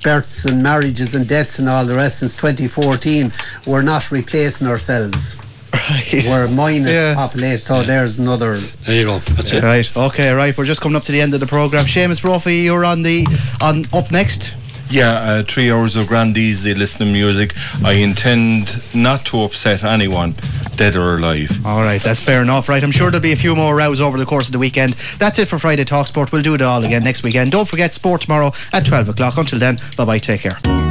births 0.04 0.44
and 0.46 0.62
marriages 0.62 1.16
and 1.16 1.28
deaths 1.28 1.60
and 1.60 1.70
all 1.70 1.86
the 1.86 1.96
rest 1.96 2.20
since 2.20 2.36
2014, 2.36 3.32
we're 3.68 3.84
not 3.84 4.12
replacing 4.12 4.68
ourselves. 4.68 5.38
Right. 5.74 6.24
We're 6.26 6.48
minus 6.48 6.92
Yeah. 6.92 7.14
population. 7.16 7.60
So 7.66 7.84
there's 7.84 8.18
another. 8.20 8.58
There 8.86 8.96
you 8.96 9.06
go. 9.06 9.20
That's 9.20 9.52
it. 9.52 9.64
Right. 9.64 9.90
Okay. 9.96 10.32
Right. 10.32 10.58
We're 10.58 10.66
just 10.66 10.82
coming 10.82 10.96
up 10.96 11.04
to 11.06 11.12
the 11.12 11.22
end 11.22 11.34
of 11.34 11.40
the 11.40 11.48
program. 11.48 11.86
Seamus 11.86 12.22
Brophy, 12.22 12.58
you're 12.60 12.84
on 12.86 13.04
the 13.04 13.26
on 13.62 13.86
up 13.94 14.12
next. 14.12 14.54
Yeah, 14.90 15.12
uh, 15.14 15.44
three 15.44 15.72
hours 15.72 15.96
of 15.96 16.08
grand 16.08 16.38
easy 16.38 16.74
listening 16.74 17.14
music. 17.14 17.54
I 17.82 17.94
intend 17.94 18.82
not 18.94 19.24
to 19.28 19.44
upset 19.44 19.86
anyone, 19.86 20.36
dead 20.76 20.98
or 20.98 21.16
alive. 21.16 21.66
All 21.66 21.80
right, 21.82 22.04
that's 22.04 22.22
fair 22.22 22.42
enough. 22.42 22.68
Right, 22.68 22.84
I'm 22.84 22.92
sure 22.92 23.10
there'll 23.10 23.24
be 23.24 23.32
a 23.32 23.38
few 23.38 23.56
more 23.56 23.74
rows 23.74 24.02
over 24.02 24.18
the 24.18 24.26
course 24.26 24.48
of 24.48 24.52
the 24.52 24.60
weekend. 24.60 24.96
That's 25.18 25.40
it 25.40 25.48
for 25.48 25.58
Friday 25.58 25.86
Talk 25.86 26.08
Sport. 26.08 26.34
We'll 26.34 26.42
do 26.42 26.56
it 26.56 26.62
all 26.62 26.84
again 26.84 27.06
next 27.06 27.24
weekend. 27.24 27.52
Don't 27.54 27.70
forget 27.70 27.94
sport 27.94 28.20
tomorrow 28.24 28.52
at 28.74 28.86
12 28.86 29.08
o'clock. 29.08 29.38
Until 29.38 29.60
then, 29.60 29.80
bye 29.96 30.04
bye. 30.04 30.20
Take 30.20 30.42
care. 30.42 30.91